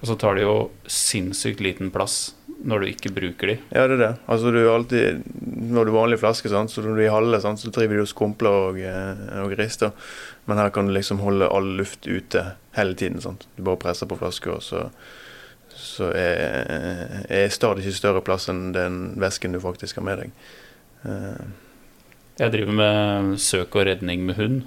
Og 0.00 0.10
så 0.10 0.16
tar 0.18 0.38
de 0.38 0.44
jo 0.46 0.56
sinnssykt 0.86 1.62
liten 1.64 1.92
plass 1.94 2.34
når 2.58 2.82
du 2.82 2.88
ikke 2.90 3.12
bruker 3.14 3.52
de. 3.52 3.56
Ja, 3.70 3.86
det 3.86 3.98
er 3.98 4.02
det. 4.02 4.10
Altså 4.30 4.50
du 4.50 4.58
alltid 4.66 5.22
Når 5.38 5.84
du 5.84 5.92
har 5.92 6.00
vanlig 6.00 6.18
flaske, 6.18 6.50
sant, 6.50 6.72
så 6.72 6.82
når 6.82 6.96
du 6.96 7.02
er 7.02 7.06
i 7.06 7.14
halve, 7.14 7.40
sant, 7.42 7.60
så 7.60 7.70
driver 7.74 7.98
du 7.98 8.02
og 8.02 8.10
skrumpler 8.10 8.56
og, 8.70 8.80
eh, 8.82 9.22
og 9.44 9.54
rister. 9.58 9.92
Men 10.50 10.58
her 10.58 10.72
kan 10.74 10.88
du 10.88 10.94
liksom 10.94 11.22
holde 11.22 11.50
all 11.54 11.76
luft 11.78 12.06
ute 12.06 12.44
hele 12.74 12.98
tiden. 12.98 13.20
Sant? 13.22 13.46
Du 13.56 13.62
bare 13.66 13.80
presser 13.80 14.10
på 14.10 14.18
flaska, 14.18 14.58
og 14.58 14.62
så, 14.64 14.88
så 15.76 16.10
er, 16.10 17.22
er 17.28 17.54
stadig 17.54 17.84
ikke 17.84 18.00
større 18.00 18.24
plass 18.26 18.48
enn 18.50 18.72
den 18.74 18.98
væsken 19.22 19.54
du 19.54 19.62
faktisk 19.62 20.00
har 20.00 20.08
med 20.08 20.24
deg. 20.24 20.36
Uh. 21.06 21.46
Jeg 22.38 22.54
driver 22.54 22.74
med 22.78 23.38
søk 23.42 23.74
og 23.74 23.86
redning 23.88 24.22
med 24.26 24.38
hund. 24.38 24.58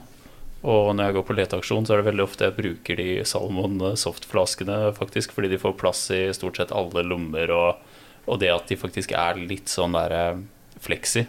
Og 0.62 0.92
når 0.94 1.08
jeg 1.08 1.16
går 1.18 1.26
på 1.26 1.36
leteaksjon, 1.40 1.88
så 1.88 1.96
er 1.96 2.02
det 2.02 2.10
veldig 2.12 2.26
ofte 2.28 2.46
jeg 2.46 2.58
bruker 2.58 3.00
de 3.00 3.10
Salmon 3.26 3.80
softflaskene, 3.98 4.92
faktisk, 4.98 5.34
fordi 5.34 5.50
de 5.56 5.62
får 5.62 5.74
plass 5.80 6.04
i 6.14 6.24
stort 6.38 6.60
sett 6.62 6.74
alle 6.76 7.02
lommer. 7.08 7.54
Og, 7.56 7.96
og 8.28 8.42
det 8.44 8.52
at 8.54 8.70
de 8.70 8.78
faktisk 8.78 9.16
er 9.18 9.42
litt 9.42 9.72
sånn 9.72 9.98
der 9.98 10.14
eh, 10.18 10.44
fleksi, 10.82 11.26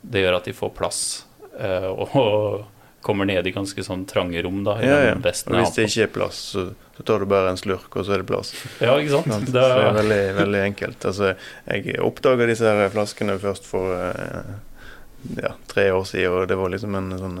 det 0.00 0.26
gjør 0.26 0.40
at 0.40 0.50
de 0.50 0.56
får 0.56 0.74
plass. 0.76 1.00
eh, 1.56 1.88
og, 1.88 2.12
og 2.20 2.68
kommer 3.00 3.24
ned 3.24 3.46
i 3.48 3.52
ganske 3.54 3.80
sånn 3.84 4.04
trange 4.04 4.42
rom, 4.44 4.60
da. 4.64 4.76
i 4.76 4.88
ja, 4.88 4.98
ja. 5.08 5.14
Og 5.16 5.54
hvis 5.56 5.72
det 5.72 5.86
ikke 5.88 6.04
er 6.04 6.10
plass, 6.12 6.40
så, 6.52 6.66
så 6.98 7.04
tar 7.08 7.22
du 7.24 7.30
bare 7.30 7.54
en 7.54 7.60
slurk, 7.60 7.88
og 7.96 8.04
så 8.04 8.12
er 8.12 8.20
det 8.20 8.28
plass. 8.28 8.52
Ja, 8.76 8.92
ikke 9.00 9.14
sant? 9.14 9.30
Det 9.32 9.46
Så 9.48 9.54
det 9.56 9.62
er 9.64 9.84
er, 9.86 9.94
veldig, 9.96 10.20
veldig 10.36 10.60
enkelt. 10.66 11.06
Altså, 11.08 11.30
jeg 11.64 11.96
oppdaga 12.04 12.48
disse 12.50 12.68
her 12.68 12.92
flaskene 12.92 13.38
først 13.40 13.68
for 13.68 13.96
eh, 13.96 14.52
ja, 15.40 15.54
tre 15.72 15.88
år 15.96 16.04
siden, 16.12 16.34
og 16.42 16.50
det 16.50 16.60
var 16.60 16.74
liksom 16.74 16.98
en 17.00 17.14
sånn, 17.22 17.38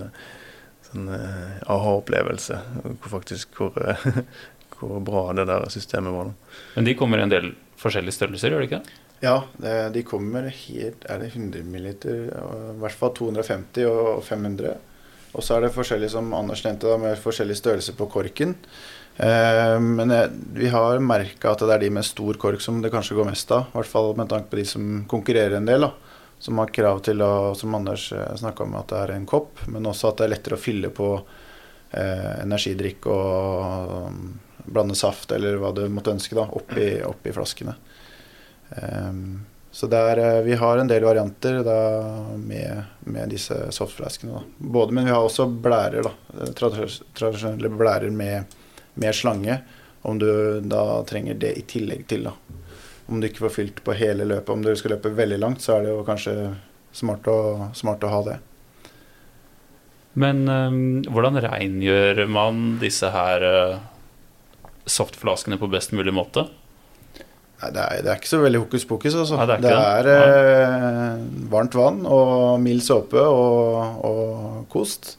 sånn 0.90 1.10
eh, 1.14 1.60
aha-opplevelse. 1.70 2.58
Hvor 2.82 3.12
faktisk 3.18 3.56
hvor, 3.58 3.76
eh, 3.82 4.22
hvor 4.78 5.00
bra 5.04 5.30
det 5.36 5.46
der 5.50 5.68
systemet 5.72 6.14
var. 6.14 6.30
Da. 6.30 6.58
men 6.76 6.88
de 6.88 6.96
kommer 6.98 7.20
i 7.20 7.26
en 7.26 7.32
del 7.32 7.54
forskjellige 7.80 8.18
størrelser, 8.18 8.52
gjør 8.52 8.64
de 8.64 8.68
ikke? 8.70 8.82
Ja, 9.20 9.34
det, 9.60 9.72
de 9.92 10.00
kommer 10.08 10.46
helt 10.48 11.02
Er 11.04 11.18
det 11.20 11.34
100 11.34 11.64
milliliter? 11.68 12.30
I 12.32 12.78
hvert 12.80 12.96
fall 12.96 13.12
250 13.18 13.84
og 13.88 14.22
500. 14.24 14.78
Og 15.36 15.44
så 15.44 15.56
er 15.56 15.66
det 15.66 15.74
forskjellig, 15.74 16.08
som 16.10 16.32
Anders 16.34 16.64
nevnte, 16.64 16.88
da, 16.88 16.96
med 16.98 17.20
forskjellig 17.20 17.58
størrelse 17.58 17.94
på 17.98 18.08
korken. 18.10 18.56
Eh, 19.20 19.76
men 19.80 20.10
jeg, 20.10 20.30
vi 20.56 20.70
har 20.72 21.02
merka 21.04 21.52
at 21.52 21.62
det 21.62 21.74
er 21.76 21.84
de 21.84 21.92
med 21.94 22.08
stor 22.08 22.40
kork 22.40 22.64
som 22.64 22.80
det 22.82 22.90
kanskje 22.90 23.18
går 23.18 23.28
mest 23.28 23.52
av. 23.54 23.68
I 23.68 23.78
hvert 23.78 23.92
fall 23.92 24.14
med 24.18 24.32
tanke 24.32 24.50
på 24.50 24.58
de 24.58 24.66
som 24.72 24.88
konkurrerer 25.10 25.60
en 25.60 25.68
del. 25.68 25.86
da 25.86 26.09
Som 26.40 26.58
har 26.58 26.72
krav 26.72 27.02
til 27.04 27.20
å, 27.20 27.52
som 27.54 27.74
Anders 27.76 28.06
snakka 28.40 28.64
om, 28.64 28.78
at 28.80 28.88
det 28.88 29.00
er 29.04 29.14
en 29.18 29.28
kopp. 29.28 29.60
Men 29.68 29.88
også 29.90 30.08
at 30.08 30.20
det 30.20 30.26
er 30.26 30.32
lettere 30.34 30.56
å 30.56 30.62
fylle 30.62 30.88
på 30.94 31.10
eh, 31.90 32.40
energidrikk 32.40 33.06
og 33.12 34.08
um, 34.08 34.22
blande 34.64 34.96
saft 34.96 35.32
eller 35.36 35.60
hva 35.60 35.72
du 35.76 35.84
måtte 35.92 36.14
ønske 36.14 36.38
da 36.38 36.46
oppi, 36.48 36.94
oppi 37.04 37.34
flaskene. 37.36 37.76
Um, 38.70 39.40
så 39.70 39.86
det 39.86 39.96
er, 39.96 40.18
eh, 40.18 40.42
vi 40.42 40.54
har 40.54 40.78
en 40.78 40.88
del 40.88 41.04
varianter 41.04 41.62
da, 41.64 41.76
med, 42.36 42.82
med 43.00 43.30
disse 43.30 43.72
softflaskene. 43.72 44.32
Da. 44.32 44.42
Både, 44.58 44.92
men 44.92 45.04
vi 45.06 45.14
har 45.14 45.22
også 45.22 45.46
blærer. 45.46 46.02
Da. 46.02 46.12
Eh, 46.40 46.50
Tradisjonelle 47.14 47.70
blærer 47.70 48.10
med, 48.10 48.56
med 48.94 49.14
slange. 49.14 49.60
Om 50.02 50.18
du 50.18 50.60
da 50.60 51.02
trenger 51.06 51.38
det 51.38 51.52
i 51.58 51.62
tillegg 51.68 52.06
til. 52.10 52.26
Da. 52.26 52.59
Om 53.10 53.18
du 53.18 53.26
ikke 53.26 53.44
får 53.48 53.56
fylt 53.56 53.80
på 53.82 53.94
hele 53.98 54.26
løpet. 54.28 54.52
Om 54.54 54.62
du 54.62 54.70
skal 54.78 54.94
løpe 54.94 55.10
veldig 55.16 55.40
langt, 55.42 55.64
så 55.64 55.76
er 55.76 55.86
det 55.86 55.94
jo 55.94 56.04
kanskje 56.06 56.36
smart 56.94 57.26
å, 57.30 57.40
smart 57.76 58.06
å 58.06 58.12
ha 58.12 58.22
det. 58.28 58.38
Men 60.18 60.42
um, 60.48 60.78
hvordan 61.06 61.38
rengjør 61.44 62.24
man 62.30 62.62
disse 62.80 63.10
her 63.14 63.44
uh, 63.46 63.76
softflaskene 64.90 65.58
på 65.60 65.70
best 65.70 65.94
mulig 65.94 66.14
måte? 66.14 66.48
Nei, 67.60 67.70
det 67.76 67.82
er, 67.84 68.02
det 68.02 68.10
er 68.10 68.18
ikke 68.18 68.32
så 68.32 68.42
veldig 68.42 68.62
hokus 68.64 68.86
pokus. 68.88 69.14
Altså. 69.14 69.38
Nei, 69.38 69.46
det 69.50 69.70
er 69.70 70.06
det 70.08 70.16
er, 70.16 70.68
uh, 71.14 71.24
varmt 71.52 71.76
vann 71.78 72.02
og 72.08 72.58
mild 72.62 72.82
såpe 72.86 73.22
og, 73.22 74.06
og 74.06 74.62
kost. 74.72 75.16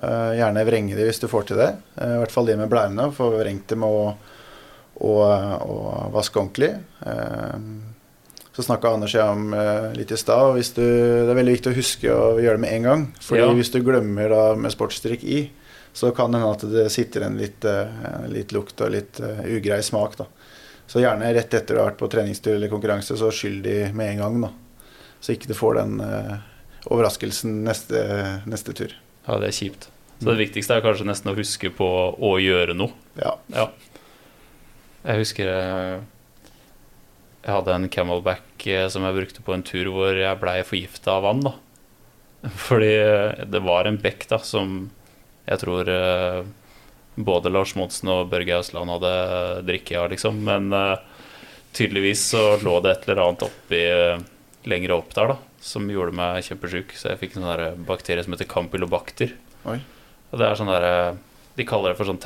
Uh, 0.00 0.32
gjerne 0.38 0.64
vrenge 0.64 0.96
de 0.96 1.08
hvis 1.08 1.20
du 1.20 1.26
får 1.28 1.50
til 1.50 1.60
det. 1.60 1.72
I 2.00 2.20
hvert 2.22 2.32
fall 2.32 2.46
de 2.48 2.58
med 2.60 2.70
blærene. 2.70 3.10
Få 3.16 3.32
vrengt 3.34 3.66
dem 3.74 3.82
og, 3.88 4.14
og, 5.00 5.22
og 5.70 6.12
vaske 6.14 6.40
ordentlig. 6.40 6.72
Eh, 7.06 7.56
så 8.56 8.64
snakka 8.66 8.90
Anders 8.94 9.14
og 9.14 9.20
jeg 9.20 9.36
om 9.36 9.54
eh, 9.54 9.86
litt 9.96 10.10
i 10.12 10.18
stad. 10.20 10.58
Det 10.76 10.84
er 11.30 11.34
veldig 11.38 11.54
viktig 11.56 11.72
å 11.72 11.76
huske 11.78 12.10
å 12.12 12.34
gjøre 12.42 12.58
det 12.58 12.64
med 12.66 12.74
en 12.76 12.88
gang. 12.88 13.04
Fordi 13.22 13.44
Ja. 13.44 13.52
hvis 13.56 13.72
du 13.72 13.80
glemmer 13.86 14.28
da 14.32 14.42
med 14.58 14.74
sportsdrikk 14.74 15.24
i, 15.24 15.40
så 15.92 16.12
kan 16.14 16.30
det 16.30 16.40
hende 16.42 16.54
at 16.58 16.66
det 16.70 16.86
sitter 16.92 17.26
en 17.26 17.38
litt, 17.38 17.64
eh, 17.64 18.26
litt 18.28 18.52
lukt 18.52 18.80
og 18.84 18.92
litt 18.94 19.20
ugrei 19.20 19.80
smak. 19.82 20.16
da. 20.18 20.26
Så 20.90 21.00
gjerne 21.00 21.32
rett 21.34 21.54
etter 21.54 21.74
du 21.76 21.80
har 21.80 21.90
vært 21.92 21.98
på 22.02 22.10
treningstur 22.10 22.54
eller 22.56 22.68
konkurranse, 22.68 23.14
så 23.16 23.30
skyld 23.30 23.62
de 23.62 23.92
med 23.92 24.10
en 24.14 24.18
gang. 24.18 24.40
da. 24.42 24.50
Så 25.20 25.32
ikke 25.36 25.46
du 25.48 25.54
får 25.54 25.74
den 25.76 26.00
overraskelsen 26.90 27.62
neste, 27.64 28.42
neste 28.48 28.74
tur. 28.76 28.94
Ja, 29.28 29.38
det 29.38 29.50
er 29.50 29.56
kjipt. 29.56 29.88
Så 30.20 30.28
det 30.34 30.40
viktigste 30.50 30.76
er 30.76 30.82
kanskje 30.84 31.06
nesten 31.08 31.30
å 31.32 31.36
huske 31.36 31.70
på 31.72 31.86
å 32.20 32.32
gjøre 32.40 32.74
noe. 32.76 32.92
Ja. 33.20 33.36
Ja. 33.54 33.68
Jeg 35.00 35.22
husker 35.22 35.48
jeg, 35.48 36.00
jeg 37.40 37.54
hadde 37.54 37.74
en 37.76 37.90
camelback 37.92 38.66
eh, 38.68 38.86
som 38.92 39.06
jeg 39.06 39.16
brukte 39.16 39.44
på 39.44 39.54
en 39.56 39.64
tur 39.64 39.88
hvor 39.94 40.16
jeg 40.16 40.40
blei 40.42 40.60
forgifta 40.66 41.16
av 41.16 41.26
vann. 41.28 41.44
da. 41.46 41.54
Fordi 42.66 42.94
eh, 42.98 43.44
det 43.48 43.62
var 43.64 43.88
en 43.88 44.00
bekk 44.00 44.26
da 44.30 44.40
som 44.44 44.90
jeg 45.48 45.62
tror 45.62 45.88
eh, 45.90 46.42
både 47.20 47.52
Lars 47.52 47.74
Monsen 47.78 48.10
og 48.12 48.28
Børge 48.32 48.58
Ausland 48.60 48.92
hadde 48.92 49.14
drikke 49.68 49.96
av, 49.98 50.10
liksom. 50.12 50.42
Men 50.46 50.68
eh, 50.76 50.98
tydeligvis 51.76 52.26
så 52.32 52.44
lå 52.62 52.76
det 52.84 52.92
et 52.94 53.08
eller 53.08 53.22
annet 53.24 53.46
oppi 53.48 53.80
eh, 53.86 54.20
lenger 54.68 54.94
opp 54.98 55.14
der 55.16 55.32
da, 55.32 55.38
som 55.64 55.88
gjorde 55.90 56.16
meg 56.16 56.44
kjempesjuk. 56.46 56.94
Så 56.96 57.12
jeg 57.12 57.22
fikk 57.24 57.38
en 57.38 57.48
sånn 57.48 57.88
bakterie 57.88 58.24
som 58.26 58.36
heter 58.36 58.50
campylobacter. 58.50 59.34
Oi. 59.70 59.80
Og 60.30 60.40
det 60.40 60.46
er 60.46 60.60
sånn 60.60 60.70
der, 60.70 60.88
eh, 60.90 61.18
De 61.58 61.66
kaller 61.68 61.92
det 61.92 61.98
for 61.98 62.08
sånn 62.08 62.20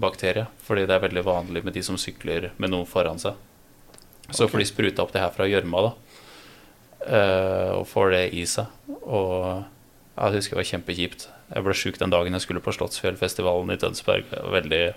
terrengsykkelbakterie. 0.00 0.46
Fordi 0.62 0.86
det 0.86 0.94
er 0.94 1.04
veldig 1.04 1.24
vanlig 1.24 1.64
med 1.64 1.74
de 1.74 1.82
som 1.82 1.98
sykler 1.98 2.52
med 2.58 2.70
noen 2.70 2.86
foran 2.86 3.18
seg. 3.18 3.34
Så 4.30 4.44
okay. 4.44 4.52
får 4.52 4.58
de 4.58 4.66
spruta 4.66 5.02
opp 5.02 5.12
det 5.12 5.20
her 5.20 5.32
fra 5.34 5.48
gjørma, 5.48 5.82
da. 5.88 5.92
Uh, 7.00 7.80
og 7.80 7.86
får 7.88 8.10
det 8.12 8.24
i 8.34 8.44
seg. 8.46 8.66
Og 9.02 9.64
ja, 10.16 10.28
jeg 10.28 10.40
husker 10.40 10.56
det 10.56 10.62
var 10.62 10.70
kjempekjipt. 10.70 11.28
Jeg 11.50 11.64
ble 11.64 11.74
sjuk 11.74 11.98
den 11.98 12.12
dagen 12.12 12.32
jeg 12.32 12.44
skulle 12.44 12.62
på 12.62 12.72
Slottsfjellfestivalen 12.76 13.72
i 13.72 13.80
Tønsberg. 13.80 14.28
Veldig 14.52 14.94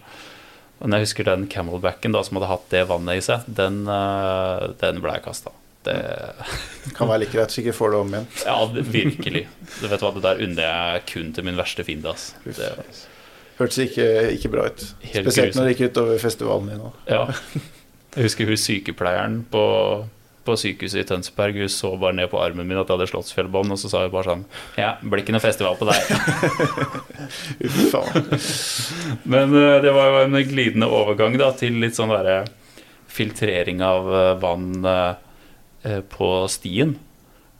Men 0.83 0.97
jeg 0.97 1.05
husker 1.05 1.23
den 1.23 1.47
camelbacken 1.47 2.11
da 2.11 2.23
som 2.23 2.37
hadde 2.37 2.51
hatt 2.51 2.69
det 2.69 2.87
vannet 2.89 3.21
i 3.21 3.23
seg, 3.23 3.45
den, 3.47 3.85
uh, 3.87 4.73
den 4.81 5.01
ble 5.01 5.15
jeg 5.15 5.25
kasta. 5.25 5.53
Det 5.83 5.95
Kan 6.95 7.09
være 7.09 7.23
like 7.23 7.35
greit 7.35 7.51
så 7.51 7.59
ikke 7.59 7.75
får 7.75 7.91
det 7.91 7.97
om 8.03 8.13
igjen. 8.13 8.27
Ja, 8.45 8.57
det, 8.71 8.83
virkelig. 8.91 9.47
Du 9.79 9.87
vet 9.87 10.03
hva, 10.03 10.11
det 10.15 10.23
der 10.23 10.43
unner 10.45 10.63
jeg 10.67 11.03
kun 11.09 11.33
til 11.35 11.47
min 11.47 11.59
verste 11.59 11.83
fiende. 11.87 12.13
Altså. 12.13 12.39
Det, 12.45 12.69
Hørtes 13.59 13.77
ikke, 13.85 14.07
ikke 14.33 14.49
bra 14.53 14.65
ut. 14.71 14.81
Helt 15.03 15.27
Spesielt 15.27 15.51
grusen. 15.53 15.59
når 15.61 15.69
det 15.69 15.75
gikk 15.77 15.91
utover 15.93 16.19
festivalen 16.23 16.71
din 16.73 16.81
òg. 16.87 16.95
Ja. 17.09 17.27
Jeg 18.15 18.27
husker 18.27 18.49
hun 18.49 18.57
sykepleieren 18.61 19.35
på, 19.53 19.61
på 20.45 20.55
sykehuset 20.59 20.99
i 21.01 21.05
Tønsberg 21.09 21.55
Hun 21.61 21.69
så 21.71 21.89
bare 21.97 22.13
ned 22.17 22.27
på 22.29 22.37
armen 22.41 22.67
min 22.69 22.77
at 22.77 22.85
jeg 22.89 22.97
hadde 22.97 23.07
slottsfjellbånd, 23.09 23.73
og 23.73 23.79
så 23.81 23.89
sa 23.89 24.01
hun 24.03 24.11
bare 24.13 24.27
sånn 24.31 24.43
Ja, 24.77 24.91
blir 25.01 25.23
ikke 25.23 25.33
noe 25.33 25.41
festival 25.41 25.77
på 25.79 25.87
deg. 25.89 25.97
Uff 27.65 27.79
faen. 27.93 28.27
Men 29.33 29.53
eh, 29.57 29.77
det 29.85 29.93
var 29.95 30.11
jo 30.11 30.19
en 30.27 30.37
glidende 30.49 30.89
overgang 30.93 31.37
da 31.41 31.51
til 31.57 31.77
litt 31.81 31.97
sånn 31.97 32.13
derre 32.13 32.43
filtrering 33.13 33.81
av 33.85 34.09
eh, 34.13 34.29
vann 34.41 34.85
eh, 34.89 35.99
på 36.13 36.29
stien. 36.51 36.95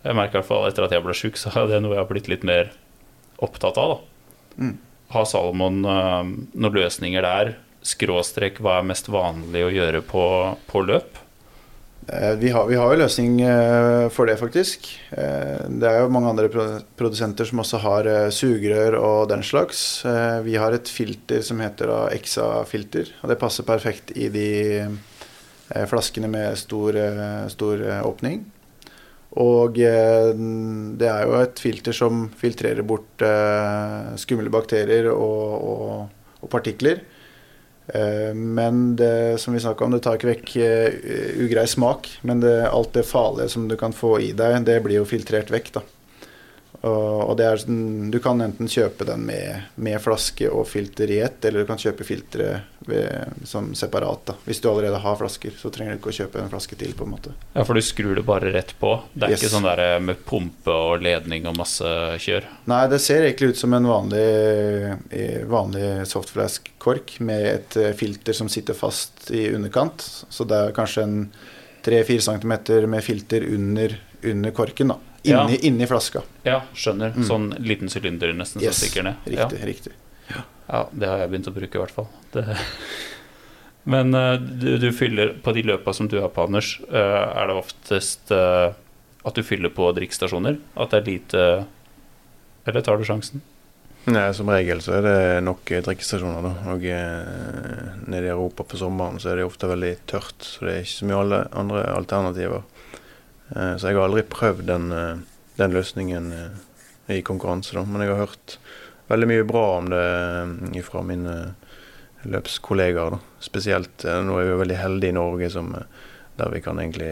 Jeg 0.04 0.18
merker 0.18 0.38
i 0.38 0.42
hvert 0.42 0.50
fall 0.50 0.66
etter 0.70 0.86
at 0.88 0.94
jeg 0.98 1.04
ble 1.06 1.14
sjuk, 1.18 1.38
så 1.40 1.54
er 1.64 1.70
det 1.70 1.82
noe 1.84 1.94
jeg 1.96 2.02
har 2.04 2.10
blitt 2.10 2.30
litt 2.32 2.44
mer 2.48 2.74
opptatt 3.44 3.78
av. 3.82 3.94
da 3.98 4.10
Mm. 4.54 4.76
Har 5.14 5.28
Salomon 5.30 5.84
eh, 5.86 6.22
noen 6.58 6.80
løsninger 6.80 7.26
der? 7.26 7.54
Skråstrek, 7.86 8.62
hva 8.64 8.80
er 8.80 8.88
mest 8.88 9.10
vanlig 9.12 9.66
å 9.66 9.74
gjøre 9.74 10.02
på, 10.08 10.24
på 10.70 10.82
løp? 10.88 11.20
Eh, 12.08 12.34
Vi 12.42 12.50
har, 12.56 12.66
vi 12.70 12.80
har 12.80 12.94
jo 12.94 13.02
løsning 13.04 13.36
eh, 13.46 14.08
for 14.16 14.30
det, 14.30 14.40
faktisk. 14.42 14.90
Det 15.14 15.90
er 15.90 16.02
jo 16.02 16.10
mange 16.14 16.32
andre 16.32 16.50
produsenter 16.98 17.50
som 17.50 17.62
også 17.62 17.82
har 17.84 18.10
sugerør 18.34 18.98
og 19.02 19.30
den 19.30 19.46
slags. 19.46 20.02
Vi 20.48 20.58
har 20.58 20.74
et 20.74 20.90
filter 20.90 21.46
som 21.46 21.62
heter 21.62 21.94
Exa-filter, 22.16 23.14
og 23.22 23.30
det 23.30 23.40
passer 23.42 23.68
perfekt 23.68 24.16
i 24.18 24.32
de 24.34 24.50
flaskene 25.90 26.28
med 26.30 26.58
stor, 26.60 26.98
stor 27.54 27.86
åpning. 28.02 28.44
Og 29.42 29.80
eh, 29.82 30.30
det 31.00 31.10
er 31.10 31.26
jo 31.26 31.40
et 31.40 31.62
filter 31.62 31.96
som 31.96 32.28
filtrerer 32.38 32.86
bort 32.86 33.24
eh, 33.26 34.14
skumle 34.22 34.52
bakterier 34.54 35.10
og, 35.10 35.56
og, 35.58 36.44
og 36.44 36.52
partikler. 36.54 37.02
Eh, 37.88 38.30
men 38.38 38.94
det 39.00 39.42
som 39.42 39.56
vi 39.56 39.64
snakka 39.64 39.88
om, 39.88 39.96
det 39.96 40.04
tar 40.06 40.20
ikke 40.20 40.34
vekk 40.36 40.54
ugrei 41.48 41.66
smak. 41.70 42.12
Men 42.22 42.46
det, 42.46 42.54
alt 42.70 42.94
det 42.94 43.08
farlige 43.10 43.50
som 43.56 43.66
du 43.70 43.78
kan 43.80 43.96
få 43.96 44.20
i 44.22 44.32
deg, 44.38 44.62
det 44.70 44.78
blir 44.86 45.02
jo 45.02 45.10
filtrert 45.10 45.50
vekk. 45.54 45.74
da. 45.80 45.86
Og, 46.84 47.38
det 47.40 47.46
er 47.48 47.62
sånn, 47.62 48.10
Du 48.12 48.18
kan 48.20 48.42
enten 48.44 48.68
kjøpe 48.68 49.06
den 49.08 49.22
med, 49.26 49.70
med 49.80 50.02
flaske 50.04 50.50
og 50.52 50.66
filter 50.68 51.08
i 51.16 51.22
ett, 51.24 51.40
eller 51.48 51.64
du 51.64 51.70
kan 51.70 51.80
kjøpe 51.80 52.04
filteret 52.04 52.62
som 53.48 53.70
separat. 53.74 54.26
da. 54.28 54.34
Hvis 54.44 54.60
du 54.60 54.68
allerede 54.68 55.00
har 55.00 55.16
flasker, 55.16 55.54
så 55.56 55.72
trenger 55.72 55.96
du 55.96 56.02
ikke 56.02 56.12
å 56.12 56.18
kjøpe 56.18 56.42
en 56.44 56.50
flaske 56.52 56.76
til. 56.76 56.92
på 56.94 57.06
en 57.08 57.14
måte. 57.14 57.32
Ja, 57.56 57.64
for 57.64 57.80
du 57.80 57.82
skrur 57.82 58.16
det 58.20 58.26
bare 58.28 58.52
rett 58.52 58.74
på. 58.80 58.98
Det 59.14 59.24
er 59.24 59.32
Yes. 59.32 59.44
ikke 59.44 59.54
sånn 59.56 59.64
der 59.70 60.00
med 60.04 60.26
pumpe 60.26 60.68
og 60.76 61.02
ledning 61.02 61.48
og 61.48 61.56
masse 61.58 61.88
kjør. 62.20 62.44
Nei, 62.68 62.88
det 62.92 63.00
ser 63.00 63.24
egentlig 63.24 63.54
ut 63.54 63.58
som 63.58 63.74
en 63.74 63.88
vanlig, 63.88 65.00
eh, 65.12 65.46
vanlig 65.48 66.06
softflask-kork 66.12 67.20
med 67.22 67.46
et 67.46 67.78
eh, 67.78 67.94
filter 67.94 68.34
som 68.34 68.50
sitter 68.50 68.74
fast 68.74 69.32
i 69.32 69.48
underkant. 69.56 70.04
Så 70.30 70.44
det 70.46 70.58
er 70.60 70.76
kanskje 70.76 71.04
en 71.04 71.32
3-4 71.84 72.20
cm 72.28 72.90
med 72.90 73.04
filter 73.04 73.42
under, 73.56 73.96
under 74.24 74.52
korken. 74.52 74.88
da. 74.90 74.98
Ja. 75.24 75.46
Inni, 75.48 75.56
inni 75.70 75.88
flaska. 75.88 76.22
Ja, 76.44 76.62
skjønner. 76.76 77.14
Mm. 77.16 77.24
Sånn 77.28 77.46
liten 77.64 77.92
sylinder 77.92 78.34
nesten 78.36 78.62
Yes, 78.64 78.76
som 78.80 78.88
stikker 78.88 79.06
ned. 79.08 79.28
Riktig. 79.30 79.62
riktig. 79.70 79.94
Ja. 80.28 80.42
ja, 80.68 80.82
det 80.92 81.08
har 81.08 81.22
jeg 81.24 81.32
begynt 81.32 81.48
å 81.48 81.54
bruke 81.56 81.80
i 81.80 81.84
hvert 81.84 81.96
fall. 81.96 82.10
Det. 82.36 82.44
Men 83.94 84.14
eh, 84.16 84.36
du, 84.40 84.78
du 84.80 84.90
fyller 84.96 85.34
på 85.44 85.52
de 85.56 85.64
løpa 85.68 85.94
som 85.96 86.08
du 86.12 86.18
har 86.22 86.32
på, 86.32 86.44
Anders, 86.48 86.76
eh, 86.92 87.24
er 87.40 87.48
det 87.50 87.56
oftest 87.60 88.32
eh, 88.32 88.76
at 89.24 89.36
du 89.40 89.44
fyller 89.48 89.72
på 89.76 89.90
drikkestasjoner? 89.96 90.60
At 90.76 90.92
det 90.92 91.02
er 91.02 91.10
lite 91.10 91.48
Eller 92.68 92.84
tar 92.84 93.00
du 93.00 93.04
sjansen? 93.08 93.42
Nei, 94.12 94.26
Som 94.36 94.50
regel 94.52 94.82
så 94.84 94.98
er 94.98 95.06
det 95.08 95.44
nok 95.48 95.64
drikkestasjoner. 95.88 96.44
da, 96.44 96.54
og 96.74 96.84
eh, 96.84 97.94
Nede 98.12 98.28
i 98.28 98.32
Europa 98.34 98.66
på 98.68 98.80
sommeren 98.80 99.20
så 99.24 99.32
er 99.32 99.40
det 99.40 99.48
ofte 99.48 99.70
veldig 99.72 99.94
tørt, 100.12 100.44
så 100.44 100.68
det 100.68 100.74
er 100.74 100.84
ikke 100.84 100.98
så 100.98 101.08
mye 101.08 101.22
alle 101.24 101.40
andre 101.56 101.84
alternativer. 101.96 102.66
Eh, 103.50 103.76
så 103.78 103.90
jeg 103.90 104.00
har 104.00 104.08
aldri 104.08 104.24
prøvd 104.30 104.66
den, 104.70 104.92
eh, 104.92 105.18
den 105.60 105.76
løsningen 105.76 106.32
eh, 106.32 106.64
i 107.18 107.22
konkurranse, 107.26 107.76
da, 107.76 107.84
men 107.86 108.02
jeg 108.06 108.14
har 108.14 108.26
hørt 108.26 108.58
veldig 109.12 109.28
mye 109.30 109.46
bra 109.46 109.64
om 109.78 109.90
det 109.92 110.84
fra 110.88 111.02
mine 111.04 111.34
løpskollegaer. 112.24 113.18
da. 113.18 113.20
Spesielt 113.44 114.06
nå 114.08 114.38
er 114.40 114.48
vi 114.48 114.60
veldig 114.62 114.80
heldige 114.80 115.12
i 115.12 115.18
Norge 115.18 115.50
som, 115.52 115.74
der 116.40 116.50
vi 116.50 116.62
kan 116.64 116.80
egentlig 116.80 117.12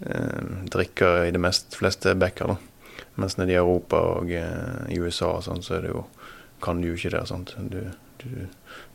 eh, 0.00 0.46
drikke 0.72 1.10
i 1.28 1.34
de 1.34 1.42
mest 1.42 1.76
fleste 1.76 2.14
bekker. 2.18 2.54
da. 2.54 3.04
Mens 3.14 3.36
nede 3.38 3.54
i 3.54 3.58
Europa 3.60 4.00
og 4.16 4.32
eh, 4.32 4.86
i 4.90 4.98
USA 4.98 5.36
sånn, 5.44 5.62
så 5.62 5.80
jo, 5.84 6.06
kan 6.64 6.80
du 6.80 6.88
jo 6.88 6.96
ikke 6.98 7.12
det. 7.14 7.24
Du, 7.70 7.80
du, 8.24 8.30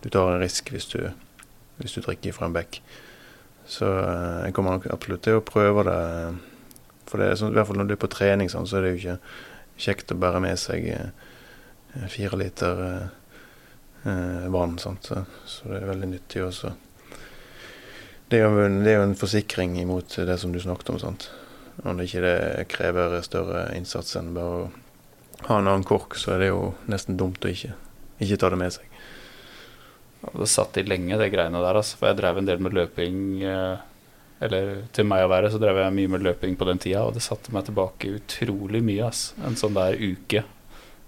du 0.02 0.10
tar 0.10 0.34
en 0.34 0.42
risk 0.44 0.74
hvis 0.74 0.90
du, 0.92 1.00
hvis 1.80 1.96
du 1.96 2.02
drikker 2.04 2.36
fra 2.36 2.50
en 2.50 2.58
bekk. 2.58 2.82
Så 3.70 3.86
eh, 3.86 4.40
jeg 4.48 4.56
kommer 4.58 4.78
nok 4.78 4.88
absolutt 4.94 5.22
til 5.28 5.38
å 5.40 5.46
prøve 5.46 5.84
det. 5.88 6.00
For 7.10 7.22
det 7.22 7.32
er 7.32 7.40
sånn, 7.42 7.54
i 7.54 7.58
hvert 7.60 7.70
fall 7.70 7.80
når 7.82 7.90
du 7.90 7.96
er 7.96 8.02
på 8.04 8.10
trening, 8.12 8.50
sånn, 8.52 8.68
så 8.70 8.80
er 8.80 8.86
det 8.88 8.92
jo 8.96 9.00
ikke 9.00 9.18
kjekt 9.80 10.12
å 10.14 10.18
bære 10.20 10.42
med 10.44 10.58
seg 10.62 10.88
eh, 10.94 12.06
fire 12.12 12.38
liter 12.42 12.82
eh, 12.86 13.08
eh, 14.10 14.48
vann. 14.54 14.76
Sant? 14.82 15.10
Så, 15.10 15.24
så 15.50 15.70
det 15.72 15.80
er 15.84 15.90
veldig 15.94 16.10
nyttig 16.16 16.44
også. 16.46 16.74
Det 18.30 18.38
er, 18.38 18.46
jo, 18.46 18.60
en- 18.66 18.82
det 18.86 18.92
er 18.94 19.00
jo 19.00 19.06
en 19.08 19.18
forsikring 19.18 19.78
imot 19.82 20.20
det 20.28 20.36
som 20.42 20.52
du 20.54 20.60
snakket 20.62 20.92
om. 20.94 21.00
sant? 21.02 21.30
Om 21.82 21.98
det 21.98 22.10
ikke 22.10 22.26
det 22.26 22.36
krever 22.74 23.16
større 23.26 23.68
innsats 23.78 24.18
enn 24.20 24.34
bare 24.36 24.60
å 24.66 24.70
ha 25.48 25.56
en 25.62 25.70
annen 25.72 25.86
kork, 25.88 26.18
så 26.20 26.34
er 26.36 26.42
det 26.44 26.50
jo 26.52 26.74
nesten 26.92 27.16
dumt 27.18 27.46
å 27.48 27.50
ikke, 27.54 27.72
ikke 28.20 28.38
ta 28.42 28.50
det 28.52 28.60
med 28.60 28.74
seg. 28.76 28.89
Ja, 30.24 30.30
Det 30.42 30.48
satt 30.52 30.78
i 30.78 30.84
lenge, 30.84 31.18
det 31.18 31.30
greiene 31.34 31.62
der. 31.64 31.78
Altså. 31.80 31.96
For 32.00 32.10
jeg 32.12 32.18
drev 32.20 32.38
en 32.42 32.46
del 32.50 32.60
med 32.60 32.74
løping. 32.76 33.20
eh, 33.44 33.78
Eller 34.42 34.84
til 34.96 35.04
meg 35.04 35.26
å 35.26 35.30
være, 35.32 35.50
så 35.52 35.60
drev 35.60 35.76
jeg 35.82 35.92
mye 35.98 36.08
med 36.14 36.24
løping 36.24 36.54
på 36.56 36.66
den 36.70 36.78
tida, 36.80 37.02
og 37.04 37.14
det 37.14 37.22
satte 37.26 37.52
meg 37.52 37.66
tilbake 37.68 38.14
utrolig 38.22 38.80
mye. 38.84 39.04
Altså. 39.10 39.34
En 39.44 39.56
sånn 39.60 39.74
der 39.76 39.98
uke 40.00 40.44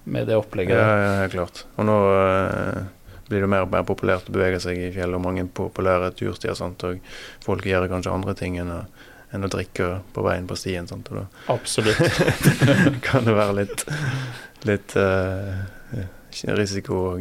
med 0.06 0.28
det 0.28 0.36
opplegget. 0.36 0.76
Ja, 0.76 0.96
ja, 1.00 1.14
helt 1.22 1.32
klart. 1.38 1.62
Og 1.78 1.86
nå 1.88 1.96
øh, 2.12 2.82
blir 3.30 3.46
det 3.46 3.50
mer 3.54 3.64
og 3.64 3.72
mer 3.72 3.84
populært 3.88 4.28
å 4.28 4.34
bevege 4.36 4.60
seg 4.60 4.76
i 4.82 4.90
fjellet, 4.92 5.16
og 5.16 5.24
mange 5.24 5.46
populære 5.48 6.12
turstier. 6.20 6.56
Sant? 6.60 6.84
Og 6.84 7.00
folk 7.46 7.64
gjør 7.70 7.88
kanskje 7.92 8.12
andre 8.12 8.36
ting 8.36 8.58
enn 8.60 8.72
å, 8.76 8.82
enn 9.32 9.48
å 9.48 9.52
drikke 9.54 10.02
på 10.12 10.26
veien 10.28 10.48
på 10.50 10.58
stien. 10.60 10.88
Sant? 10.92 11.08
Og 11.14 11.22
da 11.22 11.28
Absolutt. 11.56 12.02
kan 13.08 13.24
det 13.28 13.38
være 13.38 13.56
litt, 13.62 13.86
litt 14.68 14.98
øh, 15.00 15.56
risiko 16.60 17.00
å 17.14 17.16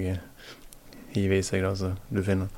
hive 1.15 1.41
i 1.41 1.45
seg, 1.47 1.65
da, 1.65 1.75
så 1.77 1.93
du 2.09 2.23
finner. 2.27 2.49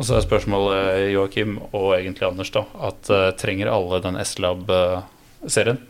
Og 0.00 0.06
så 0.08 0.16
er 0.16 0.24
spørsmålet, 0.24 1.10
Joakim 1.12 1.58
og 1.76 1.90
egentlig 1.98 2.24
Anders, 2.30 2.52
da, 2.54 2.64
at 2.88 3.10
uh, 3.12 3.26
trenger 3.36 3.68
alle 3.68 4.00
den 4.00 4.16
S-Lab-serien? 4.22 5.80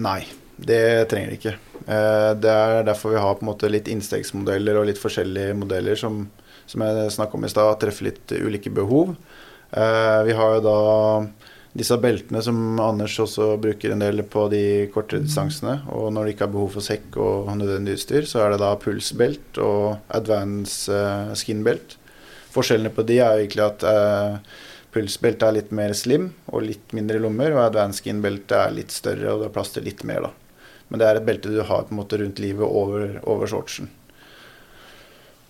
Nei, 0.00 0.22
det 0.56 1.10
trenger 1.10 1.32
de 1.32 1.38
ikke. 1.40 1.56
Uh, 1.84 2.32
Det 2.40 2.50
er 2.50 2.86
derfor 2.88 3.12
vi 3.12 3.20
har 3.20 3.36
på 3.36 3.44
en 3.44 3.50
måte 3.50 3.68
litt 3.68 3.90
innstegsmodeller 3.92 4.80
og 4.80 4.88
litt 4.88 5.02
forskjellige 5.02 5.58
modeller 5.60 6.00
som, 6.00 6.22
som 6.64 6.86
jeg 6.86 7.12
snakket 7.18 7.36
om 7.40 7.44
i 7.44 7.52
stad, 7.52 7.74
treffer 7.82 8.08
litt 8.08 8.32
ulike 8.32 8.72
behov. 8.72 9.12
Uh, 9.74 10.24
Vi 10.24 10.38
har 10.40 10.56
jo 10.56 10.64
da 10.64 10.78
disse 11.74 11.96
beltene 11.98 12.38
som 12.44 12.78
Anders 12.78 13.16
også 13.18 13.56
bruker 13.58 13.94
en 13.94 14.02
del 14.04 14.22
på 14.30 14.46
de 14.52 14.62
kortere 14.94 15.24
distansene. 15.24 15.80
Og 15.90 16.12
når 16.14 16.28
de 16.28 16.34
ikke 16.34 16.46
har 16.46 16.52
behov 16.54 16.76
for 16.76 16.86
sekk 16.86 17.18
og 17.18 17.50
nødvendig 17.58 17.96
utstyr, 17.98 18.28
så 18.30 18.44
er 18.44 18.54
det 18.54 18.60
da 18.62 18.70
pulsbelt 18.78 19.58
og 19.62 19.96
advance 20.14 20.94
eh, 20.94 21.34
skinbelt. 21.38 21.96
Forskjellene 22.54 22.94
på 22.94 23.02
de 23.08 23.18
er 23.18 23.40
egentlig 23.40 23.64
at 23.66 23.82
eh, 23.90 24.38
pulsbeltet 24.94 25.48
er 25.48 25.56
litt 25.58 25.74
mer 25.74 25.96
slim 25.98 26.30
og 26.52 26.62
litt 26.68 26.94
mindre 26.94 27.18
lommer, 27.22 27.56
og 27.56 27.64
advance 27.66 28.04
skin-beltet 28.04 28.54
er 28.60 28.78
litt 28.78 28.94
større 28.94 29.32
og 29.32 29.42
det 29.42 29.50
er 29.50 29.58
plass 29.58 29.74
til 29.74 29.86
litt 29.88 30.06
mer. 30.06 30.28
da. 30.28 30.32
Men 30.88 31.02
det 31.02 31.10
er 31.10 31.18
et 31.18 31.26
belte 31.26 31.50
du 31.50 31.58
har 31.58 31.88
på 31.88 31.94
en 31.94 31.98
måte 32.04 32.22
rundt 32.22 32.38
livet 32.38 32.64
over, 32.64 33.18
over 33.26 33.50
shortsen. 33.50 33.90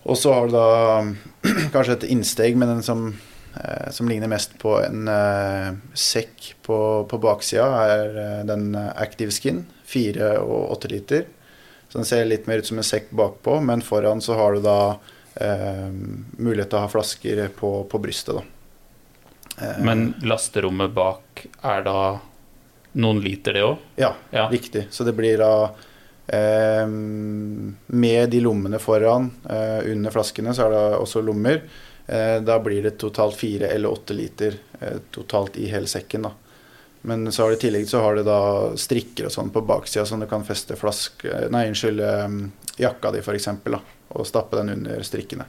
Og 0.05 0.17
så 0.17 0.33
har 0.33 0.49
du 0.49 0.57
da 0.57 0.69
kanskje 1.73 1.99
et 1.99 2.09
innsteg 2.13 2.57
med 2.57 2.73
den 2.73 2.81
som, 2.85 3.11
som 3.91 4.07
ligner 4.09 4.27
mest 4.31 4.57
på 4.61 4.75
en 4.83 5.07
eh, 5.07 5.71
sekk 5.95 6.53
på, 6.65 6.77
på 7.09 7.19
baksida, 7.23 7.67
er 7.87 8.17
eh, 8.23 8.41
den 8.49 8.75
Active 8.75 9.31
Skin. 9.31 9.65
4 9.85 10.31
og 10.41 10.71
8 10.79 10.89
liter. 10.91 11.25
Så 11.89 11.99
den 11.99 12.07
ser 12.09 12.25
litt 12.25 12.47
mer 12.49 12.57
ut 12.63 12.67
som 12.67 12.79
en 12.81 12.87
sekk 12.87 13.11
bakpå, 13.15 13.59
men 13.63 13.83
foran 13.85 14.21
så 14.25 14.33
har 14.39 14.55
du 14.57 14.63
da 14.65 14.77
eh, 15.39 15.89
mulighet 16.41 16.71
til 16.73 16.79
å 16.79 16.85
ha 16.87 16.89
flasker 16.91 17.43
på, 17.55 17.69
på 17.91 18.01
brystet. 18.01 18.39
da. 18.39 18.43
Eh, 19.61 19.77
Men 19.85 20.07
lasterommet 20.25 20.91
bak 20.97 21.45
er 21.61 21.85
da 21.85 21.97
noen 22.97 23.21
liter, 23.23 23.53
det 23.53 23.63
òg? 23.67 23.77
Ja, 24.01 24.13
Ja. 24.33 24.47
riktig. 24.51 24.87
Så 24.91 25.03
det 25.07 25.13
blir 25.15 25.37
da 25.39 25.51
eh, 26.27 26.87
Med 26.87 28.29
de 28.33 28.39
lommene 28.41 28.79
foran, 28.81 29.29
eh, 29.47 29.85
under 29.91 30.11
flaskene, 30.11 30.53
så 30.55 30.65
er 30.65 30.73
det 30.75 30.83
også 30.99 31.21
lommer. 31.23 31.61
Eh, 32.07 32.41
da 32.41 32.59
blir 32.59 32.83
det 32.83 32.91
totalt 32.91 33.35
fire 33.35 33.67
eller 33.67 33.89
åtte 33.89 34.13
liter 34.13 34.53
eh, 34.79 34.97
totalt 35.11 35.57
i 35.57 35.65
hele 35.65 35.87
sekken. 35.87 36.21
da. 36.21 36.31
Men 37.01 37.31
så 37.31 37.43
har 37.43 37.49
du 37.49 37.55
i 37.55 37.59
tillegg 37.59 37.87
så 37.89 38.01
har 38.01 38.15
du 38.15 38.23
da 38.23 38.71
strikker 38.77 39.27
og 39.27 39.33
sånn 39.33 39.49
på 39.53 39.61
baksida 39.65 40.05
som 40.05 40.19
du 40.21 40.27
kan 40.29 40.45
feste 40.45 40.77
flask, 40.77 41.25
eh, 41.25 41.47
nei, 41.53 41.67
unnskyld, 41.69 42.01
jakka 42.81 43.11
di 43.13 43.21
f.eks. 43.21 43.49
Og 44.15 44.27
stappe 44.27 44.57
den 44.57 44.69
under 44.69 45.01
strikkene. 45.03 45.45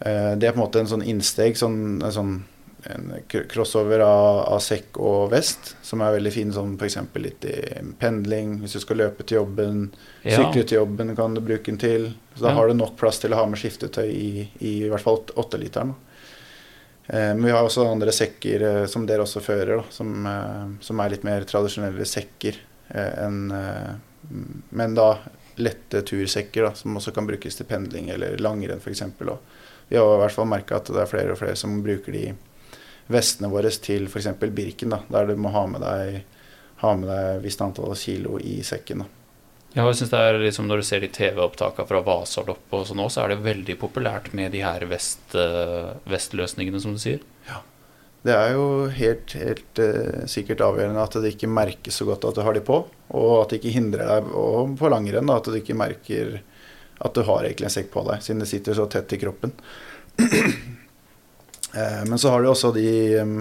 Det 0.00 0.46
er 0.46 0.52
på 0.54 0.56
en 0.56 0.62
måte 0.62 0.80
en 0.80 0.88
sånn 0.88 1.04
innsteg, 1.04 1.58
sånn, 1.58 2.00
en 2.02 2.14
sånn 2.14 2.32
en 2.88 3.12
crossover 3.48 4.00
av, 4.00 4.38
av 4.54 4.60
sekk 4.64 4.96
og 4.98 5.30
vest, 5.32 5.74
som 5.84 6.00
er 6.00 6.14
veldig 6.16 6.32
fin 6.32 6.52
sånn 6.52 6.76
f.eks. 6.80 6.96
litt 7.20 7.44
i 7.44 7.56
pendling. 8.00 8.58
Hvis 8.62 8.72
du 8.78 8.80
skal 8.80 8.96
løpe 9.02 9.26
til 9.26 9.38
jobben, 9.42 9.90
Ja. 10.22 10.36
sykle 10.38 10.64
til 10.66 10.78
jobben 10.78 11.14
kan 11.16 11.34
du 11.34 11.40
bruke 11.40 11.64
den 11.66 11.78
til. 11.78 12.12
Så 12.36 12.42
da 12.42 12.48
Ja. 12.48 12.54
har 12.54 12.68
du 12.68 12.74
nok 12.74 12.96
plass 12.96 13.18
til 13.18 13.30
å 13.32 13.36
ha 13.36 13.46
med 13.46 13.58
skiftetøy 13.58 14.08
i 14.08 14.48
i, 14.60 14.84
i 14.84 14.88
hvert 14.88 15.00
fall 15.02 15.18
åtteliteren. 15.36 15.94
Eh, 17.08 17.34
men 17.34 17.44
vi 17.44 17.50
har 17.50 17.64
også 17.64 17.86
andre 17.90 18.12
sekker 18.12 18.62
eh, 18.62 18.86
som 18.86 19.06
dere 19.06 19.22
også 19.24 19.40
fører, 19.42 19.76
da, 19.76 19.84
som, 19.90 20.26
eh, 20.26 20.66
som 20.80 21.00
er 21.00 21.10
litt 21.10 21.24
mer 21.24 21.42
tradisjonelle 21.48 22.06
sekker 22.06 22.56
eh, 22.94 23.24
enn 23.26 23.50
eh, 23.52 23.94
Men 24.70 24.94
da 24.94 25.18
lette 25.56 26.02
tursekker 26.06 26.62
da, 26.68 26.74
som 26.74 26.94
også 26.96 27.12
kan 27.12 27.26
brukes 27.26 27.56
til 27.56 27.66
pendling 27.66 28.10
eller 28.10 28.36
langrenn 28.38 28.78
f.eks. 28.80 29.02
Vi 29.88 29.96
har 29.96 30.14
i 30.14 30.20
hvert 30.20 30.32
fall 30.36 30.46
merka 30.46 30.76
at 30.76 30.86
det 30.92 31.00
er 31.02 31.06
flere 31.10 31.32
og 31.32 31.38
flere 31.40 31.56
som 31.56 31.82
bruker 31.82 32.12
de 32.12 32.34
vestene 33.10 33.50
våre 33.52 33.70
til 33.70 34.06
f.eks. 34.08 34.28
Birken, 34.40 34.94
da, 34.94 35.02
der 35.10 35.30
du 35.30 35.40
må 35.40 35.52
ha 35.54 35.64
med 35.70 35.82
deg 35.84 36.20
ha 36.80 36.92
med 36.96 37.10
deg 37.10 37.40
visst 37.44 37.60
antall 37.64 37.94
kilo 37.98 38.38
i 38.40 38.60
sekken. 38.64 39.04
Da. 39.04 39.08
Ja, 39.76 39.84
jeg 39.86 40.00
synes 40.00 40.10
det 40.10 40.20
er 40.26 40.38
liksom 40.42 40.66
Når 40.66 40.80
du 40.80 40.86
ser 40.88 41.02
de 41.04 41.08
TV-opptakene 41.14 41.86
fra 41.86 42.00
Vasaloppet 42.02 42.78
og 42.80 42.86
sånn 42.88 43.02
også, 43.04 43.20
så 43.20 43.24
er 43.24 43.34
det 43.34 43.44
veldig 43.44 43.76
populært 43.78 44.32
med 44.34 44.50
de 44.56 44.64
her 44.64 44.82
vest, 44.90 45.22
eh, 45.38 45.92
vestløsningene, 46.10 46.80
som 46.82 46.96
du 46.96 47.02
sier. 47.02 47.20
Ja. 47.46 47.60
Det 48.26 48.34
er 48.34 48.50
jo 48.52 48.64
helt, 48.92 49.32
helt 49.40 49.80
uh, 49.80 50.26
sikkert 50.28 50.60
avgjørende 50.60 51.00
at 51.00 51.14
det 51.22 51.30
ikke 51.32 51.48
merkes 51.48 51.96
så 51.96 52.04
godt 52.04 52.26
at 52.28 52.36
du 52.36 52.42
har 52.44 52.52
de 52.52 52.60
på, 52.60 52.82
og 53.16 53.30
at 53.38 53.52
det 53.52 53.60
ikke 53.62 53.72
hindrer 53.78 54.10
deg 54.10 54.34
og 54.36 54.74
på 54.76 54.90
langrenn 54.92 55.30
da, 55.30 55.38
at 55.40 55.48
du 55.48 55.56
ikke 55.56 55.78
merker 55.78 56.34
at 57.00 57.16
du 57.16 57.22
har 57.24 57.46
egentlig 57.46 57.70
en 57.70 57.72
sekk 57.78 57.88
på 57.94 58.02
deg, 58.10 58.20
siden 58.20 58.44
det 58.44 58.50
sitter 58.50 58.76
så 58.76 58.84
tett 58.92 59.14
i 59.16 59.20
kroppen. 59.22 59.54
Eh, 61.74 62.02
men 62.08 62.18
så 62.18 62.32
har 62.32 62.42
du 62.42 62.50
også 62.50 62.72
de 62.74 62.90
mm, 63.22 63.38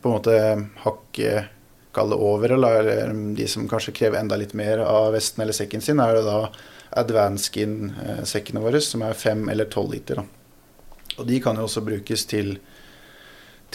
på 0.00 0.08
en 0.08 0.16
måte 0.18 0.38
hakket 0.84 1.50
Kall 1.94 2.10
det 2.10 2.16
over, 2.18 2.50
eller, 2.56 2.80
eller 2.82 3.34
de 3.38 3.44
som 3.46 3.68
kanskje 3.70 3.92
krever 3.94 4.18
enda 4.18 4.34
litt 4.34 4.50
mer 4.58 4.80
av 4.82 5.12
vesten 5.14 5.44
eller 5.44 5.54
sekken 5.54 5.78
sin, 5.78 6.00
er 6.02 6.16
det 6.16 6.24
da 6.26 6.40
advanced 6.98 7.52
skin-sekkene 7.52 8.62
våre, 8.64 8.80
som 8.82 9.04
er 9.06 9.14
fem 9.14 9.44
eller 9.46 9.68
tolv 9.70 9.92
liter. 9.94 10.18
Da. 10.18 10.24
Og 11.20 11.28
de 11.28 11.38
kan 11.44 11.54
jo 11.54 11.68
også 11.68 11.84
brukes 11.86 12.26
til 12.26 12.56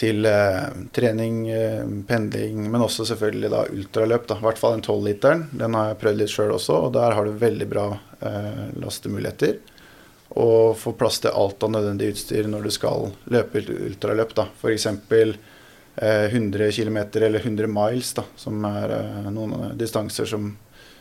til 0.00 0.24
eh, 0.24 0.68
trening, 0.96 1.42
eh, 1.52 1.82
pendling, 2.08 2.62
men 2.72 2.84
også 2.84 3.04
selvfølgelig 3.10 3.50
da 3.52 3.64
ultraløp. 3.68 4.26
da, 4.28 4.38
I 4.38 4.46
hvert 4.46 4.60
fall 4.60 4.78
den 4.78 4.84
12-literen. 4.86 5.42
Den 5.60 5.76
har 5.76 5.90
jeg 5.90 6.00
prøvd 6.00 6.20
litt 6.22 6.32
sjøl 6.32 6.54
også, 6.56 6.78
og 6.86 6.94
der 6.96 7.16
har 7.16 7.28
du 7.28 7.42
veldig 7.42 7.68
bra 7.68 7.86
eh, 8.24 8.62
lastemuligheter. 8.80 9.58
Og 10.38 10.76
få 10.78 10.92
plass 10.94 11.18
til 11.24 11.34
alt 11.34 11.62
av 11.66 11.72
nødvendig 11.74 12.12
utstyr 12.12 12.46
når 12.46 12.68
du 12.68 12.74
skal 12.74 13.08
løpe 13.32 13.64
ultraløp. 13.74 14.36
F.eks. 14.60 14.86
Eh, 15.96 16.24
100 16.30 16.70
km 16.72 16.98
eller 17.14 17.40
100 17.40 17.66
miles, 17.66 18.12
da, 18.14 18.24
som 18.38 18.62
er 18.64 18.94
eh, 18.94 19.30
noen 19.34 19.74
distanser 19.78 20.28
som 20.30 20.52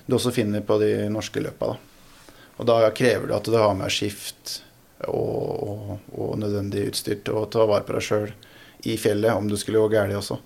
du 0.05 0.15
også 0.17 0.34
finner 0.34 0.65
på 0.65 0.80
de 0.82 0.93
norske 1.13 1.43
løpa. 1.45 1.73
da. 1.73 2.34
Og 2.59 2.67
da 2.67 2.82
krever 2.91 3.30
det 3.30 3.38
at 3.38 3.47
du 3.47 3.55
har 3.55 3.77
med 3.77 3.93
skift 3.93 4.57
og, 5.07 5.69
og, 5.69 5.91
og 6.11 6.34
nødvendig 6.41 6.89
utstyr 6.89 7.21
til 7.23 7.38
å 7.39 7.45
ta 7.47 7.63
vare 7.69 7.86
på 7.88 7.95
deg 7.95 8.03
sjøl 8.03 8.32
i 8.89 8.97
fjellet 8.99 9.36
om 9.36 9.47
det 9.47 9.59
skulle 9.61 9.80
gå 9.80 9.91
galt 9.93 10.17
også. 10.17 10.39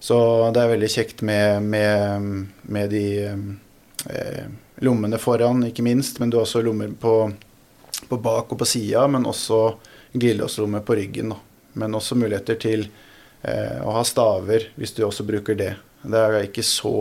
Så 0.00 0.16
det 0.54 0.62
er 0.62 0.72
veldig 0.72 0.88
kjekt 0.88 1.20
med, 1.28 1.66
med, 1.68 2.46
med 2.62 2.90
de 2.94 3.04
eh, 3.28 4.46
lommene 4.80 5.20
foran, 5.20 5.66
ikke 5.68 5.84
minst. 5.84 6.22
Men 6.22 6.32
du 6.32 6.38
har 6.38 6.46
også 6.46 6.62
lommer 6.64 6.94
på, 6.96 7.14
på 8.08 8.18
bak 8.20 8.52
og 8.52 8.60
på 8.60 8.68
sida, 8.68 9.06
men 9.08 9.26
også 9.28 9.60
glidelåsrommet 10.12 10.86
på 10.86 10.96
ryggen. 10.98 11.34
Da. 11.34 11.40
Men 11.80 11.94
også 11.94 12.18
muligheter 12.18 12.58
til 12.60 12.86
eh, 13.42 13.78
å 13.82 13.94
ha 13.94 14.04
staver, 14.06 14.70
hvis 14.76 14.94
du 14.96 15.04
også 15.06 15.26
bruker 15.28 15.58
det. 15.58 15.74
Det 16.02 16.22
er 16.22 16.46
ikke 16.46 16.64
så 16.66 16.94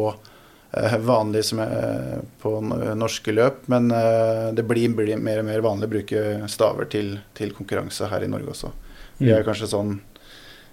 eh, 0.76 0.98
vanlig 1.02 1.46
som 1.50 1.64
er 1.64 2.22
på 2.42 2.58
norske 2.62 3.34
løp, 3.34 3.64
men 3.72 3.90
eh, 3.96 4.50
det 4.58 4.66
blir, 4.68 4.92
blir, 4.98 5.16
mer 5.18 5.42
og 5.42 5.50
mer 5.50 5.66
vanlig 5.66 5.90
å 5.90 5.96
bruke 5.96 6.26
staver 6.52 6.92
til, 6.92 7.16
til 7.38 7.56
konkurranse 7.58 8.12
her 8.12 8.26
i 8.26 8.32
Norge 8.32 8.54
også. 8.54 8.74
Vi 9.20 9.32
er 9.32 9.42
mm. 9.42 9.48
kanskje 9.48 9.72
sånn 9.74 9.98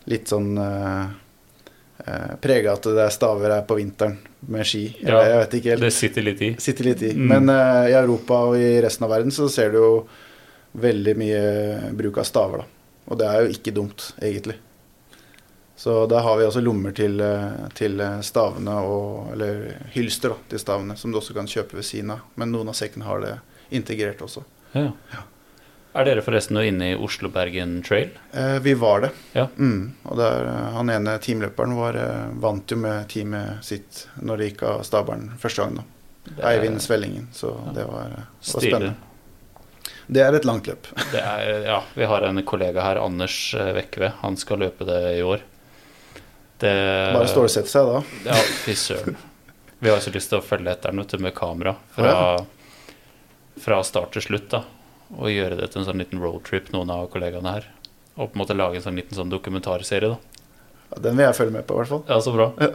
litt 0.06 0.30
sånn 0.30 0.52
uh, 0.54 1.06
uh, 2.06 2.34
prega 2.42 2.76
at 2.76 2.84
det 2.86 3.02
er 3.02 3.14
staver 3.14 3.56
her 3.56 3.64
på 3.66 3.78
vinteren 3.80 4.20
med 4.52 4.68
ski. 4.68 4.84
Ja, 5.02 5.20
jeg 5.26 5.40
vet 5.42 5.56
ikke 5.58 5.72
helt. 5.74 5.84
Det 5.86 5.92
sitter 5.94 6.26
litt 6.26 6.44
i. 6.44 6.52
Sitter 6.62 6.88
litt 6.90 7.02
i. 7.06 7.12
Mm. 7.16 7.26
Men 7.32 7.52
uh, 7.52 7.88
i 7.90 7.96
Europa 7.96 8.42
og 8.50 8.60
i 8.60 8.76
resten 8.84 9.06
av 9.06 9.12
verden 9.16 9.34
så 9.34 9.48
ser 9.52 9.74
du 9.74 9.80
jo 9.80 9.90
veldig 10.76 11.16
mye 11.18 11.42
bruk 11.96 12.20
av 12.20 12.28
staver, 12.28 12.62
da. 12.62 12.72
Og 13.06 13.20
det 13.20 13.26
er 13.30 13.44
jo 13.44 13.52
ikke 13.54 13.74
dumt, 13.74 14.08
egentlig. 14.18 14.56
Så 15.76 16.06
da 16.10 16.22
har 16.24 16.38
vi 16.40 16.46
også 16.46 16.62
lommer 16.64 16.94
til, 16.96 17.20
til 17.76 18.00
stavene, 18.24 18.74
og, 18.88 19.28
eller 19.34 19.86
hylster 19.94 20.32
da, 20.32 20.38
til 20.50 20.62
stavene, 20.62 20.96
som 20.98 21.12
du 21.12 21.20
også 21.20 21.36
kan 21.36 21.48
kjøpe 21.50 21.78
ved 21.78 21.86
siden 21.86 22.14
av. 22.16 22.24
Men 22.40 22.50
noen 22.54 22.72
av 22.72 22.78
sekkene 22.78 23.06
har 23.06 23.22
det 23.22 23.34
integrert 23.76 24.24
også. 24.24 24.42
Ja. 24.72 24.88
ja. 25.12 25.22
Er 25.96 26.04
dere 26.04 26.20
forresten 26.20 26.58
nå 26.58 26.62
inne 26.68 26.90
i 26.92 26.96
Oslo-Bergen 27.00 27.78
Trail? 27.84 28.10
Eh, 28.36 28.58
vi 28.60 28.74
var 28.76 29.00
det. 29.06 29.10
Ja. 29.32 29.46
Mm, 29.56 29.94
og 30.04 30.18
der, 30.18 30.44
eh, 30.44 30.74
han 30.74 30.90
ene 30.92 31.14
teamløperen 31.24 31.72
var, 31.78 31.96
eh, 31.96 32.26
vant 32.42 32.70
jo 32.70 32.76
med 32.76 33.08
teamet 33.08 33.64
sitt 33.64 34.02
når 34.20 34.36
det 34.36 34.48
gikk 34.50 34.64
av 34.68 34.82
stabelen 34.84 35.30
første 35.40 35.62
gang. 35.64 35.78
da. 35.80 36.50
Eivind 36.50 36.82
Svellingen. 36.82 37.28
Så 37.32 37.48
ja. 37.48 37.72
det 37.72 37.86
var, 37.88 38.12
eh, 38.12 38.28
var 38.52 38.66
spennende. 38.66 38.94
Det 40.06 40.20
er 40.20 40.34
et 40.34 40.44
langt 40.44 40.68
løp. 40.68 40.86
Er, 41.14 41.64
ja, 41.64 41.80
vi 41.94 42.04
har 42.04 42.28
en 42.28 42.42
kollega 42.44 42.82
her, 42.82 43.00
Anders 43.00 43.54
Vekkve. 43.54 44.12
Han 44.20 44.36
skal 44.36 44.58
løpe 44.58 44.84
det 44.84 45.00
i 45.16 45.22
år. 45.24 45.40
Det, 46.60 46.76
Bare 47.16 47.28
stålsette 47.28 47.72
seg 47.72 47.88
da. 47.88 48.04
Ja, 48.28 48.36
fy 48.66 48.76
søren. 48.76 49.16
Vi 49.78 49.88
har 49.88 50.00
så 50.00 50.12
lyst 50.12 50.28
til 50.28 50.42
å 50.42 50.44
følge 50.44 50.72
etter 50.72 50.92
den 50.92 51.22
med 51.24 51.34
kamera 51.36 51.74
fra, 51.92 52.44
fra 53.60 53.84
start 53.84 54.12
til 54.12 54.28
slutt. 54.28 54.50
da 54.50 54.64
og 55.14 55.30
gjøre 55.30 55.58
det 55.60 55.70
til 55.70 55.82
en 55.82 55.88
sånn 55.88 56.02
liten 56.02 56.22
roadtrip, 56.22 56.72
noen 56.74 56.90
av 56.92 57.08
kollegaene 57.12 57.56
her. 57.58 57.68
Og 58.16 58.30
på 58.30 58.36
en 58.36 58.42
måte 58.42 58.56
lage 58.56 58.80
en 58.80 58.86
sånn 58.86 58.98
liten 58.98 59.16
sånn 59.16 59.32
dokumentarserie, 59.32 60.16
da. 60.16 60.42
Ja, 60.90 61.00
den 61.02 61.18
vil 61.18 61.26
jeg 61.26 61.36
følge 61.38 61.56
med 61.56 61.66
på, 61.66 61.76
i 61.76 61.82
hvert 61.82 61.92
fall. 61.92 62.04
Ja, 62.08 62.18
så 62.22 62.32
bra. 62.34 62.48
Ja. 62.62 62.70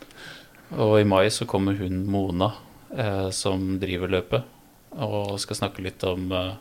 og 0.84 0.98
i 1.00 1.06
mai 1.08 1.26
så 1.34 1.46
kommer 1.48 1.78
hun 1.78 2.04
Mona, 2.10 2.52
eh, 2.94 3.28
som 3.34 3.76
driver 3.82 4.12
løpet, 4.12 4.52
og 4.96 5.36
skal 5.42 5.60
snakke 5.62 5.84
litt 5.84 6.04
om, 6.06 6.28
eh, 6.32 6.52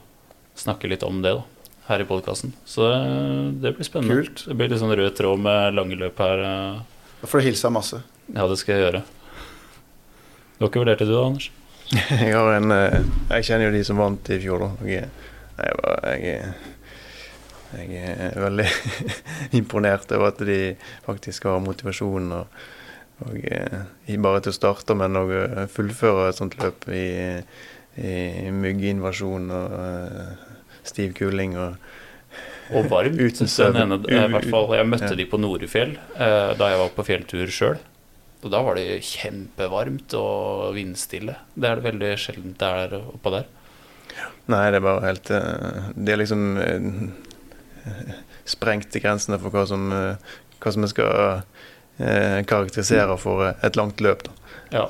snakke 0.57 0.89
litt 0.91 1.05
om 1.05 1.21
det, 1.25 1.35
da. 1.37 1.51
Her 1.85 2.01
i 2.01 2.07
podkasten. 2.09 2.55
Så 2.65 2.87
det 3.61 3.75
blir 3.77 3.85
spennende. 3.85 4.23
Kult. 4.23 4.47
Det 4.49 4.55
blir 4.57 4.71
litt 4.71 4.81
sånn 4.81 4.95
rød 4.97 5.11
tråd 5.19 5.37
med 5.37 5.75
lange 5.77 5.99
løp 5.99 6.17
her. 6.17 6.41
Eh. 6.41 6.79
Da 7.19 7.29
får 7.29 7.43
du 7.43 7.45
hilse 7.51 7.69
masse. 7.69 7.99
Ja, 8.33 8.47
det 8.49 8.57
skal 8.57 8.73
jeg 8.73 8.87
gjøre. 8.87 9.03
Du 10.55 10.63
har 10.63 10.71
ikke 10.71 10.81
vurdert 10.81 11.03
det 11.03 11.05
du 11.11 11.13
da, 11.13 11.27
Anders? 11.27 11.51
jeg 12.25 12.33
har 12.33 12.51
en 12.55 12.73
eh, 12.73 13.01
Jeg 13.35 13.49
kjenner 13.49 13.69
jo 13.69 13.75
de 13.75 13.83
som 13.87 13.99
vant 14.01 14.31
i 14.33 14.39
fjor, 14.41 14.63
da. 14.65 14.87
Jeg, 14.89 15.09
jeg, 15.59 16.21
jeg, 16.23 17.89
jeg 17.91 18.15
er 18.29 18.39
veldig 18.41 18.67
imponert 19.59 20.11
over 20.15 20.33
at 20.33 20.41
de 20.47 20.59
faktisk 21.05 21.47
har 21.49 21.63
motivasjon 21.63 22.31
og, 22.39 22.63
og 23.25 23.37
ikke 23.37 24.21
bare 24.23 24.43
til 24.43 24.55
å 24.55 24.57
starte, 24.57 24.97
men 24.97 25.19
òg 25.19 25.35
fullføre 25.71 26.29
et 26.29 26.39
sånt 26.39 26.57
løp 26.59 26.87
i, 26.91 27.05
i 28.01 28.15
mygginvasjon 28.51 29.53
og 29.55 29.77
stiv 30.85 31.15
kuling. 31.17 31.55
og 31.59 31.77
og 32.73 32.89
varmt. 32.89 33.19
Uten 33.25 33.49
søvn. 33.49 33.97
Jeg 34.09 34.87
møtte 34.89 35.15
de 35.17 35.27
på 35.29 35.39
Norefjell 35.41 35.95
eh, 35.95 36.53
da 36.57 36.71
jeg 36.71 36.81
var 36.81 36.95
på 36.95 37.05
fjelltur 37.07 37.51
sjøl. 37.53 37.77
Og 38.45 38.51
da 38.53 38.61
var 38.61 38.77
det 38.77 39.01
kjempevarmt 39.01 40.13
og 40.19 40.75
vindstille. 40.75 41.33
Det 41.57 41.69
er 41.69 41.79
det 41.79 41.87
veldig 41.87 42.11
sjeldent 42.21 42.59
det 42.61 42.67
er 42.83 42.97
oppå 43.01 43.33
der. 43.33 43.47
Nei, 44.53 44.65
det 44.69 44.77
er 44.77 44.85
bare 44.85 45.05
helt 45.07 45.29
eh, 45.33 45.87
De 45.97 46.13
er 46.13 46.19
liksom 46.21 46.43
eh, 46.61 48.11
sprengt 48.47 48.93
grensene 49.01 49.39
for 49.41 49.53
hva 49.53 49.65
som, 49.69 49.87
eh, 49.91 50.35
hva 50.61 50.75
som 50.75 50.85
skal 50.89 51.41
karakterisere 51.95 53.13
for 53.15 53.45
et 53.63 53.77
langt 53.79 54.01
løp. 54.03 54.25
Da. 54.25 54.33
Ja. 54.73 54.81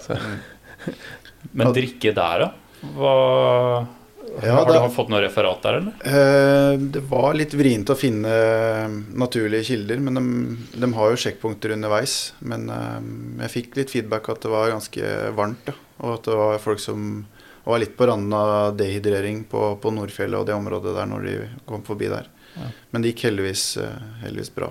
Men 1.53 1.69
drikke 1.75 2.15
der, 2.17 2.41
da? 2.41 2.87
Hva 2.95 3.11
ja, 4.43 4.55
har 4.57 4.87
du 4.87 4.93
fått 4.93 5.11
noe 5.11 5.21
referat 5.23 5.63
der, 5.63 5.77
eller? 5.79 5.93
Eh, 6.05 6.79
det 6.95 7.03
var 7.09 7.35
litt 7.37 7.53
vrient 7.55 7.91
å 7.91 7.97
finne 7.97 8.31
eh, 8.31 8.97
naturlige 9.15 9.69
kilder, 9.71 10.01
men 10.03 10.19
de, 10.19 10.23
de 10.81 10.89
har 10.97 11.13
jo 11.13 11.21
sjekkpunkter 11.25 11.75
underveis. 11.75 12.17
Men 12.43 12.67
eh, 12.73 12.99
jeg 13.45 13.53
fikk 13.53 13.79
litt 13.79 13.93
feedback 13.93 14.29
at 14.33 14.43
det 14.45 14.51
var 14.51 14.73
ganske 14.73 15.13
varmt, 15.37 15.71
ja. 15.71 15.77
og 16.03 16.17
at 16.17 16.29
det 16.29 16.39
var 16.41 16.63
folk 16.63 16.83
som 16.83 17.25
var 17.65 17.81
litt 17.81 17.95
på 17.97 18.07
randen 18.09 18.33
av 18.37 18.75
dehydrering 18.77 19.45
på, 19.49 19.67
på 19.81 19.93
Nordfjellet 19.95 20.37
og 20.37 20.49
det 20.49 20.57
området 20.57 20.93
der 20.97 21.09
når 21.09 21.29
de 21.29 21.37
kom 21.65 21.85
forbi 21.87 22.11
der. 22.11 22.29
Ja. 22.55 22.69
Men 22.93 23.03
det 23.03 23.13
gikk 23.13 23.25
heldigvis, 23.29 23.67
heldigvis, 24.21 24.53
bra. 24.55 24.69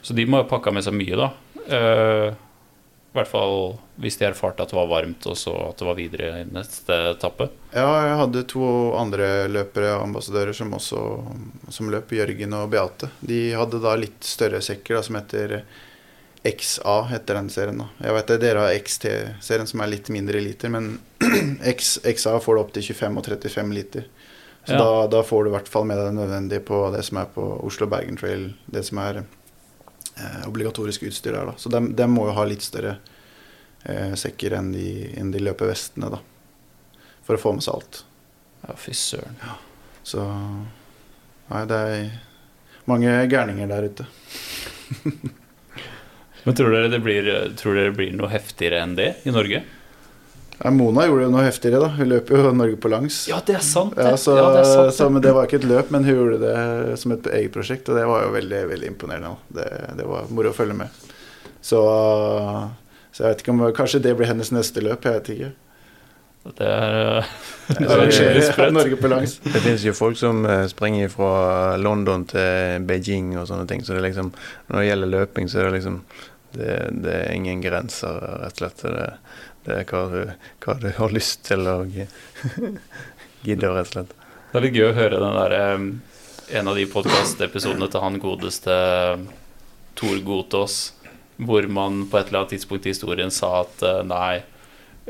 Så 0.00 0.16
de 0.16 0.24
må 0.26 0.40
ha 0.40 0.48
pakka 0.48 0.72
med 0.72 0.86
seg 0.86 0.96
mye, 0.96 1.18
da? 1.18 1.32
Eh, 1.68 2.30
i 3.08 3.16
hvert 3.16 3.30
fall 3.30 3.78
hvis 3.98 4.18
de 4.20 4.26
erfarte 4.28 4.62
at 4.62 4.70
det 4.70 4.76
var 4.76 4.90
varmt, 4.90 5.24
og 5.26 5.36
så 5.40 5.54
at 5.70 5.80
det 5.80 5.86
var 5.88 5.96
videre 5.96 6.42
i 6.42 6.46
neste 6.52 6.96
etappe. 7.14 7.48
Ja, 7.72 7.88
jeg 8.04 8.18
hadde 8.20 8.44
to 8.52 8.68
andre 8.98 9.48
løpere, 9.48 9.96
ambassadører, 10.02 10.52
som 10.54 10.76
også 10.76 11.02
som 11.72 11.88
løp, 11.90 12.12
Jørgen 12.12 12.56
og 12.58 12.68
Beate. 12.74 13.08
De 13.20 13.40
hadde 13.56 13.80
da 13.82 13.96
litt 13.98 14.20
større 14.28 14.60
sekker 14.64 14.98
da, 14.98 15.04
som 15.06 15.18
heter 15.18 15.62
XA, 16.44 16.98
heter 17.14 17.40
den 17.40 17.48
serien. 17.50 17.80
da. 17.80 17.88
Jeg 18.04 18.14
vet 18.18 18.30
det, 18.30 18.38
Dere 18.44 18.66
har 18.66 18.76
XT-serien, 18.76 19.66
som 19.66 19.82
er 19.82 19.92
litt 19.96 20.12
mindre 20.12 20.44
liter, 20.44 20.70
men 20.72 20.98
X, 21.74 21.96
XA 22.04 22.36
får 22.44 22.54
du 22.54 22.62
opp 22.62 22.76
til 22.76 22.86
25 22.92 23.18
og 23.18 23.32
35 23.32 23.74
liter. 23.74 24.06
Så 24.68 24.76
ja. 24.76 24.84
da, 24.84 25.06
da, 25.16 25.24
får 25.24 25.44
du 25.44 25.50
i 25.50 25.56
hvert 25.56 25.68
fall 25.72 25.88
med 25.88 25.96
deg 25.96 26.10
det 26.10 26.18
nødvendige 26.20 26.64
på 26.68 26.84
det 26.92 27.00
som 27.08 27.22
er 27.22 27.32
på 27.32 27.44
Oslo-Bergen 27.64 28.20
Trail, 28.20 28.50
det 28.68 28.84
som 28.84 29.00
er 29.00 29.22
eh, 30.18 30.48
obligatorisk 30.48 31.06
utstyr 31.08 31.32
der. 31.32 31.52
da. 31.52 31.54
Så 31.56 31.72
de, 31.72 31.82
de, 31.96 32.08
må 32.10 32.26
jo 32.28 32.36
ha 32.36 32.44
litt 32.48 32.64
større 32.66 32.98
eh, 33.84 34.14
sekker 34.18 34.58
enn 34.58 34.72
de, 34.74 34.88
enn 35.18 35.32
de 35.34 35.42
løper 35.42 35.70
vestene, 35.70 36.10
da. 36.12 36.20
For 37.26 37.36
å 37.36 37.42
få 37.42 37.54
med 37.56 37.66
seg 37.66 37.78
alt. 37.78 38.02
Ja, 38.66 38.76
fy 38.80 38.94
søren. 38.96 39.38
Ja. 39.44 39.56
Så 40.02 40.24
Nei, 41.48 41.62
det 41.64 41.76
er 41.80 42.08
mange 42.88 43.12
gærninger 43.32 43.70
der 43.70 43.86
ute. 43.88 44.04
Men 46.44 46.56
tror 46.56 46.74
dere, 46.74 46.90
det 46.92 47.00
blir, 47.00 47.28
tror 47.56 47.76
dere 47.76 47.88
det 47.88 47.96
blir 47.96 48.12
noe 48.16 48.28
heftigere 48.32 48.82
enn 48.84 48.96
det 48.98 49.08
i 49.24 49.32
Norge? 49.32 49.62
Ja, 50.58 50.70
Mona 50.74 51.04
gjorde 51.06 51.26
jo 51.28 51.30
noe 51.30 51.44
heftigere, 51.46 51.80
da. 51.84 51.88
Hun 51.94 52.08
løp 52.10 52.32
jo 52.34 52.50
Norge 52.50 52.78
på 52.82 52.90
langs. 52.90 53.20
Ja, 53.30 53.38
det 53.46 53.60
er 53.60 53.62
sant. 53.62 53.94
Ja, 53.94 54.16
så, 54.18 54.34
ja, 54.34 54.48
det, 54.56 54.64
er 54.64 54.72
sant 54.72 54.96
så, 54.96 55.06
men 55.12 55.22
det 55.22 55.30
var 55.36 55.46
ikke 55.46 55.60
et 55.60 55.68
løp, 55.70 55.92
men 55.94 56.06
hun 56.06 56.16
gjorde 56.16 56.40
det 56.42 56.96
som 56.98 57.14
et 57.14 57.28
eget 57.30 57.54
prosjekt, 57.54 57.86
og 57.90 57.98
det 57.98 58.08
var 58.10 58.26
jo 58.26 58.32
veldig 58.34 58.64
veldig 58.72 58.90
imponerende. 58.90 59.36
Det, 59.54 59.68
det, 60.00 60.08
var 60.08 60.26
moro 60.34 60.50
å 60.50 60.56
følge 60.56 60.74
med. 60.80 61.06
Så, 61.62 61.80
så, 63.12 63.22
jeg 63.22 63.28
vet 63.28 63.42
ikke 63.44 63.54
om 63.54 63.64
Kanskje 63.76 64.02
det 64.02 64.14
blir 64.18 64.30
hennes 64.30 64.50
neste 64.54 64.82
løp, 64.82 65.06
jeg 65.06 65.20
vet 65.20 65.32
ikke. 65.36 65.54
Det 66.58 66.64
er, 66.64 67.26
uh, 67.78 68.70
Norge 68.72 68.98
på 68.98 69.10
langs. 69.10 69.36
Det 69.44 69.60
finnes 69.62 69.84
jo 69.84 69.92
folk 69.94 70.18
som 70.18 70.42
uh, 70.48 70.64
springer 70.70 71.10
fra 71.12 71.76
London 71.78 72.24
til 72.30 72.86
Beijing 72.88 73.34
og 73.36 73.46
sånne 73.50 73.66
ting, 73.70 73.84
så 73.84 73.94
det 73.94 74.00
er 74.00 74.08
liksom 74.08 74.30
Når 74.70 74.78
det 74.78 74.86
gjelder 74.86 75.12
løping, 75.12 75.50
så 75.50 75.60
er 75.60 75.68
det 75.68 75.74
liksom 75.76 76.00
Det, 76.54 76.76
det 77.04 77.12
er 77.12 77.34
ingen 77.36 77.60
grenser, 77.60 78.22
rett 78.40 78.56
og 78.56 78.62
slett. 78.62 78.80
Det, 78.80 78.92
det 78.96 79.57
hva 79.68 80.02
du, 80.12 80.20
hva 80.64 80.76
du, 80.82 80.88
har 80.98 81.14
lyst 81.14 81.44
til 81.48 81.66
å 81.68 81.80
gidde, 83.46 83.70
rett 83.70 83.86
og 83.86 83.92
slett. 83.92 84.14
Det 84.48 84.56
er 84.60 84.64
litt 84.64 84.78
gøy 84.78 84.86
å 84.90 84.96
høre 84.96 85.20
den 85.20 85.36
der, 85.36 85.56
en 86.58 86.70
av 86.70 86.78
de 86.78 86.86
podkastepisodene 86.88 87.90
til 87.92 88.04
han 88.04 88.20
godeste 88.22 88.76
Tor 89.98 90.20
Gotaas, 90.24 90.78
hvor 91.36 91.66
man 91.70 92.06
på 92.08 92.18
et 92.18 92.30
eller 92.30 92.42
annet 92.42 92.54
tidspunkt 92.56 92.86
i 92.86 92.94
historien 92.94 93.30
sa 93.34 93.50
at 93.62 93.82
eh, 93.84 94.00
nei, 94.06 94.40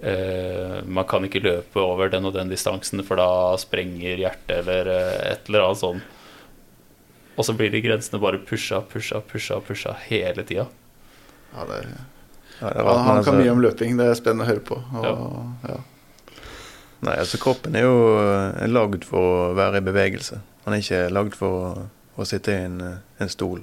eh, 0.02 0.78
man 0.84 1.06
kan 1.08 1.24
ikke 1.24 1.44
løpe 1.44 1.80
over 1.82 2.10
den 2.12 2.28
og 2.28 2.34
den 2.36 2.50
distansen, 2.52 3.04
for 3.06 3.20
da 3.20 3.56
sprenger 3.60 4.20
hjertet 4.20 4.56
eller 4.60 4.92
eh, 4.92 5.16
et 5.32 5.48
eller 5.48 5.68
annet 5.68 5.82
sånt. 5.82 6.14
Og 7.38 7.46
så 7.46 7.54
blir 7.54 7.70
de 7.70 7.84
grensene 7.84 8.20
bare 8.20 8.40
pusha, 8.42 8.82
pusha, 8.90 9.22
pusha, 9.22 9.60
pusha 9.62 9.94
hele 10.08 10.42
tida. 10.44 10.66
Ja, 11.54 11.64
det 11.70 11.82
ja, 12.60 12.72
han, 12.74 13.04
han 13.06 13.24
kan 13.24 13.38
mye 13.38 13.52
om 13.52 13.62
løping. 13.62 13.96
Det 13.98 14.08
er 14.10 14.18
spennende 14.18 14.46
å 14.46 14.50
høre 14.50 14.64
på. 14.66 14.78
Og, 14.98 15.68
ja. 15.68 15.78
Nei, 17.06 17.14
altså 17.14 17.38
Kroppen 17.38 17.76
er 17.78 17.86
jo 17.86 17.98
eh, 18.18 18.66
lagd 18.70 19.06
for 19.06 19.22
å 19.22 19.50
være 19.58 19.78
i 19.78 19.86
bevegelse. 19.86 20.40
Han 20.64 20.74
er 20.74 20.82
ikke 20.82 21.02
lagd 21.14 21.36
for 21.38 21.58
å, 21.68 21.84
å 22.18 22.26
sitte 22.26 22.54
i 22.54 22.64
en, 22.66 22.80
eh, 22.82 22.96
en 23.22 23.30
stol. 23.30 23.62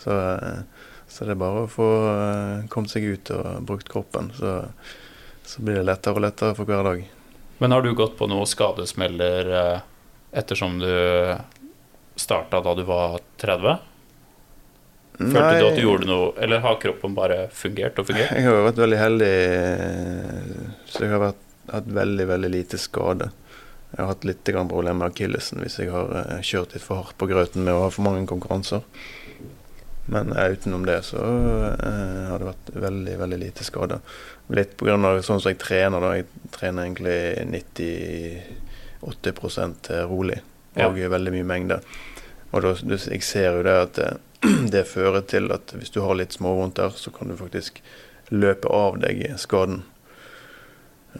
Så, 0.00 0.16
eh, 0.16 0.62
så, 1.04 1.26
det 1.26 1.34
er 1.34 1.42
bare 1.42 1.66
å 1.66 1.70
få 1.70 1.88
kommet 2.72 2.92
seg 2.94 3.04
ut 3.04 3.34
og 3.36 3.66
brukt 3.68 3.90
kroppen. 3.92 4.32
Så, 4.38 4.56
så, 5.44 5.60
blir 5.60 5.82
det 5.82 5.88
lettere 5.90 6.16
og 6.16 6.24
lettere 6.24 6.56
for 6.56 6.68
hver 6.68 6.88
dag. 6.88 7.04
Men 7.60 7.76
har 7.76 7.84
du 7.84 7.92
gått 7.94 8.16
på 8.18 8.26
noen 8.32 8.48
skadesmeller 8.48 9.52
ettersom 10.34 10.80
du 10.80 10.90
starta 12.18 12.62
da 12.64 12.72
du 12.74 12.82
var 12.88 13.20
30? 13.44 13.76
Følte 15.14 15.40
Nei, 15.40 15.58
du 15.60 15.66
at 15.68 15.76
du 15.78 15.84
gjorde 15.84 16.08
noe, 16.10 16.30
eller 16.42 16.62
har 16.64 16.78
kroppen 16.82 17.12
bare 17.14 17.44
fungert 17.54 18.00
og 18.02 18.08
fungert? 18.08 18.32
Jeg 18.34 18.48
har 18.48 18.64
vært 18.66 18.80
veldig 18.82 18.98
heldig, 18.98 19.34
så 20.90 21.04
jeg 21.04 21.12
har 21.12 21.22
vært, 21.22 21.42
hatt 21.70 21.90
veldig, 22.00 22.26
veldig 22.32 22.50
lite 22.50 22.80
skade. 22.82 23.28
Jeg 23.94 24.00
har 24.00 24.10
hatt 24.10 24.26
litt 24.26 24.42
problemer 24.42 24.98
med 24.98 25.12
akillesen 25.12 25.62
hvis 25.62 25.78
jeg 25.78 25.92
har 25.94 26.10
eh, 26.18 26.40
kjørt 26.42 26.74
litt 26.74 26.82
for 26.82 26.98
hardt 26.98 27.14
på 27.20 27.28
grøten 27.30 27.62
med 27.62 27.76
å 27.76 27.84
ha 27.84 27.90
for 27.94 28.02
mange 28.08 28.26
konkurranser. 28.26 28.82
Men 30.10 30.34
uh, 30.36 30.50
utenom 30.52 30.82
det 30.84 30.98
så 31.06 31.16
uh, 31.22 32.26
har 32.28 32.38
det 32.42 32.48
vært 32.50 32.74
veldig, 32.74 33.14
veldig 33.22 33.38
lite 33.40 33.64
skade. 33.64 34.00
Litt 34.52 34.74
pga. 34.76 34.98
sånn 35.22 35.40
som 35.40 35.48
jeg 35.52 35.62
trener. 35.62 36.00
da, 36.02 36.16
Jeg 36.18 36.26
trener 36.52 36.84
egentlig 36.84 37.18
90-80 39.00 40.10
rolig 40.10 40.42
og 40.74 40.98
ja. 40.98 41.08
veldig 41.08 41.32
mye 41.36 41.46
mengde. 41.46 41.78
Og 42.54 42.62
da, 42.62 42.74
jeg 42.86 43.22
ser 43.26 43.58
jo 43.58 43.64
det 43.66 43.74
at 43.74 44.00
det 44.74 44.86
fører 44.86 45.24
til 45.26 45.50
at 45.54 45.74
hvis 45.74 45.92
du 45.94 46.00
har 46.04 46.16
litt 46.18 46.36
småvondt 46.36 46.78
der, 46.78 46.94
så 46.94 47.10
kan 47.14 47.30
du 47.30 47.38
faktisk 47.38 47.82
løpe 48.30 48.70
av 48.72 49.00
deg 49.02 49.26
skaden. 49.42 49.82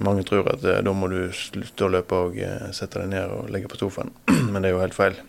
Mange 0.02 0.24
tror 0.26 0.48
at 0.50 0.64
eh, 0.66 0.82
da 0.82 0.94
må 0.94 1.08
du 1.10 1.28
slutte 1.34 1.86
å 1.86 1.92
løpe 1.92 2.18
og 2.28 2.40
eh, 2.42 2.70
sette 2.74 3.02
deg 3.02 3.12
ned 3.12 3.34
og 3.34 3.52
legge 3.54 3.70
på 3.70 3.78
sofaen, 3.78 4.10
men 4.50 4.62
det 4.62 4.70
er 4.70 4.76
jo 4.76 4.82
helt 4.82 4.96
feil. 4.96 5.20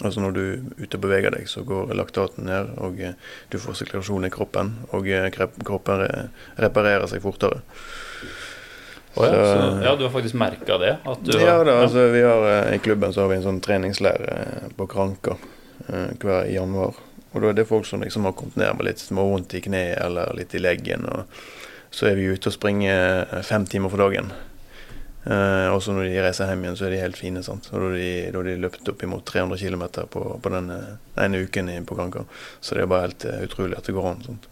Altså 0.00 0.22
Når 0.24 0.32
du 0.32 0.42
er 0.42 0.60
ute 0.80 0.96
og 0.96 1.02
beveger 1.04 1.34
deg, 1.34 1.48
så 1.48 1.62
går 1.68 1.92
laktaten 1.96 2.48
ned, 2.48 2.74
og 2.80 3.00
eh, 3.04 3.16
du 3.52 3.58
får 3.60 3.80
sirkulasjon 3.80 4.28
i 4.28 4.32
kroppen, 4.32 4.74
og 4.96 5.08
kroppen 5.66 6.06
reparerer 6.60 7.08
seg 7.10 7.24
fortere. 7.24 7.60
Oh, 9.18 9.24
ja. 9.26 9.32
Så, 9.32 9.62
ja, 9.84 9.94
du 9.98 10.04
har 10.06 10.12
faktisk 10.14 10.36
merka 10.38 10.76
det? 10.78 10.92
ja, 11.02 11.56
da, 11.66 11.80
altså, 11.82 12.04
vi 12.14 12.20
har, 12.22 12.44
I 12.74 12.78
klubben 12.78 13.12
så 13.12 13.24
har 13.24 13.32
vi 13.32 13.40
en 13.40 13.46
sånn 13.48 13.58
treningsleir 13.64 14.70
på 14.78 14.86
Kranka 14.90 15.34
Eh, 15.88 16.10
hver 16.20 16.44
januar. 16.46 16.94
Og 17.32 17.42
da 17.42 17.50
er 17.50 17.56
det 17.56 17.68
folk 17.68 17.86
som 17.86 18.02
liksom 18.02 18.26
har 18.26 18.34
kommet 18.36 18.58
ned 18.58 18.76
med 18.76 18.86
litt 18.86 19.02
småvondt 19.02 19.54
i 19.54 19.62
kneet 19.64 19.98
eller 20.02 20.34
litt 20.36 20.54
i 20.54 20.62
leggen. 20.62 21.06
og 21.06 21.24
Så 21.90 22.10
er 22.10 22.18
vi 22.18 22.28
ute 22.30 22.50
og 22.50 22.54
springer 22.54 23.26
eh, 23.30 23.42
fem 23.46 23.66
timer 23.66 23.90
for 23.90 24.02
dagen. 24.02 24.32
Eh, 25.24 25.68
og 25.70 25.82
så 25.82 25.94
når 25.94 26.08
de 26.08 26.22
reiser 26.24 26.50
hjem 26.50 26.64
igjen, 26.64 26.78
så 26.78 26.86
er 26.86 26.94
de 26.94 27.02
helt 27.04 27.18
fine. 27.18 27.42
sant? 27.42 27.70
Og 27.72 27.78
Da 27.80 27.86
har 27.86 27.96
de, 27.96 28.10
da 28.34 28.44
de 28.46 28.56
løpt 28.60 28.92
opp 28.92 29.02
imot 29.06 29.24
300 29.26 29.58
km 29.62 29.84
på, 30.10 30.24
på 30.42 30.54
den 30.56 30.70
ene 31.16 31.42
uken 31.46 31.72
på 31.86 31.98
Kranka. 31.98 32.26
Så 32.60 32.74
det 32.76 32.84
er 32.84 32.92
bare 32.92 33.08
helt 33.08 33.28
utrolig 33.48 33.78
at 33.78 33.88
det 33.88 33.96
går 33.96 34.10
an. 34.12 34.24
sant? 34.26 34.49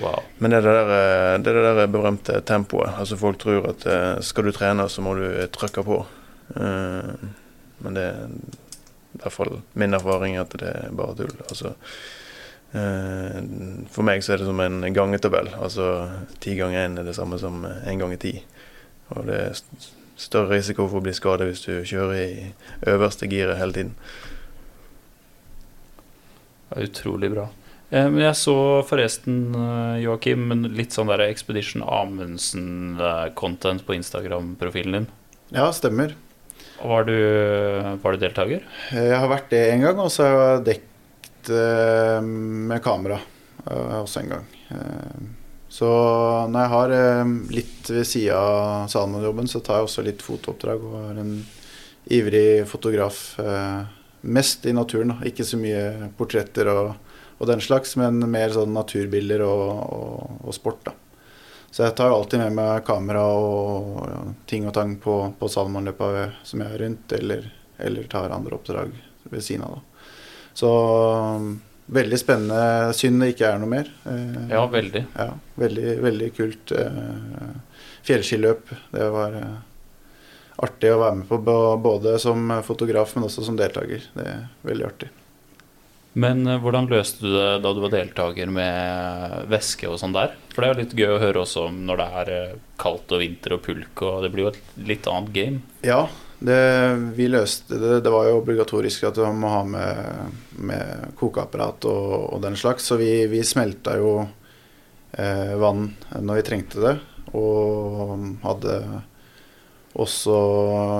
Wow. 0.00 0.22
Men 0.38 0.54
det 0.54 0.62
er 0.62 0.66
det, 0.66 0.72
der, 0.88 1.38
det 1.44 1.52
er 1.52 1.58
det 1.60 1.76
der 1.76 1.92
berømte 1.92 2.40
tempoet. 2.48 2.94
Altså 2.98 3.18
Folk 3.20 3.38
tror 3.42 3.68
at 3.74 3.86
uh, 3.86 4.22
skal 4.24 4.48
du 4.48 4.52
trene, 4.56 4.88
så 4.88 5.04
må 5.04 5.14
du 5.18 5.26
trykke 5.52 5.84
på. 5.84 6.02
Men 6.52 7.96
det, 7.96 8.02
er 8.02 8.26
i 9.12 9.20
hvert 9.20 9.34
fall 9.34 9.54
min 9.78 9.94
erfaring 9.94 10.36
er 10.36 10.46
at 10.46 10.54
det 10.60 10.68
er 10.70 10.92
bare 10.96 11.16
tull. 11.18 11.32
Altså, 11.48 11.74
eh, 12.72 13.38
for 13.92 14.06
meg 14.06 14.24
så 14.24 14.34
er 14.34 14.42
det 14.42 14.48
som 14.48 14.60
en 14.64 14.84
gangetabell. 14.94 15.50
Altså 15.58 15.88
ti 16.40 16.56
ganger 16.58 16.86
én 16.86 17.00
er 17.00 17.08
det 17.08 17.16
samme 17.18 17.40
som 17.40 17.64
én 17.66 18.00
ganger 18.00 18.20
ti. 18.22 18.34
Og 19.12 19.26
det 19.28 19.40
er 19.40 19.62
større 20.16 20.56
risiko 20.56 20.86
for 20.88 21.00
å 21.00 21.04
bli 21.04 21.14
skadet 21.16 21.50
hvis 21.50 21.64
du 21.66 21.72
kjører 21.88 22.20
i 22.22 22.52
øverste 22.94 23.28
giret 23.28 23.60
hele 23.60 23.76
tiden. 23.76 23.96
Det 26.70 26.78
er 26.78 26.88
utrolig 26.88 27.32
bra. 27.34 27.50
Eh, 27.92 28.08
men 28.08 28.22
jeg 28.24 28.38
så 28.40 28.56
forresten, 28.88 29.50
eh, 29.52 29.98
Joakim, 30.06 30.48
litt 30.72 30.94
sånn 30.96 31.10
der 31.12 31.26
Expedition 31.26 31.84
Amundsen-content 31.84 33.84
på 33.84 33.96
Instagram-profilen 33.98 34.96
din. 34.96 35.08
Ja, 35.52 35.66
stemmer. 35.76 36.14
Var 36.82 37.04
du, 37.04 37.18
var 38.02 38.16
du 38.16 38.22
deltaker? 38.22 38.64
Jeg 38.96 39.18
har 39.20 39.28
vært 39.30 39.52
det 39.52 39.60
en 39.74 39.84
gang, 39.84 40.00
og 40.02 40.08
så 40.10 40.24
har 40.24 40.40
jeg 40.40 40.64
dekt 40.70 41.52
eh, 41.52 42.24
med 42.24 42.80
kamera 42.82 43.20
eh, 43.20 44.00
også 44.00 44.22
en 44.22 44.32
gang. 44.32 44.48
Eh, 44.72 45.20
så 45.72 45.92
når 46.48 46.64
jeg 46.64 46.72
har 46.72 46.96
litt 47.54 47.92
ved 47.92 48.08
sida 48.08 48.40
av 48.40 48.88
Salmon-jobben, 48.92 49.46
så 49.48 49.60
tar 49.64 49.78
jeg 49.78 49.86
også 49.86 50.04
litt 50.04 50.24
fotooppdrag 50.24 50.82
og 50.84 50.98
er 51.12 51.20
en 51.22 51.30
ivrig 52.12 52.66
fotograf. 52.68 53.22
Mest 54.20 54.66
i 54.68 54.74
naturen, 54.76 55.14
da. 55.14 55.24
Ikke 55.24 55.46
så 55.48 55.56
mye 55.56 56.10
portretter 56.18 56.68
og, 56.74 56.90
og, 57.42 57.48
den 57.50 57.62
slags, 57.64 57.96
men 57.98 58.22
mer 58.30 58.54
sånn 58.54 58.72
naturbilder 58.72 59.42
og, 59.44 59.64
og, 59.98 60.36
og 60.46 60.54
sport, 60.56 60.84
da. 60.86 60.94
Så 61.72 61.86
jeg 61.86 61.96
tar 61.96 62.12
jo 62.12 62.18
alltid 62.18 62.42
med 62.42 62.56
meg 62.58 62.82
kamera 62.84 63.22
og 63.32 64.02
ja, 64.04 64.20
ting 64.46 64.66
og 64.68 64.74
tang 64.76 64.98
på, 65.00 65.16
på 65.38 65.48
Salmonløpa 65.48 66.10
som 66.44 66.60
jeg 66.60 66.68
er 66.68 66.82
rundt, 66.84 67.14
eller, 67.16 67.46
eller, 67.80 68.08
tar 68.12 68.34
andre 68.34 68.58
oppdrag 68.58 68.92
ved 69.32 69.44
siden 69.44 69.64
av. 69.64 69.78
Da. 69.78 70.08
Så 70.52 70.68
um, 70.68 71.54
veldig 71.96 72.18
spennende. 72.20 72.92
Synd 72.96 73.24
det 73.24 73.32
ikke 73.32 73.48
er 73.48 73.62
noe 73.62 73.72
mer. 73.72 73.88
Eh, 74.04 74.52
ja, 74.52 74.66
veldig. 74.68 75.04
Ja, 75.16 75.30
veldig, 75.64 75.96
veldig 76.04 76.28
kult 76.36 76.74
eh, 76.76 77.00
fjellskiløp. 78.04 78.76
Det 78.92 79.08
var 79.16 79.40
eh, 79.40 79.56
artig 80.68 80.92
å 80.92 81.00
være 81.06 81.22
med 81.22 81.32
på 81.32 81.40
både 81.88 82.18
som 82.22 82.52
fotograf, 82.68 83.16
men 83.16 83.30
også 83.30 83.48
som 83.48 83.56
deltaker. 83.56 84.10
Det 84.12 84.28
er 84.28 84.46
veldig 84.68 84.88
artig. 84.92 85.12
Men 86.12 86.44
uh, 86.48 86.58
hvordan 86.60 86.90
løste 86.90 87.24
du 87.24 87.30
det 87.32 87.62
da 87.64 87.72
du 87.72 87.80
var 87.84 87.94
deltaker 87.94 88.50
med 88.52 89.46
væske 89.52 89.88
og 89.88 90.00
sånn 90.02 90.16
der? 90.16 90.34
For 90.52 90.60
det 90.60 90.68
er 90.68 90.74
jo 90.74 90.82
litt 90.82 90.98
gøy 90.98 91.14
å 91.14 91.22
høre 91.22 91.44
også 91.44 91.68
om 91.70 91.78
når 91.88 92.02
det 92.02 92.08
er 92.22 92.32
uh, 92.32 92.58
kaldt 92.82 93.14
og 93.14 93.22
vinter 93.22 93.56
og 93.56 93.64
pulk, 93.64 94.04
og 94.04 94.26
det 94.26 94.32
blir 94.34 94.46
jo 94.46 94.52
et 94.52 94.76
litt 94.90 95.08
annet 95.08 95.32
game. 95.36 95.62
Ja, 95.86 96.04
det, 96.42 96.94
vi 97.14 97.28
løste 97.30 97.78
det. 97.78 98.00
Det 98.02 98.10
var 98.12 98.26
jo 98.26 98.40
obligatorisk 98.40 99.06
at 99.06 99.18
du 99.18 99.22
må 99.38 99.50
ha 99.52 99.62
med, 99.66 100.38
med 100.58 101.14
kokeapparat 101.18 101.86
og, 101.86 102.14
og, 102.32 102.38
den 102.42 102.58
slags, 102.58 102.88
så 102.90 102.98
vi, 102.98 103.10
vi 103.30 103.44
smelta 103.46 103.94
jo 104.00 104.16
eh, 104.22 105.54
vann 105.62 105.92
når 106.18 106.40
vi 106.40 106.44
trengte 106.48 106.82
det, 106.82 106.96
og 107.38 108.26
hadde 108.42 108.82
også 109.92 110.34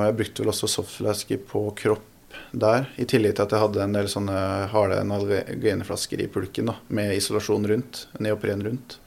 Jeg 0.04 0.16
brukte 0.18 0.42
vel 0.42 0.52
også 0.52 0.68
softflasker 0.68 1.40
på 1.48 1.64
kropp 1.78 2.11
der. 2.52 2.88
I 3.00 3.06
tillegg 3.08 3.36
til 3.36 3.46
at 3.46 3.54
jeg 3.54 3.62
hadde 3.64 3.84
en 3.84 3.96
del 3.96 4.10
sånne 4.10 4.40
harde 4.72 5.00
nalgeneflasker 5.08 6.22
i 6.22 6.28
pulken 6.32 6.70
da, 6.72 6.76
med 6.92 7.14
isolasjon 7.16 7.66
rundt. 7.70 8.06
Neopren 8.22 8.64
rundt. 8.66 8.98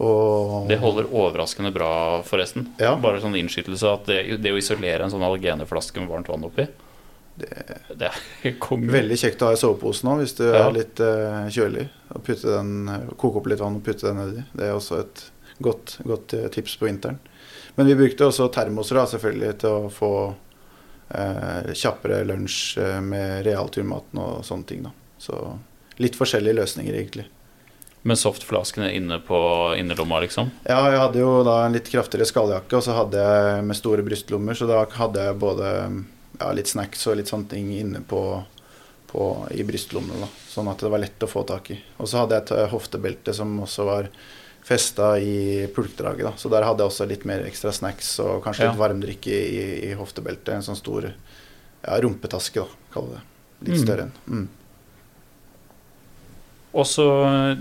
Og 0.00 0.68
det 0.70 0.78
holder 0.80 1.10
overraskende 1.10 1.72
bra, 1.74 1.90
forresten. 2.24 2.70
Ja. 2.80 2.94
Bare 3.00 3.20
sånn 3.20 3.36
innskytelse 3.36 3.90
at 3.90 4.06
det, 4.08 4.20
det, 4.40 4.54
å 4.54 4.60
isolere 4.60 5.04
en 5.04 5.12
sånn 5.12 5.26
algeneflaske 5.26 6.00
med 6.00 6.08
varmt 6.12 6.30
vann 6.32 6.46
oppi 6.48 6.68
det, 7.40 7.76
det 7.96 8.08
er. 8.08 8.54
Veldig 8.96 9.16
kjekt 9.16 9.42
å 9.42 9.50
ha 9.50 9.56
i 9.56 9.60
soveposen 9.60 10.08
nå 10.08 10.16
hvis 10.20 10.34
du 10.38 10.44
ja. 10.46 10.64
er 10.66 10.74
litt 10.76 11.00
uh, 11.00 11.46
kjølig. 11.52 11.86
Og 12.14 12.24
putte 12.26 12.52
den, 12.52 13.12
Koke 13.16 13.40
opp 13.40 13.48
litt 13.50 13.62
vann 13.62 13.78
og 13.78 13.84
putte 13.86 14.08
den 14.08 14.20
nedi. 14.20 14.44
Det 14.52 14.68
er 14.68 14.76
også 14.76 15.02
et 15.04 15.28
Godt, 15.60 15.98
godt 16.08 16.32
eh, 16.32 16.46
tips 16.48 16.78
på 16.80 16.86
vinteren. 16.86 17.18
Men 17.76 17.86
vi 17.86 17.94
brukte 17.94 18.24
også 18.24 18.46
termoser 18.48 18.96
da, 18.96 19.02
selvfølgelig 19.10 19.58
til 19.60 19.74
å 19.76 19.90
få 19.92 20.12
kjappere 21.74 22.22
lunsj 22.24 22.78
eh, 22.78 23.00
med 23.02 23.44
realturmaten 23.46 24.20
og 24.22 24.44
sånne 24.46 24.68
ting. 24.68 24.82
da. 24.86 24.94
Så 25.18 25.36
litt 26.00 26.16
forskjellige 26.16 26.58
løsninger, 26.60 26.94
egentlig. 26.94 27.26
Med 28.02 28.16
softflaskene 28.16 28.92
inne 28.96 29.18
på 29.20 29.38
innerlomma, 29.76 30.22
liksom? 30.24 30.48
Ja, 30.64 30.78
jeg 30.88 31.02
hadde 31.02 31.20
jo 31.20 31.32
da 31.44 31.58
en 31.66 31.74
litt 31.76 31.90
kraftigere 31.92 32.28
skalljakke, 32.28 32.78
og 32.78 32.86
så 32.86 32.96
hadde 32.96 33.26
jeg 33.26 33.66
med 33.68 33.76
store 33.76 34.06
brystlommer, 34.06 34.56
så 34.56 34.70
da 34.70 34.86
hadde 34.96 35.26
jeg 35.26 35.40
både 35.42 35.72
ja, 36.38 36.52
litt 36.56 36.70
snacks 36.70 37.04
og 37.10 37.18
litt 37.20 37.28
sånne 37.28 37.50
ting 37.50 37.68
inne 37.76 38.00
på, 38.00 38.22
på 39.10 39.26
i 39.52 39.66
brystlommene, 39.68 40.22
da. 40.24 40.30
Sånn 40.48 40.70
at 40.72 40.80
det 40.80 40.92
var 40.94 41.02
lett 41.04 41.26
å 41.26 41.28
få 41.28 41.44
tak 41.48 41.74
i. 41.74 41.80
Og 42.00 42.08
så 42.08 42.22
hadde 42.22 42.38
jeg 42.38 42.46
et 42.48 42.72
hoftebelte 42.72 43.36
som 43.36 43.52
også 43.66 43.88
var 43.90 44.08
festa 44.62 45.18
i 45.18 45.66
pulkdraget, 45.74 46.22
da. 46.28 46.32
Så 46.36 46.50
der 46.52 46.62
hadde 46.62 46.82
jeg 46.84 46.90
også 46.92 47.08
litt 47.08 47.24
mer 47.26 47.42
ekstra 47.46 47.72
snacks 47.72 48.18
og 48.22 48.42
kanskje 48.44 48.64
Ja. 48.64 48.70
litt 48.70 48.78
varmdrikke 48.80 49.32
i, 49.32 49.90
i 49.90 49.94
hoftebeltet. 49.98 50.48
En 50.54 50.62
sånn 50.62 50.76
stor 50.78 51.08
ja, 51.10 52.00
rumpetaske, 52.00 52.60
da, 52.60 52.66
kaller 52.92 53.18
det. 53.18 53.22
Litt 53.68 53.76
Mm. 53.80 53.84
større 53.86 54.02
enn. 54.02 54.12
Mm. 54.28 54.48
Og 56.72 56.86
så 56.86 57.04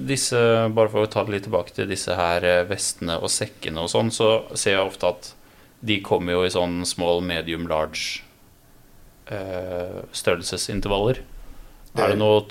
disse, 0.06 0.38
bare 0.76 0.90
for 0.94 1.02
å 1.08 1.10
ta 1.10 1.24
det 1.26 1.34
litt 1.34 1.44
tilbake 1.48 1.74
til 1.74 1.88
disse 1.90 2.14
her 2.14 2.44
eh, 2.46 2.64
vestene 2.70 3.16
og 3.18 3.32
sekkene 3.34 3.82
og 3.82 3.90
sånn, 3.90 4.12
så 4.14 4.30
ser 4.56 4.76
jeg 4.78 4.86
ofte 4.86 5.10
at 5.10 5.32
de 5.82 5.98
kommer 6.06 6.34
jo 6.36 6.44
i 6.46 6.52
sånn 6.54 6.84
small, 6.86 7.22
medium, 7.26 7.66
large 7.72 8.22
eh, 9.32 10.04
størrelsesintervaller. 10.14 11.24
Det- 11.96 12.04
Er 12.04 12.08
det 12.14 12.20
noe 12.20 12.42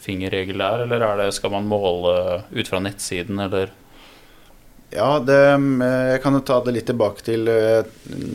tommelfingerregel 0.00 0.58
der, 0.58 0.78
eller 0.84 1.00
er 1.00 1.16
det, 1.18 1.32
skal 1.34 1.50
man 1.50 1.68
måle 1.68 2.42
ut 2.50 2.68
fra 2.68 2.80
nettsiden, 2.80 3.38
eller? 3.38 3.70
Ja, 4.90 5.20
det, 5.20 5.52
eh, 5.52 6.10
jeg 6.10 6.22
kan 6.22 6.34
jo 6.34 6.40
ta 6.40 6.64
det 6.64 6.72
litt 6.74 6.86
tilbake 6.86 7.22
til 7.22 7.46
Jeg 7.46 7.84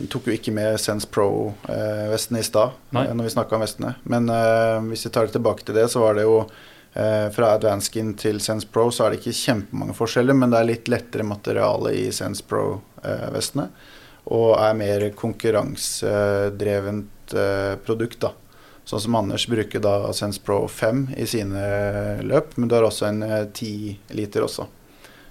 tok 0.08 0.26
jo 0.26 0.32
ikke 0.32 0.52
med 0.52 0.80
Sense 0.80 1.06
Pro-vesten 1.06 2.38
i 2.38 2.42
stad, 2.42 2.70
eh, 2.94 3.12
når 3.12 3.24
vi 3.24 3.30
snakka 3.30 3.56
om 3.56 3.60
vestene. 3.60 3.94
Men 4.04 4.30
uh, 4.30 4.80
hvis 4.88 5.06
vi 5.06 5.10
tar 5.10 5.26
det 5.26 5.32
tilbake 5.36 5.64
til 5.64 5.74
det, 5.74 5.88
så 5.90 6.00
var 6.00 6.14
det 6.14 6.22
jo 6.22 6.46
uh, 6.46 7.30
fra 7.30 7.54
Advanskin 7.56 8.14
til 8.16 8.40
Sense 8.40 8.66
Pro 8.66 8.90
så 8.90 9.04
er 9.04 9.10
det 9.10 9.18
ikke 9.20 9.32
kjempemange 9.36 9.94
forskjeller, 9.94 10.34
men 10.34 10.50
det 10.50 10.58
er 10.58 10.64
litt 10.72 10.88
lettere 10.88 11.22
materiale 11.28 11.92
i 11.92 12.12
Sense 12.12 12.42
Pro-vestene. 12.42 13.68
og 14.26 14.58
er 14.58 14.74
mer 14.74 15.10
konkurransedrevent 15.14 17.34
uh, 17.36 17.76
produkt, 17.84 18.20
da. 18.24 18.30
Sånn 18.86 19.02
som 19.02 19.16
Anders 19.18 19.48
bruker 19.50 19.82
da 19.82 20.12
Sense 20.14 20.38
Pro 20.42 20.68
5 20.70 21.08
i 21.18 21.26
sine 21.26 21.62
løp, 22.22 22.54
men 22.56 22.70
du 22.70 22.76
har 22.76 22.86
også 22.86 23.08
en 23.08 23.22
eh, 23.26 23.46
10 23.50 24.14
liter 24.14 24.46
også 24.46 24.68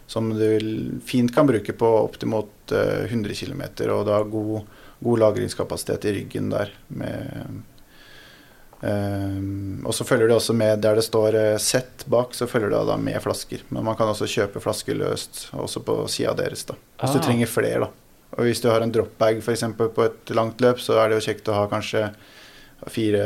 som 0.07 0.29
du 0.29 1.01
fint 1.05 1.35
kan 1.35 1.47
bruke 1.47 1.73
på 1.73 1.87
oppimot 2.05 2.71
uh, 2.71 3.05
100 3.05 3.33
km. 3.33 3.61
Og 3.89 4.05
du 4.05 4.11
har 4.13 4.27
god, 4.29 4.61
god 4.99 5.19
lagringskapasitet 5.23 6.05
i 6.05 6.13
ryggen 6.19 6.51
der. 6.53 6.73
Med, 6.87 7.63
um, 8.81 9.81
og 9.85 9.95
så 9.97 10.05
følger 10.05 10.29
det 10.29 10.37
også 10.37 10.53
med 10.57 10.83
der 10.85 10.99
det 10.99 11.07
står 11.07 11.39
uh, 11.39 11.57
sett 11.57 12.05
bak, 12.11 12.37
så 12.37 12.47
følger 12.49 12.75
det 12.75 12.83
da 12.91 12.99
med 13.01 13.21
flasker. 13.23 13.65
Men 13.69 13.87
man 13.89 13.97
kan 13.97 14.11
også 14.13 14.29
kjøpe 14.29 14.61
flasker 14.63 14.97
løst 14.99 15.47
også 15.57 15.81
på 15.85 15.99
sida 16.11 16.35
deres, 16.37 16.67
da. 16.69 16.77
Hvis 17.01 17.09
Ah. 17.09 17.17
du 17.17 17.25
trenger 17.25 17.49
flere, 17.49 17.87
da. 17.87 17.91
Og 18.35 18.45
hvis 18.45 18.61
du 18.61 18.69
har 18.69 18.83
en 18.83 18.91
dropbag 18.91 19.39
f.eks. 19.39 19.63
på 19.77 20.05
et 20.05 20.35
langt 20.35 20.61
løp, 20.61 20.81
så 20.83 20.99
er 20.99 21.09
det 21.09 21.21
jo 21.21 21.31
kjekt 21.31 21.49
å 21.49 21.55
ha 21.55 21.67
kanskje 21.71 22.09
fire 22.91 23.23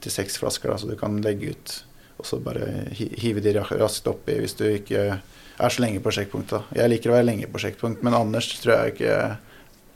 til 0.00 0.12
seks 0.12 0.38
flasker, 0.40 0.72
da, 0.72 0.78
så 0.80 0.90
du 0.90 0.96
kan 1.00 1.20
legge 1.24 1.54
ut. 1.54 1.74
Og 2.20 2.28
så 2.28 2.38
bare 2.42 2.68
hive 2.94 3.42
de 3.42 3.56
raskt 3.58 4.06
oppi 4.06 4.36
hvis 4.38 4.54
du 4.58 4.64
ikke 4.68 5.06
er 5.14 5.72
så 5.72 5.82
lenge 5.82 6.02
på 6.02 6.12
sjekkpunkt. 6.14 6.54
Jeg 6.74 6.90
liker 6.90 7.10
å 7.10 7.16
være 7.16 7.28
lenge 7.28 7.50
på 7.50 7.60
sjekkpunkt, 7.62 8.04
men 8.06 8.16
Anders 8.16 8.48
tror 8.62 8.74
jeg 8.76 8.94
ikke 8.94 9.18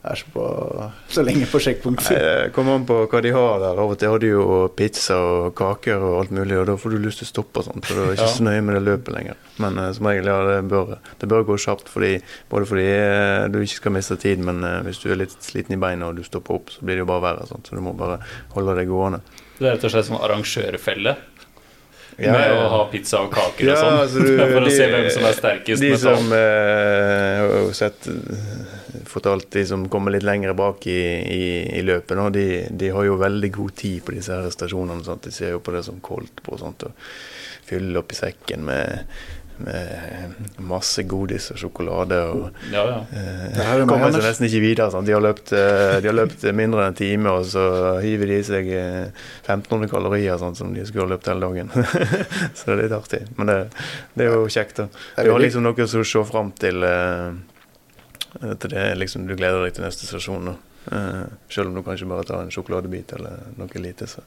er 0.01 0.15
så, 0.15 0.25
på, 0.31 0.43
så 1.11 1.23
lenge 1.27 1.43
på 1.51 1.59
sjekkpunktet. 1.59 2.07
Nei, 2.13 2.19
Det 2.45 2.51
kommer 2.55 2.77
an 2.79 2.85
på 2.87 3.01
hva 3.11 3.19
de 3.25 3.31
har 3.35 3.57
der. 3.59 3.79
Av 3.83 3.91
og 3.91 3.97
til 3.99 4.13
har 4.13 4.21
de 4.23 4.29
jo 4.31 4.43
pizza 4.77 5.17
og 5.19 5.49
kaker 5.59 5.99
og 6.07 6.13
alt 6.21 6.31
mulig, 6.37 6.55
og 6.61 6.67
da 6.69 6.75
får 6.79 6.93
du 6.95 6.99
lyst 7.03 7.19
til 7.19 7.27
å 7.27 7.31
stoppe 7.33 7.59
og 7.59 7.67
sånt. 7.67 7.83
For 7.89 7.99
du 7.99 8.03
er 8.05 8.13
ikke 8.15 8.27
Ja. 8.29 8.35
så 8.37 8.45
nøye 8.47 8.61
med 8.63 8.77
det 8.79 8.83
løpet 8.87 9.11
lenger. 9.17 9.35
Men 9.59 9.77
eh, 9.83 9.89
som 9.97 10.07
regel, 10.07 10.29
ja, 10.31 10.37
det 10.47 10.59
bør, 10.71 10.93
det 11.19 11.29
bør 11.33 11.43
gå 11.49 11.57
kjapt. 11.65 11.89
Fordi, 11.91 12.13
både 12.49 12.69
fordi 12.71 12.87
eh, 12.87 13.47
du 13.51 13.59
ikke 13.59 13.79
skal 13.81 13.95
miste 13.97 14.15
tid, 14.23 14.39
men 14.39 14.63
eh, 14.63 14.79
hvis 14.87 15.01
du 15.03 15.09
er 15.11 15.19
litt 15.19 15.35
sliten 15.43 15.75
i 15.75 15.81
beina 15.83 16.07
og 16.07 16.15
du 16.15 16.23
stopper 16.23 16.55
opp, 16.61 16.71
så 16.71 16.79
blir 16.85 16.95
det 16.95 17.03
jo 17.03 17.09
bare 17.11 17.25
verre. 17.27 17.49
Sånt. 17.51 17.67
Så 17.67 17.75
du 17.75 17.83
må 17.83 17.91
bare 17.99 18.21
holde 18.55 18.77
deg 18.79 18.87
gående. 18.87 19.19
Det 19.59 19.67
er 19.67 19.75
rett 19.75 19.83
og 19.83 19.91
slett 19.91 20.07
sånn 20.07 20.23
arrangørfelle 20.23 21.17
Ja, 22.19 22.33
med 22.35 22.51
å 22.51 22.63
ha 22.71 22.79
pizza 22.91 23.21
og 23.23 23.29
kaker 23.31 23.63
Ja, 23.69 23.75
og 23.75 23.79
sånn. 23.79 23.99
altså 24.03 24.23
for 24.53 24.59
å 24.59 24.63
de- 24.65 24.71
se 24.75 24.87
hvem 24.91 25.05
som 25.11 25.27
er 25.27 25.35
sterkest. 25.37 25.83
De 25.83 25.91
med 25.93 25.99
som 26.01 26.33
eh, 26.35 27.43
har 27.43 27.69
sett 27.77 28.07
fortalt 29.09 29.49
de 29.55 29.65
som 29.65 29.87
kommer 29.91 30.13
litt 30.13 30.25
lenger 30.27 30.53
bak 30.57 30.85
i, 30.89 30.99
i, 31.33 31.41
i 31.79 31.83
løpet, 31.85 32.15
nå, 32.19 32.29
de, 32.35 32.45
de 32.71 32.91
har 32.93 33.07
jo 33.07 33.17
veldig 33.21 33.51
god 33.55 33.75
tid 33.81 34.03
på 34.05 34.15
disse 34.17 34.35
her 34.35 34.49
stasjonene. 34.53 35.05
Sant? 35.07 35.25
De 35.25 35.33
ser 35.33 35.55
jo 35.55 35.63
på 35.65 35.73
det 35.75 35.83
som 35.87 35.99
koldt 36.05 36.43
på 36.45 36.59
sånt, 36.61 36.85
og 36.87 37.11
fyller 37.69 38.01
opp 38.01 38.13
i 38.13 38.17
sekken 38.17 38.63
med, 38.65 39.03
med 39.61 40.37
masse 40.65 41.03
godis 41.09 41.49
og 41.53 41.59
sjokolade. 41.61 42.17
og 42.31 42.61
Ja, 42.73 42.85
ja. 42.87 42.99
eh, 43.13 43.59
er 43.65 43.83
kommer 43.89 44.13
seg 44.15 44.25
nesten 44.25 44.47
ikke 44.47 44.63
videre. 44.63 44.89
Sant? 44.93 45.09
De, 45.09 45.13
har 45.17 45.23
løpt, 45.25 45.53
eh, 45.57 45.97
de 46.01 46.09
har 46.09 46.17
løpt 46.17 46.45
mindre 46.55 46.85
enn 46.85 46.93
en 46.93 46.99
time, 47.01 47.33
og 47.33 47.45
så 47.49 47.65
hiver 48.05 48.31
de 48.31 48.39
i 48.39 48.47
seg 48.47 48.71
eh, 48.73 49.11
1500 49.43 49.91
kalorier 49.91 50.39
sant, 50.41 50.57
som 50.57 50.73
de 50.73 50.85
skulle 50.87 51.05
ha 51.09 51.13
løpt 51.15 51.29
hele 51.29 51.45
dagen. 51.49 51.73
så 52.55 52.69
det 52.71 52.75
er 52.77 52.83
litt 52.85 52.97
artig. 52.97 53.21
Men 53.37 53.51
det, 53.53 53.59
det 54.15 54.29
er 54.29 54.35
jo 54.37 54.49
kjekt. 54.49 54.81
da. 54.81 54.89
Du 55.23 55.33
har 55.33 55.43
liksom 55.43 55.65
noe 55.67 55.85
å 55.89 55.93
se 56.13 56.25
fram 56.33 56.53
til. 56.61 56.85
eh, 56.85 57.48
til 58.39 58.69
det 58.69 58.77
er 58.79 58.95
liksom 58.99 59.27
Du 59.27 59.35
gleder 59.35 59.63
deg 59.65 59.73
til 59.77 59.85
neste 59.87 60.05
stasjon. 60.09 60.45
da. 60.51 60.55
uh, 60.91 61.25
selv 61.49 61.67
om 61.69 61.75
du 61.79 61.83
kanskje 61.85 62.07
bare 62.09 62.23
tar 62.27 62.41
en 62.43 62.51
sjokoladebit 62.53 63.13
eller 63.17 63.33
noe 63.57 63.79
lite, 63.83 64.05
så, 64.07 64.19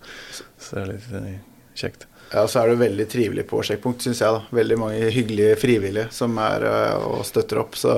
så 0.59 0.77
er 0.81 0.85
det 0.87 0.93
litt 0.97 1.09
uh, 1.15 1.37
kjekt. 1.79 2.07
Ja, 2.33 2.47
så 2.49 2.57
er 2.63 2.67
det 2.73 2.79
veldig 2.81 3.07
trivelig 3.13 3.45
på 3.51 3.57
sjekkpunkt, 3.67 4.01
syns 4.07 4.21
jeg. 4.25 4.31
da. 4.33 4.41
Veldig 4.57 4.77
mange 4.81 5.11
hyggelige 5.13 5.57
frivillige 5.61 6.07
som 6.17 6.31
er 6.41 6.61
uh, 6.65 6.97
og 7.13 7.27
støtter 7.29 7.57
opp. 7.61 7.73
Så 7.77 7.93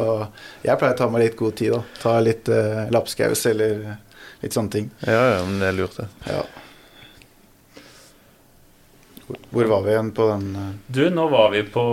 jeg 0.64 0.78
pleier 0.80 0.94
å 0.96 0.98
ta 0.98 1.06
meg 1.12 1.22
litt 1.28 1.38
god 1.38 1.54
tid. 1.60 1.70
da. 1.76 1.80
Ta 2.02 2.12
litt 2.24 2.46
uh, 2.50 2.82
lapskaus 2.94 3.42
eller 3.52 3.70
litt 4.42 4.54
sånne 4.56 4.70
ting. 4.74 4.86
Ja, 5.06 5.22
ja, 5.36 5.40
men 5.46 5.60
det 5.62 5.68
er 5.70 5.76
lurt, 5.78 5.96
det. 6.02 6.08
Ja. 6.28 6.42
Hvor- 9.54 9.70
var 9.70 9.80
vi 9.86 9.90
igjen 9.94 10.10
på 10.12 10.24
den? 10.28 10.44
Du, 10.92 11.04
nå 11.14 11.24
var 11.32 11.48
vi 11.54 11.62
på 11.72 11.84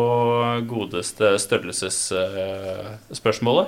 godeste 0.67 1.29
størrelsesspørsmålet. 1.39 3.67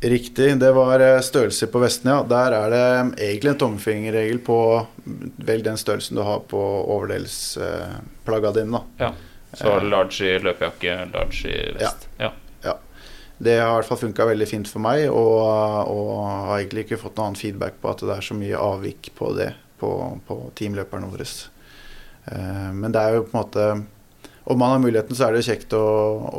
Riktig. 0.00 0.52
Det 0.60 0.72
var 0.76 1.02
eh, 1.02 1.20
størrelse 1.26 1.66
på 1.72 1.80
vestene, 1.82 2.18
ja. 2.18 2.26
Der 2.30 2.54
er 2.54 2.74
det 2.74 2.82
egentlig 3.28 3.54
en 3.54 3.62
tommelfingerregel 3.64 4.42
på 4.46 4.58
vel 5.48 5.64
den 5.66 5.80
størrelsen 5.80 6.20
du 6.20 6.22
har 6.26 6.44
på 6.50 6.60
overdelsplagga 6.94 8.54
dine. 8.60 8.82
da. 8.98 9.14
Så 9.58 9.78
large 9.80 10.28
i 10.28 10.36
løpejakke, 10.44 11.00
large 11.14 11.50
i 11.50 11.72
vest. 11.78 12.06
Ja. 12.20 12.34
Det 13.38 13.54
har 13.60 13.70
i 13.70 13.74
hvert 13.76 13.86
fall 13.86 14.00
funka 14.00 14.26
veldig 14.26 14.46
fint 14.50 14.68
for 14.70 14.82
meg, 14.82 15.04
og, 15.14 15.90
og 15.92 16.08
har 16.26 16.56
egentlig 16.56 16.88
ikke 16.88 16.98
fått 16.98 17.18
noen 17.18 17.30
annen 17.30 17.38
feedback 17.38 17.76
på 17.78 17.92
at 17.92 18.02
det 18.02 18.16
er 18.16 18.26
så 18.26 18.34
mye 18.34 18.58
avvik 18.58 19.12
på 19.14 19.30
det 19.36 19.52
på, 19.78 19.90
på 20.26 20.38
teamløperne 20.58 21.10
våre. 21.12 21.26
Eh, 22.32 22.70
men 22.74 22.94
det 22.94 23.04
er 23.04 23.14
jo 23.14 23.28
på 23.28 23.30
en 23.30 23.38
måte 23.38 23.68
Om 24.48 24.58
man 24.58 24.70
har 24.72 24.80
muligheten, 24.80 25.16
så 25.16 25.26
er 25.26 25.36
det 25.36 25.44
kjekt 25.44 25.74
å, 25.76 25.84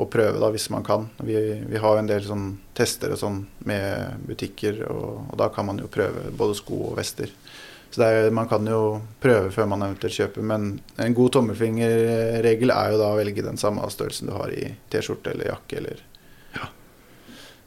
å 0.02 0.08
prøve, 0.10 0.40
da, 0.42 0.50
hvis 0.50 0.70
man 0.74 0.86
kan. 0.86 1.06
Vi, 1.22 1.38
vi 1.70 1.82
har 1.82 1.94
jo 1.94 2.02
en 2.02 2.10
del 2.10 2.24
sånn 2.26 2.48
tester 2.78 3.14
og 3.14 3.22
sånn 3.22 3.44
med 3.70 4.24
butikker, 4.26 4.82
og, 4.90 5.28
og 5.30 5.36
da 5.38 5.52
kan 5.54 5.70
man 5.70 5.82
jo 5.84 5.92
prøve 5.94 6.32
både 6.34 6.58
sko 6.58 6.80
og 6.88 6.98
vester. 6.98 7.30
Så 7.94 8.02
er, 8.06 8.32
man 8.34 8.50
kan 8.50 8.66
jo 8.70 9.00
prøve 9.22 9.54
før 9.54 9.70
man 9.70 9.86
eventuelt 9.86 10.18
kjøper, 10.18 10.46
men 10.46 10.72
en 10.98 11.18
god 11.18 11.36
tommelfingerregel 11.38 12.74
er 12.74 12.96
jo 12.96 13.02
da 13.02 13.14
å 13.14 13.18
velge 13.22 13.46
den 13.46 13.62
samme 13.62 13.86
størrelsen 13.94 14.30
du 14.30 14.38
har 14.38 14.54
i 14.58 14.72
T-skjorte 14.90 15.36
eller 15.36 15.54
jakke 15.54 15.82
eller 15.82 16.06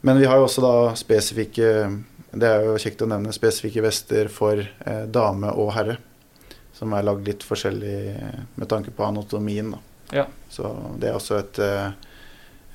men 0.02 0.18
vi 0.18 0.26
har 0.26 0.36
jo 0.36 0.48
også 0.48 0.62
da 0.64 0.76
spesifikke 0.98 1.68
Det 2.32 2.48
er 2.48 2.64
jo 2.66 2.78
kjekt 2.80 3.04
å 3.04 3.06
nevne 3.10 3.34
spesifikke 3.34 3.84
vester 3.84 4.30
for 4.32 4.58
eh, 4.58 5.04
dame 5.06 5.52
og 5.52 5.74
herre. 5.76 5.98
Som 6.74 6.94
er 6.96 7.04
lagd 7.04 7.28
litt 7.28 7.44
forskjellig 7.44 7.98
med 8.56 8.70
tanke 8.70 8.90
på 8.96 9.04
anatomien. 9.04 9.74
Da. 9.74 9.80
Ja. 10.12 10.26
Så 10.48 10.68
det 11.00 11.08
er 11.08 11.16
også 11.16 11.38
et 11.40 11.58
eh, 11.64 11.86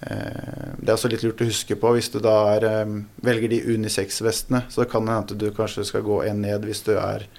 eh, 0.02 0.70
Det 0.80 0.90
er 0.90 0.96
også 0.96 1.12
litt 1.12 1.26
lurt 1.26 1.44
å 1.44 1.50
huske 1.50 1.78
på 1.78 1.92
hvis 1.94 2.10
du 2.14 2.18
da 2.24 2.38
er, 2.56 2.66
eh, 2.66 2.96
velger 3.26 3.54
de 3.54 3.62
unisex-vestene. 3.76 4.64
Så 4.74 4.88
kan 4.90 5.06
det 5.06 5.14
hende 5.14 5.28
at 5.28 5.38
du 5.44 5.52
kanskje 5.54 5.86
skal 5.88 6.06
gå 6.06 6.24
en 6.26 6.42
ned 6.46 6.66
hvis 6.66 6.84
du 6.88 6.96
er 6.98 7.30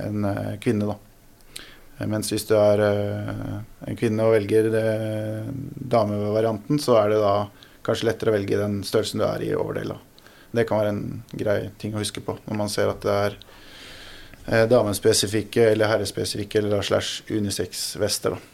en 0.00 0.24
kvinne, 0.64 0.86
da. 0.88 2.06
Mens 2.08 2.30
hvis 2.32 2.46
du 2.48 2.54
er 2.56 2.80
en 2.80 3.98
kvinne 4.00 4.24
og 4.24 4.32
velger 4.32 4.70
damevarianten, 5.92 6.80
så 6.80 6.96
er 7.02 7.12
det 7.12 7.18
da 7.20 7.34
kanskje 7.84 8.08
lettere 8.08 8.32
å 8.32 8.36
velge 8.38 8.62
den 8.62 8.78
størrelsen 8.80 9.20
du 9.20 9.26
er 9.28 9.44
i 9.44 9.50
overdel. 9.52 9.92
Det 10.56 10.64
kan 10.64 10.80
være 10.80 10.94
en 10.94 11.02
grei 11.36 11.58
ting 11.76 11.92
å 11.92 12.00
huske 12.00 12.24
på 12.24 12.38
når 12.46 12.58
man 12.62 12.72
ser 12.72 12.88
at 12.94 13.04
det 13.04 13.18
er 13.20 14.64
damespesifikke 14.72 15.68
eller 15.74 15.92
herrespesifikke 15.92 16.64
eller 16.64 16.88
slash 16.88 17.28
unisex-vester. 17.28 18.38
da. 18.38 18.49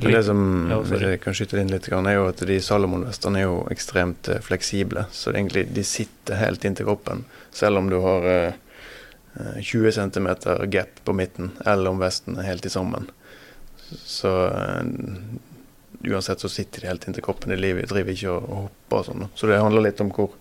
Men 0.00 0.12
det 0.14 0.22
som 0.24 0.40
Ja, 0.70 0.78
jeg 1.00 1.20
kan 1.24 1.34
skyte 1.34 1.58
inn 1.58 1.72
litt, 1.72 1.88
er 1.90 2.14
jo 2.14 2.28
at 2.30 2.42
de 2.46 2.58
Salomon-vestene 2.62 3.40
er 3.40 3.46
jo 3.48 3.58
ekstremt 3.72 4.30
eh, 4.30 4.40
fleksible. 4.44 5.06
Så 5.10 5.32
det 5.32 5.40
egentlig, 5.40 5.66
de 5.74 5.84
sitter 5.86 6.38
helt 6.38 6.64
inntil 6.64 6.86
kroppen. 6.86 7.24
Selv 7.54 7.80
om 7.80 7.90
du 7.90 7.98
har 8.04 8.28
eh, 8.30 8.58
eh, 9.34 9.60
20 9.62 9.92
cm 9.98 10.28
gap 10.70 11.02
på 11.04 11.16
midten, 11.16 11.52
eller 11.66 11.90
om 11.90 12.02
vesten 12.02 12.38
er 12.38 12.50
helt 12.52 12.68
i 12.68 12.72
sammen. 12.72 13.10
Så 14.04 14.34
eh, 14.46 14.82
uansett 16.06 16.40
så 16.40 16.48
sitter 16.48 16.80
de 16.80 16.86
helt 16.86 17.06
inntil 17.08 17.24
kroppen. 17.24 17.52
i 17.52 17.56
livet, 17.56 17.88
driver 17.90 18.12
ikke 18.12 18.30
og, 18.30 18.44
og 18.48 18.60
hopper 18.68 18.98
og 18.98 19.06
sånn. 19.08 19.24
Så 19.34 19.48
det 19.50 19.58
handler 19.60 19.84
litt 19.84 20.00
om 20.04 20.10
hvor, 20.14 20.34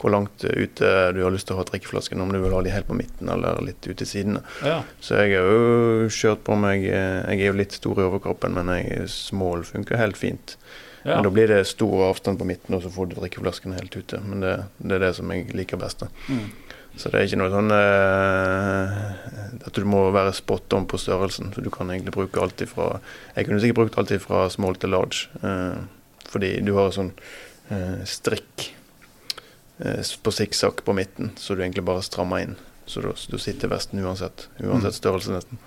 hvor 0.00 0.10
langt 0.14 0.44
ute 0.44 0.90
du 1.14 1.20
har 1.22 1.34
lyst 1.34 1.46
til 1.48 1.56
å 1.56 1.60
ha 1.60 1.66
drikkeflasken. 1.68 2.20
Om 2.20 2.32
du 2.34 2.40
vil 2.42 2.56
ha 2.56 2.62
de 2.64 2.72
helt 2.74 2.88
på 2.88 2.98
midten 2.98 3.30
eller 3.30 3.62
litt 3.64 3.86
ute 3.86 4.02
i 4.02 4.08
sidene. 4.10 4.42
Ja. 4.66 4.80
Så 5.00 5.20
jeg 5.22 5.36
har 5.38 5.46
jo 5.46 6.08
kjørt 6.10 6.42
på 6.46 6.58
meg 6.58 6.86
eh, 6.88 7.20
Jeg 7.30 7.44
er 7.44 7.52
jo 7.52 7.60
litt 7.60 7.78
stor 7.78 8.00
i 8.00 8.08
overkroppen, 8.08 8.58
men 8.58 8.72
jeg, 8.74 9.06
small 9.12 9.64
funker 9.68 10.00
helt 10.00 10.18
fint. 10.18 10.56
ja. 11.04 11.14
Men 11.14 11.28
da 11.28 11.30
blir 11.36 11.48
det 11.52 11.62
stor 11.68 12.08
avstand 12.10 12.40
på 12.40 12.48
midten, 12.48 12.74
og 12.74 12.82
så 12.82 12.90
får 12.90 13.10
du 13.12 13.18
drikkeflasken 13.20 13.76
helt 13.76 13.94
ute. 13.96 14.20
Men 14.24 14.40
det, 14.42 14.54
det 14.78 14.98
er 14.98 15.06
det 15.06 15.14
som 15.20 15.30
jeg 15.30 15.50
liker 15.54 15.80
best. 15.80 16.02
da. 16.02 16.10
Mm. 16.28 16.50
Så 16.96 17.10
det 17.10 17.18
er 17.18 17.26
ikke 17.26 17.40
noe 17.40 17.50
sånn 17.50 17.72
eh, 17.74 18.98
at 19.66 19.74
du 19.74 19.86
må 19.88 20.04
være 20.14 20.34
spot 20.36 20.76
on 20.76 20.86
på 20.90 21.00
størrelsen. 21.00 21.50
Så 21.54 21.64
du 21.64 21.70
kan 21.74 21.90
egentlig 21.90 22.14
bruke 22.14 22.42
alt 22.42 22.62
ifra 22.62 23.00
Jeg 23.34 23.48
kunne 23.48 23.60
sikkert 23.62 23.80
brukt 23.80 23.98
alt 23.98 24.14
ifra 24.14 24.44
small 24.52 24.78
til 24.78 24.94
large, 24.94 25.26
eh, 25.42 25.82
fordi 26.30 26.52
du 26.66 26.74
har 26.78 26.94
sånn 26.94 27.10
eh, 27.74 28.04
strikk 28.08 28.68
eh, 29.82 30.00
på 30.22 30.34
sikksakk 30.38 30.84
på 30.86 30.96
midten, 30.96 31.34
så 31.40 31.54
du 31.54 31.64
egentlig 31.64 31.86
bare 31.86 32.04
strammer 32.06 32.46
inn. 32.46 32.56
Så 32.86 33.00
du, 33.00 33.10
du 33.10 33.38
sitter 33.40 33.72
vesten 33.72 34.02
uansett. 34.04 34.48
Uansett 34.60 34.98
størrelse, 34.98 35.32
nesten. 35.32 35.60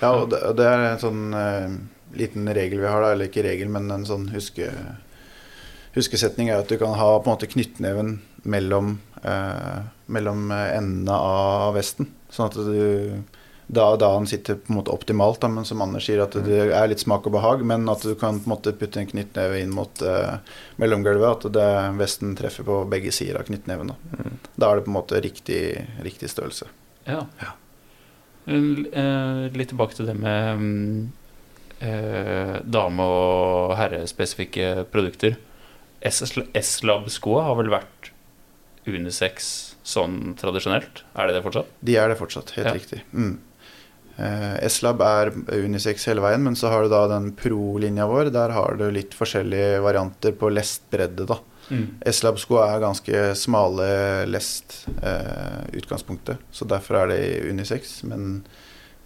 Ja, 0.00 0.10
og 0.10 0.32
det, 0.32 0.40
det 0.58 0.66
er 0.68 0.86
en 0.88 1.02
sånn 1.02 1.24
eh, 1.38 1.76
liten 2.18 2.50
regel 2.50 2.82
vi 2.82 2.90
har, 2.90 3.00
da. 3.00 3.14
Eller 3.14 3.30
ikke 3.30 3.46
regel, 3.46 3.70
men 3.72 3.88
en 3.94 4.06
sånn 4.08 4.28
huske, 4.34 4.68
huskesetning 5.94 6.50
er 6.50 6.64
at 6.64 6.70
du 6.70 6.76
kan 6.80 6.96
ha 6.98 7.10
på 7.16 7.28
en 7.28 7.36
måte 7.36 7.50
knyttneven 7.50 8.18
mellom, 8.44 8.98
eh, 9.22 9.80
mellom 10.06 10.50
endene 10.52 11.16
av 11.16 11.74
vesten. 11.78 12.08
Sånn 12.30 12.50
at 12.50 12.58
du 12.58 13.22
da, 13.66 13.96
da 13.96 14.10
han 14.12 14.26
sitter 14.28 14.58
på 14.60 14.72
en 14.72 14.76
måte 14.76 14.92
optimalt, 14.92 15.38
da, 15.40 15.48
men 15.48 15.64
som 15.64 15.80
Anders 15.80 16.04
sier, 16.04 16.20
at 16.20 16.34
det 16.44 16.58
er 16.76 16.88
litt 16.90 17.00
smak 17.00 17.24
og 17.26 17.32
behag. 17.38 17.62
Men 17.64 17.88
at 17.88 18.02
du 18.04 18.12
kan 18.20 18.36
på 18.42 18.44
en 18.44 18.52
måte 18.52 18.74
putte 18.76 19.00
en 19.00 19.08
knyttneve 19.08 19.62
inn 19.62 19.72
mot 19.72 20.02
eh, 20.04 20.34
mellomgulvet. 20.76 21.46
At 21.48 21.54
det, 21.56 21.68
vesten 21.96 22.34
treffer 22.36 22.66
på 22.68 22.82
begge 22.92 23.12
sider 23.16 23.40
av 23.40 23.48
knyttneven. 23.48 23.94
Da. 23.94 24.28
da 24.60 24.68
er 24.70 24.76
det 24.76 24.84
på 24.86 24.92
en 24.92 24.98
måte 24.98 25.22
riktig, 25.24 25.62
riktig 26.04 26.28
størrelse. 26.34 26.68
Ja. 27.08 27.22
Ja. 27.40 27.54
L- 28.52 28.90
eh, 28.92 29.48
Litt 29.56 29.72
tilbake 29.72 29.96
til 29.96 30.10
det 30.12 30.18
med 30.20 30.60
mm, 30.60 31.12
eh, 31.88 32.56
dame- 32.68 33.08
og 33.08 33.76
herrespesifikke 33.80 34.84
produkter. 34.92 35.38
S-Lab-skoa 36.04 37.46
har 37.48 37.56
vel 37.62 37.72
vært 37.72 38.10
unisex 38.86 39.76
sånn 39.84 40.34
tradisjonelt? 40.40 41.02
Er 41.16 41.28
det 41.28 41.38
det 41.38 41.42
fortsatt? 41.44 41.66
De 41.84 41.96
er 42.00 42.08
det 42.12 42.18
fortsatt, 42.20 42.50
helt 42.56 42.66
Ja. 42.66 42.74
riktig. 42.74 43.02
Mm. 43.12 43.38
Eh, 44.16 44.64
S-Lab 44.68 45.00
er 45.02 45.32
unisex 45.64 46.04
hele 46.06 46.20
veien, 46.22 46.42
men 46.42 46.54
så 46.54 46.68
har 46.70 46.84
du 46.84 46.88
da 46.92 47.06
den 47.08 47.32
pro-linja 47.32 48.06
vår. 48.06 48.30
Der 48.32 48.50
har 48.54 48.76
du 48.78 48.90
litt 48.90 49.10
forskjellige 49.16 49.80
varianter 49.82 50.32
på 50.32 50.52
lestbredde, 50.52 51.26
da. 51.26 51.38
S-Lab-sko 52.04 52.58
er 52.60 52.78
ganske 52.82 53.34
smale 53.40 54.26
lest 54.28 54.86
eh, 55.02 55.64
utgangspunktet, 55.72 56.36
så 56.52 56.66
derfor 56.68 57.00
er 57.02 57.06
det 57.08 57.50
unisex. 57.50 58.02
Men 58.04 58.44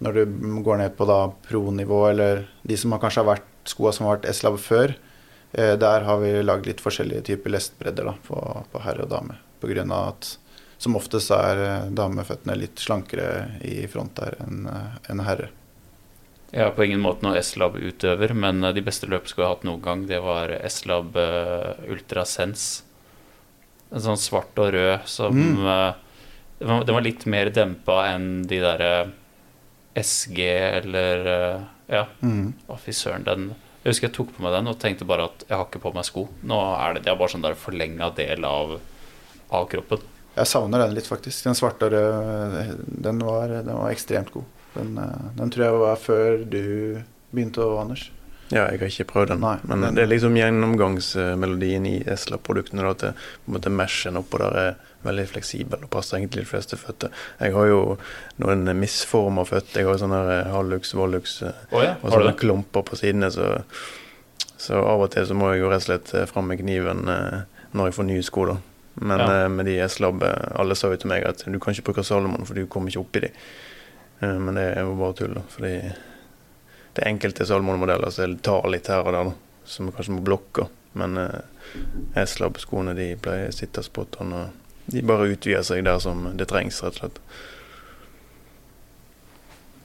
når 0.03 0.13
du 0.13 0.25
går 0.63 0.77
ned 0.77 0.97
på 0.97 1.07
da 1.07 1.29
pro-nivå, 1.47 2.09
eller 2.11 2.47
de 2.67 2.77
som 2.77 2.91
har 2.91 2.99
kanskje 2.99 3.23
har 3.23 3.29
vært 3.37 3.47
skoa 3.65 3.93
som 3.95 4.05
har 4.07 4.17
vært 4.17 4.29
S-Lab 4.35 4.59
før, 4.59 4.93
eh, 5.53 5.75
der 5.79 6.01
har 6.03 6.19
vi 6.19 6.33
lagd 6.43 6.67
litt 6.67 6.83
forskjellige 6.83 7.23
typer 7.31 7.49
lestbredder 7.55 8.11
da, 8.11 8.15
på, 8.27 8.37
på 8.73 8.83
herre 8.83 9.07
og 9.07 9.09
dame. 9.15 9.39
Av 9.63 10.07
at 10.13 10.37
som 10.79 10.95
oftest 10.95 11.31
er 11.35 11.57
eh, 11.59 11.87
dameføttene 11.91 12.55
litt 12.55 12.79
slankere 12.79 13.59
i 13.67 13.85
front 13.91 14.15
der 14.15 14.37
enn 14.45 14.67
en 15.09 15.19
herre. 15.27 15.49
Jeg 16.51 16.63
er 16.65 16.71
på 16.73 16.85
ingen 16.87 17.01
måte 17.03 17.21
noen 17.21 17.37
S-Lab-utøver, 17.37 18.31
men 18.33 18.63
eh, 18.63 18.71
de 18.73 18.81
beste 18.81 19.05
løpeskoene 19.11 19.43
jeg 19.43 19.49
har 19.49 19.55
hatt 19.57 19.65
noen 19.67 19.81
gang, 19.83 20.05
det 20.09 20.21
var 20.23 20.49
S-Lab 20.65 21.11
Ultrasense 21.19 21.91
Ultra 21.91 22.23
Sense. 22.25 22.83
En 23.91 24.01
sånn 24.05 24.17
svart 24.21 24.57
og 24.61 24.71
rød 24.73 25.05
som 25.09 25.35
Mm. 25.35 25.65
eh, 25.65 25.93
den, 26.59 26.93
var, 26.95 27.01
litt 27.01 27.25
mer 27.25 27.49
dempa 27.49 28.01
enn 28.13 28.43
de 28.47 28.59
derre 28.59 29.11
SG 29.95 30.39
eller 30.47 31.27
eh, 31.27 31.61
Ja, 31.89 32.03
Mm. 32.21 32.53
å 32.69 32.77
fy 32.77 32.91
søren, 32.93 33.23
den 33.25 33.55
Jeg 33.83 33.93
husker 33.93 34.07
jeg 34.09 34.13
tok 34.15 34.33
på 34.35 34.43
meg 34.43 34.51
den 34.53 34.67
og 34.67 34.77
tenkte 34.79 35.05
bare 35.07 35.23
at 35.29 35.43
jeg 35.47 35.57
har 35.57 35.65
ikke 35.65 35.79
på 35.81 35.93
meg 35.95 36.03
sko. 36.05 36.27
Nå 36.43 36.57
er 36.77 36.93
det, 36.93 37.03
det 37.05 37.11
er 37.13 37.15
bare 37.17 37.31
sånn 37.31 37.41
der 37.45 37.55
forlenga 37.55 38.09
del 38.13 38.43
av, 38.45 38.73
av 39.51 39.67
kroppen. 39.71 40.03
Jeg 40.39 40.47
savner 40.47 40.79
den 40.85 40.93
litt, 40.95 41.07
faktisk. 41.09 41.43
Den 41.43 41.57
svarte 41.57 41.87
og 41.89 41.91
røde, 41.95 42.77
den 43.09 43.19
var, 43.25 43.47
den 43.49 43.75
var 43.75 43.89
ekstremt 43.91 44.31
god. 44.31 44.45
Den, 44.75 44.93
eh, 45.01 45.27
den 45.35 45.49
tror 45.51 45.65
jeg 45.65 45.79
var 45.81 45.95
før 45.99 46.43
du 46.49 46.61
begynte, 47.33 47.65
å, 47.65 47.79
Anders. 47.81 48.09
Ja, 48.49 48.63
jeg 48.71 48.79
har 48.81 48.87
ikke 48.89 49.05
prøvd 49.11 49.27
den. 49.33 49.41
Nei, 49.43 49.57
men 49.69 49.81
den- 49.81 49.95
det 49.95 50.03
er 50.03 50.07
liksom 50.09 50.33
gjennomgangsmelodien 50.37 51.85
i 51.85 52.03
Esla-produktene. 52.09 52.89
At 52.89 52.97
det, 53.03 53.11
på 53.45 53.51
en 53.51 53.57
måte 53.59 53.69
meshen 53.69 54.17
oppå 54.17 54.39
der 54.41 54.57
er 54.57 54.75
veldig 55.05 55.27
fleksibel 55.29 55.83
og 55.83 55.89
passer 55.93 56.17
egentlig 56.17 56.45
de 56.45 56.49
fleste 56.49 56.77
føtter. 56.79 57.11
Jeg 57.39 57.53
har 57.53 57.67
jo 57.69 57.97
noen 58.41 58.65
misforma 58.79 59.45
føtter. 59.45 59.81
Jeg 59.83 59.85
har 59.85 59.97
sånne 60.01 60.23
her 60.25 60.49
hallux, 60.53 60.93
vollux 60.97 61.41
oh, 61.43 61.83
ja, 61.83 61.95
og 62.01 62.11
sånne 62.11 62.33
klumper 62.39 62.83
på 62.89 62.97
sidene. 62.97 63.29
Så, 63.31 63.61
så 64.57 64.81
av 64.81 65.01
og 65.05 65.11
til 65.13 65.25
så 65.29 65.37
må 65.37 65.53
jeg 65.53 65.61
jo 65.61 65.69
rett 65.69 65.83
og 65.83 65.87
slett 65.89 66.13
eh, 66.15 66.25
fram 66.25 66.49
med 66.49 66.59
kniven 66.63 67.05
eh, 67.07 67.39
når 67.73 67.91
jeg 67.91 67.97
får 67.99 68.09
nye 68.09 68.23
sko. 68.25 68.45
da. 68.49 68.57
Men 68.95 69.19
Ja. 69.19 69.43
eh, 69.43 69.49
med 69.49 69.65
de 69.65 69.77
Eslab, 69.79 70.23
eh, 70.23 70.51
alle 70.59 70.75
sa 70.75 70.89
jo 70.89 70.97
til 70.97 71.09
meg 71.09 71.23
at 71.25 71.43
du 71.45 71.59
kan 71.59 71.73
ikke 71.73 71.83
bruke 71.93 72.03
Salomon, 72.03 72.45
for 72.45 72.53
du 72.55 72.65
kommer 72.67 72.89
ikke 72.89 72.99
opp 73.03 73.15
i 73.15 73.19
de. 73.19 73.31
Eh, 74.21 74.37
Men 74.39 74.55
det 74.55 74.77
er 74.77 74.81
jo 74.81 74.95
bare 74.95 75.13
tull, 75.13 75.33
da. 75.33 75.41
Fordi 75.49 75.93
det 76.93 77.03
er 77.05 77.09
enkelte 77.13 77.45
Salomon-modeller 77.45 78.11
som 78.11 78.37
tar 78.37 78.67
litt 78.69 78.87
her 78.87 79.05
og 79.05 79.13
der, 79.13 79.23
da, 79.23 79.33
som 79.65 79.91
kanskje 79.91 80.15
må 80.17 80.23
blokke. 80.23 80.67
Men 80.95 81.15
S-lab-skoene 82.15 82.95
de 82.95 83.15
pleier 83.15 83.49
å 83.49 83.53
sitte 83.53 83.83
spot 83.85 84.17
on, 84.21 84.33
og 84.33 84.49
de 84.89 85.01
bare 85.05 85.29
utvider 85.29 85.61
seg 85.63 85.83
der 85.85 85.99
som 85.99 86.35
det 86.35 86.47
trengs, 86.49 86.81
rett 86.83 86.97
og 86.97 86.99
slett. 87.03 87.19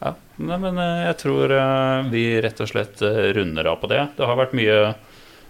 Ja, 0.02 0.14
Nei, 0.38 0.56
men 0.58 0.78
eh, 0.78 1.04
jeg 1.08 1.16
tror 1.22 1.52
eh, 1.54 2.08
vi 2.10 2.24
rett 2.42 2.60
og 2.60 2.68
slett 2.68 3.00
eh, 3.06 3.30
runder 3.36 3.68
av 3.70 3.76
på 3.80 3.88
det. 3.92 4.02
Det 4.18 4.26
har 4.26 4.36
vært 4.40 4.56
mye 4.56 4.78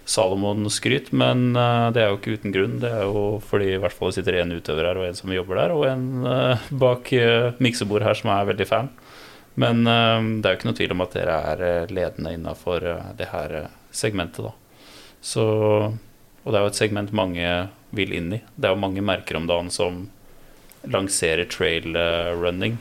Salomon-skryt, 0.07 1.13
men 1.17 1.55
eh, 1.57 1.87
det 1.95 2.03
er 2.03 2.11
jo 2.13 2.19
ikke 2.19 2.35
uten 2.39 2.53
grunn. 2.55 2.79
Det 2.83 2.91
er 2.93 3.07
jo 3.09 3.25
fordi 3.45 3.73
i 3.75 3.81
hvert 3.83 3.97
fall 3.97 4.13
sitter 4.15 4.41
en 4.43 4.53
utøver 4.57 4.85
her 4.91 5.01
og 5.01 5.07
en 5.09 5.17
som 5.19 5.33
jobber 5.33 5.61
der, 5.63 5.73
og 5.77 5.87
en 5.89 6.05
eh, 6.29 6.67
bak 6.85 7.11
miksebord 7.65 8.05
her 8.07 8.15
som 8.19 8.31
er 8.35 8.49
veldig 8.53 8.67
fan. 8.69 8.91
Men 9.61 9.87
eh, 9.87 10.27
det 10.43 10.49
er 10.51 10.55
jo 10.57 10.59
ikke 10.61 10.71
noe 10.71 10.79
tvil 10.81 10.95
om 10.97 11.05
at 11.07 11.15
dere 11.17 11.39
er 11.53 11.65
eh, 11.69 11.93
ledende 11.95 12.35
innafor 12.37 12.89
det 13.19 13.31
her 13.33 13.57
eh, 13.63 13.71
segmentet, 13.95 14.45
da. 14.51 14.53
Så 15.25 15.45
Og 16.45 16.53
det 16.53 16.59
er 16.59 16.65
jo 16.67 16.73
et 16.75 16.77
segment 16.77 17.13
mange 17.17 17.49
vil 17.97 18.11
inn 18.13 18.33
i. 18.37 18.41
Det 18.61 18.67
er 18.69 18.75
jo 18.75 18.81
mange 18.83 19.01
merker 19.01 19.39
om 19.39 19.47
dagen 19.49 19.71
som 19.73 20.03
lanserer 20.85 21.47
trail 21.49 21.95
eh, 21.97 22.33
running, 22.37 22.75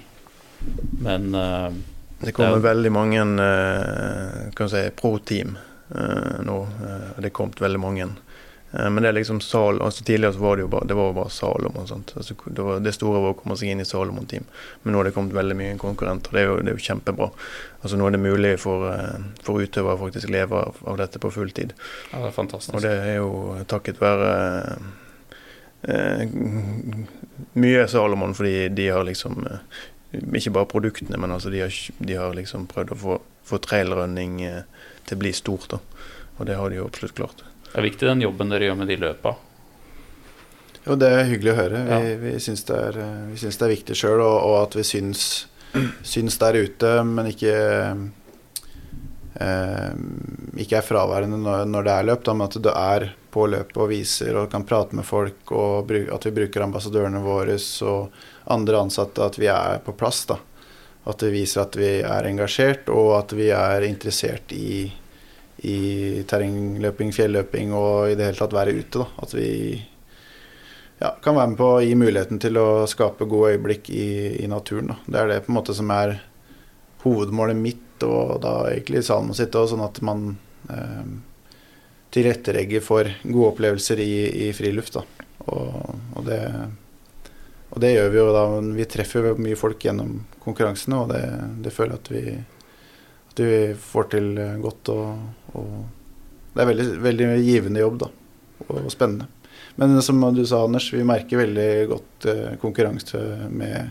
men 1.00 1.30
eh, 1.36 1.70
Det 2.24 2.34
kommer 2.36 2.58
Det 2.58 2.60
er- 2.60 2.68
veldig 2.74 2.92
mange 2.92 3.22
eh, 3.46 4.50
kan 4.58 4.70
si, 4.74 4.82
pro-team 5.00 5.56
eh, 5.56 5.70
nå. 5.94 6.60
Eh, 6.64 7.10
det 7.20 7.30
er 7.30 7.36
kommet 7.36 7.62
veldig 7.62 7.82
mange. 7.82 8.10
Eh, 8.74 8.90
men 8.90 9.04
det 9.04 9.10
er 9.10 9.18
liksom 9.18 9.42
Sal, 9.42 9.82
altså 9.82 10.04
Tidligere 10.04 10.34
så 10.34 10.40
var 10.40 10.56
det 10.56 10.66
jo 10.66 10.68
bare, 10.68 10.88
det 10.88 10.94
var 10.94 11.14
bare 11.14 11.30
Salomon. 11.30 11.88
Sant? 11.88 12.14
Altså, 12.18 12.36
det, 12.46 12.62
var, 12.62 12.80
det 12.80 12.96
store 12.96 13.22
var 13.22 13.36
å 13.36 13.38
komme 13.38 13.58
seg 13.60 13.74
inn 13.74 13.84
i 13.84 13.86
Salomon-team. 13.86 14.48
Men 14.84 14.94
nå 14.94 15.02
har 15.02 15.10
det 15.10 15.16
kommet 15.18 15.38
veldig 15.38 15.58
mye 15.60 15.78
konkurrenter. 15.82 16.34
Det 16.34 16.42
er 16.42 16.50
jo, 16.50 16.58
det 16.62 16.74
er 16.74 16.80
jo 16.80 16.88
kjempebra. 16.88 17.30
Altså 17.82 18.00
Nå 18.00 18.08
er 18.08 18.18
det 18.18 18.24
mulig 18.24 18.56
for, 18.64 18.90
eh, 18.90 19.30
for 19.46 19.62
utøvere 19.62 20.02
faktisk 20.02 20.34
leve 20.34 20.66
av, 20.66 20.82
av 20.90 21.00
dette 21.04 21.22
på 21.22 21.32
fulltid. 21.34 21.78
ja, 22.12 22.20
det 22.20 22.32
er 22.32 22.38
fantastisk. 22.42 22.76
Og 22.78 22.86
det 22.86 22.94
er 22.98 23.18
jo 23.20 23.32
takket 23.70 24.02
være 24.02 24.34
eh, 25.94 26.26
mye 27.60 27.88
Salomon, 27.92 28.34
fordi 28.34 28.70
de 28.74 28.90
har 28.90 29.06
liksom 29.06 29.44
eh, 29.50 29.82
Ikke 30.38 30.52
bare 30.54 30.70
produktene, 30.70 31.18
men 31.18 31.32
altså 31.34 31.50
de 31.50 31.64
har, 31.64 31.78
de 31.98 32.18
har 32.18 32.36
liksom 32.38 32.68
prøvd 32.70 32.92
å 32.94 32.98
få, 33.02 33.16
få 33.50 33.58
trailrunning 33.66 34.42
eh, 34.46 34.66
til 35.10 35.18
blir 35.22 35.34
stort. 35.38 35.70
da. 35.70 35.80
Og 36.38 36.46
det 36.50 36.56
har 36.58 36.70
de 36.70 36.80
jo 36.82 36.86
absolutt 36.90 37.16
klart. 37.18 37.44
Det 37.68 37.78
er 37.80 37.88
viktig 37.88 38.08
den 38.08 38.22
jobben 38.22 38.50
dere 38.54 38.70
gjør 38.70 38.78
med 38.78 38.88
de 38.88 38.98
løpa. 39.02 39.36
Jo, 40.86 40.96
det 41.00 41.08
er 41.16 41.30
hyggelig 41.30 41.54
å 41.54 41.56
høre. 41.62 41.84
Vi, 41.88 41.94
Ja. 42.12 42.18
vi 42.20 42.32
syns 42.44 42.64
det, 42.68 42.80
vi 43.32 43.38
syns 43.40 43.58
det 43.58 43.66
er 43.66 43.76
viktig 43.76 43.96
sjøl, 43.96 44.20
og, 44.22 44.38
og 44.44 44.56
at 44.68 44.76
vi 44.76 44.84
syns, 44.84 45.24
syns 46.04 46.38
der 46.42 46.58
ute, 46.60 46.92
men 47.08 47.30
ikke 47.32 47.54
eh, 49.40 49.94
ikke 50.60 50.78
er 50.80 50.86
fraværende 50.86 51.40
når, 51.42 51.66
når 51.70 51.88
det 51.88 51.94
er 51.96 52.08
løp, 52.12 52.24
da, 52.28 52.36
men 52.38 52.48
at 52.50 52.60
du 52.62 52.70
er 52.74 53.08
på 53.34 53.48
løpet 53.50 53.80
og 53.82 53.90
viser 53.90 54.36
og 54.38 54.52
kan 54.52 54.66
prate 54.68 54.94
med 54.98 55.08
folk, 55.08 55.40
og 55.56 55.88
bruk, 55.90 56.10
at 56.14 56.28
vi 56.28 56.36
bruker 56.42 56.66
ambassadørene 56.68 57.22
våre 57.24 57.56
og 57.90 58.12
andre 58.54 58.84
ansatte, 58.84 59.24
at 59.26 59.40
vi 59.42 59.48
er 59.50 59.80
på 59.86 59.96
plass. 59.98 60.26
da. 60.30 60.38
At 61.10 61.20
det 61.20 61.34
viser 61.34 61.66
at 61.66 61.76
vi 61.76 61.90
er 62.08 62.28
engasjert, 62.30 62.92
og 62.94 63.18
at 63.18 63.34
vi 63.36 63.50
er 63.52 63.84
interessert 63.88 64.54
i, 64.56 64.86
i 65.68 65.80
terrengløping, 66.30 67.12
fjelløping 67.16 67.74
og 67.76 68.14
i 68.14 68.16
det 68.20 68.30
hele 68.30 68.40
tatt 68.40 68.56
være 68.56 68.76
ute. 68.78 69.04
da, 69.04 69.10
At 69.26 69.36
vi 69.36 69.50
ja, 71.02 71.12
kan 71.24 71.36
være 71.36 71.52
med 71.52 71.60
på 71.60 71.70
å 71.76 71.82
gi 71.84 71.96
muligheten 72.00 72.40
til 72.40 72.60
å 72.62 72.86
skape 72.88 73.28
gode 73.28 73.56
øyeblikk 73.56 73.90
i, 73.92 74.08
i 74.44 74.48
naturen. 74.48 74.94
Da. 74.94 75.00
Det 75.06 75.20
er 75.20 75.32
det 75.34 75.42
på 75.44 75.52
en 75.52 75.60
måte 75.60 75.76
som 75.76 75.92
er 75.92 76.18
hovedmålet 77.04 77.60
mitt 77.60 78.08
og 78.08 78.40
da 78.44 78.56
egentlig 78.72 79.04
Salmo 79.06 79.36
sitt 79.36 79.56
òg, 79.56 79.70
sånn 79.72 79.84
at 79.84 80.00
man 80.04 80.26
eh, 80.72 81.12
tilrettelegger 82.14 82.84
for 82.84 83.10
gode 83.24 83.52
opplevelser 83.54 84.02
i, 84.04 84.14
i 84.48 84.54
friluft. 84.56 85.00
Da. 85.00 85.28
Og, 85.48 86.00
og, 86.16 86.22
det, 86.28 86.40
og, 87.74 87.82
det, 87.82 87.96
gjør 87.96 88.10
vi 88.14 88.22
jo 88.22 88.30
da. 88.36 88.46
Vi 88.78 88.90
treffer 88.90 89.30
jo 89.30 89.36
mye 89.42 89.60
folk 89.60 89.84
gjennom 89.84 90.16
konkurransene, 90.44 91.02
og 91.02 91.14
det, 91.14 91.24
det 91.66 91.74
føler 91.74 91.98
jeg 91.98 92.04
at 92.04 92.12
vi, 92.14 92.24
at 93.34 93.44
vi 93.44 93.62
får 93.92 94.10
til 94.14 94.34
godt. 94.64 94.94
Og, 94.94 95.56
og 95.58 95.72
det 96.54 96.62
er 96.62 96.70
veldig, 96.70 96.90
veldig 97.02 97.30
givende 97.42 97.82
jobb 97.82 98.04
da, 98.06 98.12
og 98.68 98.92
spennende. 98.94 99.30
Men 99.76 100.02
som 100.06 100.22
du 100.36 100.44
sa, 100.46 100.64
Anders, 100.64 100.92
vi 100.94 101.06
merker 101.06 101.42
veldig 101.42 101.70
godt 101.90 102.28
eh, 102.30 102.50
konkurranse 102.62 103.20
med 103.50 103.90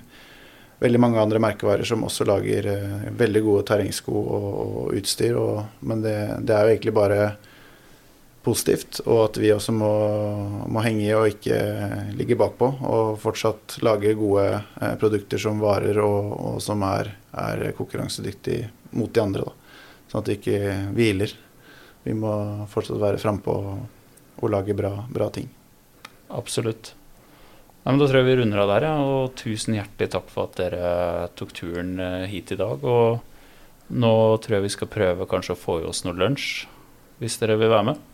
veldig 0.83 1.01
mange 1.03 1.23
andre 1.23 1.41
merkevarer 1.43 1.87
som 1.87 2.05
også 2.07 2.27
lager 2.29 2.69
eh, 2.71 3.09
veldig 3.19 3.43
gode 3.43 3.65
terrengsko 3.71 4.15
og, 4.15 4.47
og 4.63 4.95
utstyr. 4.99 5.39
Og, 5.39 5.65
men 5.87 6.05
det, 6.05 6.17
det, 6.47 6.55
er 6.55 6.67
jo 6.67 6.77
egentlig 6.77 6.95
bare 6.95 7.21
positivt, 8.43 9.01
og 9.07 9.29
at 9.29 9.39
vi 9.39 9.53
også 9.55 9.73
må, 9.75 9.93
må 10.67 10.83
henge 10.83 11.05
i 11.07 11.15
og 11.15 11.31
ikke 11.31 11.59
ligge 12.19 12.39
bakpå. 12.39 12.69
Og 12.89 13.15
fortsatt 13.23 13.79
lage 13.87 14.17
gode 14.19 14.47
eh, 14.51 14.95
produkter 15.01 15.41
som 15.43 15.63
varer 15.63 16.01
og, 16.03 16.33
og 16.33 16.59
som 16.65 16.83
er, 16.87 17.15
er 17.39 17.69
konkurransedyktig 17.79 18.59
mot 18.99 19.13
de 19.15 19.23
andre. 19.23 19.47
Sånn 20.11 20.25
at 20.25 20.33
vi 20.33 20.39
ikke 20.41 20.77
hviler. 20.97 21.37
Vi 22.03 22.17
må 22.19 22.33
fortsatt 22.73 23.01
være 23.03 23.23
frampå 23.23 23.55
og, 23.55 23.87
og 24.43 24.53
lage 24.53 24.77
bra, 24.77 24.97
bra 25.13 25.31
ting. 25.35 25.49
Absolutt. 26.33 26.95
Nei, 27.83 27.97
da 27.99 28.07
tror 28.07 28.21
jeg 28.21 28.29
vi 28.29 28.39
runder 28.39 28.63
av 28.63 28.71
der, 28.75 28.89
ja. 28.91 28.95
Og 29.03 29.35
tusen 29.39 29.79
hjertelig 29.79 30.13
takk 30.15 30.31
for 30.31 30.51
at 30.51 30.59
dere 30.59 31.29
tok 31.39 31.55
turen 31.57 31.97
eh, 32.03 32.31
hit 32.31 32.55
i 32.55 32.59
dag. 32.59 32.83
Og 32.83 33.93
nå 33.93 34.15
tror 34.43 34.59
jeg 34.59 34.67
vi 34.67 34.77
skal 34.77 34.91
prøve 34.91 35.31
kanskje 35.31 35.57
å 35.57 35.63
få 35.63 35.81
i 35.83 35.89
oss 35.89 36.03
noe 36.07 36.19
lunsj, 36.19 36.65
hvis 37.23 37.39
dere 37.43 37.59
vil 37.61 37.71
være 37.73 37.93
med. 37.93 38.09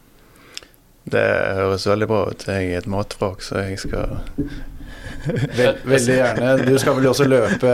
Det 1.12 1.26
høres 1.58 1.86
veldig 1.88 2.08
bra 2.10 2.24
ut. 2.32 2.48
Jeg 2.48 2.72
er 2.72 2.82
et 2.82 2.90
matvrak, 2.90 3.44
så 3.44 3.62
jeg 3.64 3.78
skal 3.82 4.18
Vel, 5.28 5.76
veldig 5.84 6.14
gjerne. 6.14 6.50
Du 6.64 6.78
skal 6.80 6.96
vel 6.96 7.08
også 7.10 7.26
løpe 7.28 7.72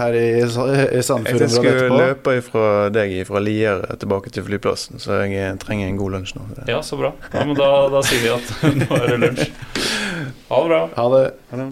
her 0.00 0.16
i, 0.18 0.24
i 0.42 0.44
etterpå? 0.44 1.40
Jeg 1.40 1.50
skal 1.52 1.94
løpe 1.94 2.36
fra 2.44 2.66
deg 2.92 3.14
fra 3.28 3.42
Lier 3.42 3.84
tilbake 4.00 4.32
til 4.34 4.44
flyplassen, 4.48 5.00
så 5.02 5.22
jeg 5.24 5.58
trenger 5.64 5.88
en 5.88 6.00
god 6.00 6.18
lunsj 6.18 6.36
nå. 6.36 6.46
Ja, 6.68 6.80
så 6.84 6.98
bra. 7.00 7.14
Ja, 7.32 7.44
men 7.44 7.56
da, 7.58 7.70
da 7.92 8.04
sier 8.06 8.24
vi 8.26 8.32
at 8.34 8.56
nå 8.82 8.88
er 9.00 9.12
det 9.14 9.20
lunsj. 9.26 9.52
Ha 10.48 10.64
det 10.64 10.72
bra. 10.72 10.82
Ha 10.96 11.12
det. 11.14 11.26
Ha 11.52 11.62
det. 11.62 11.70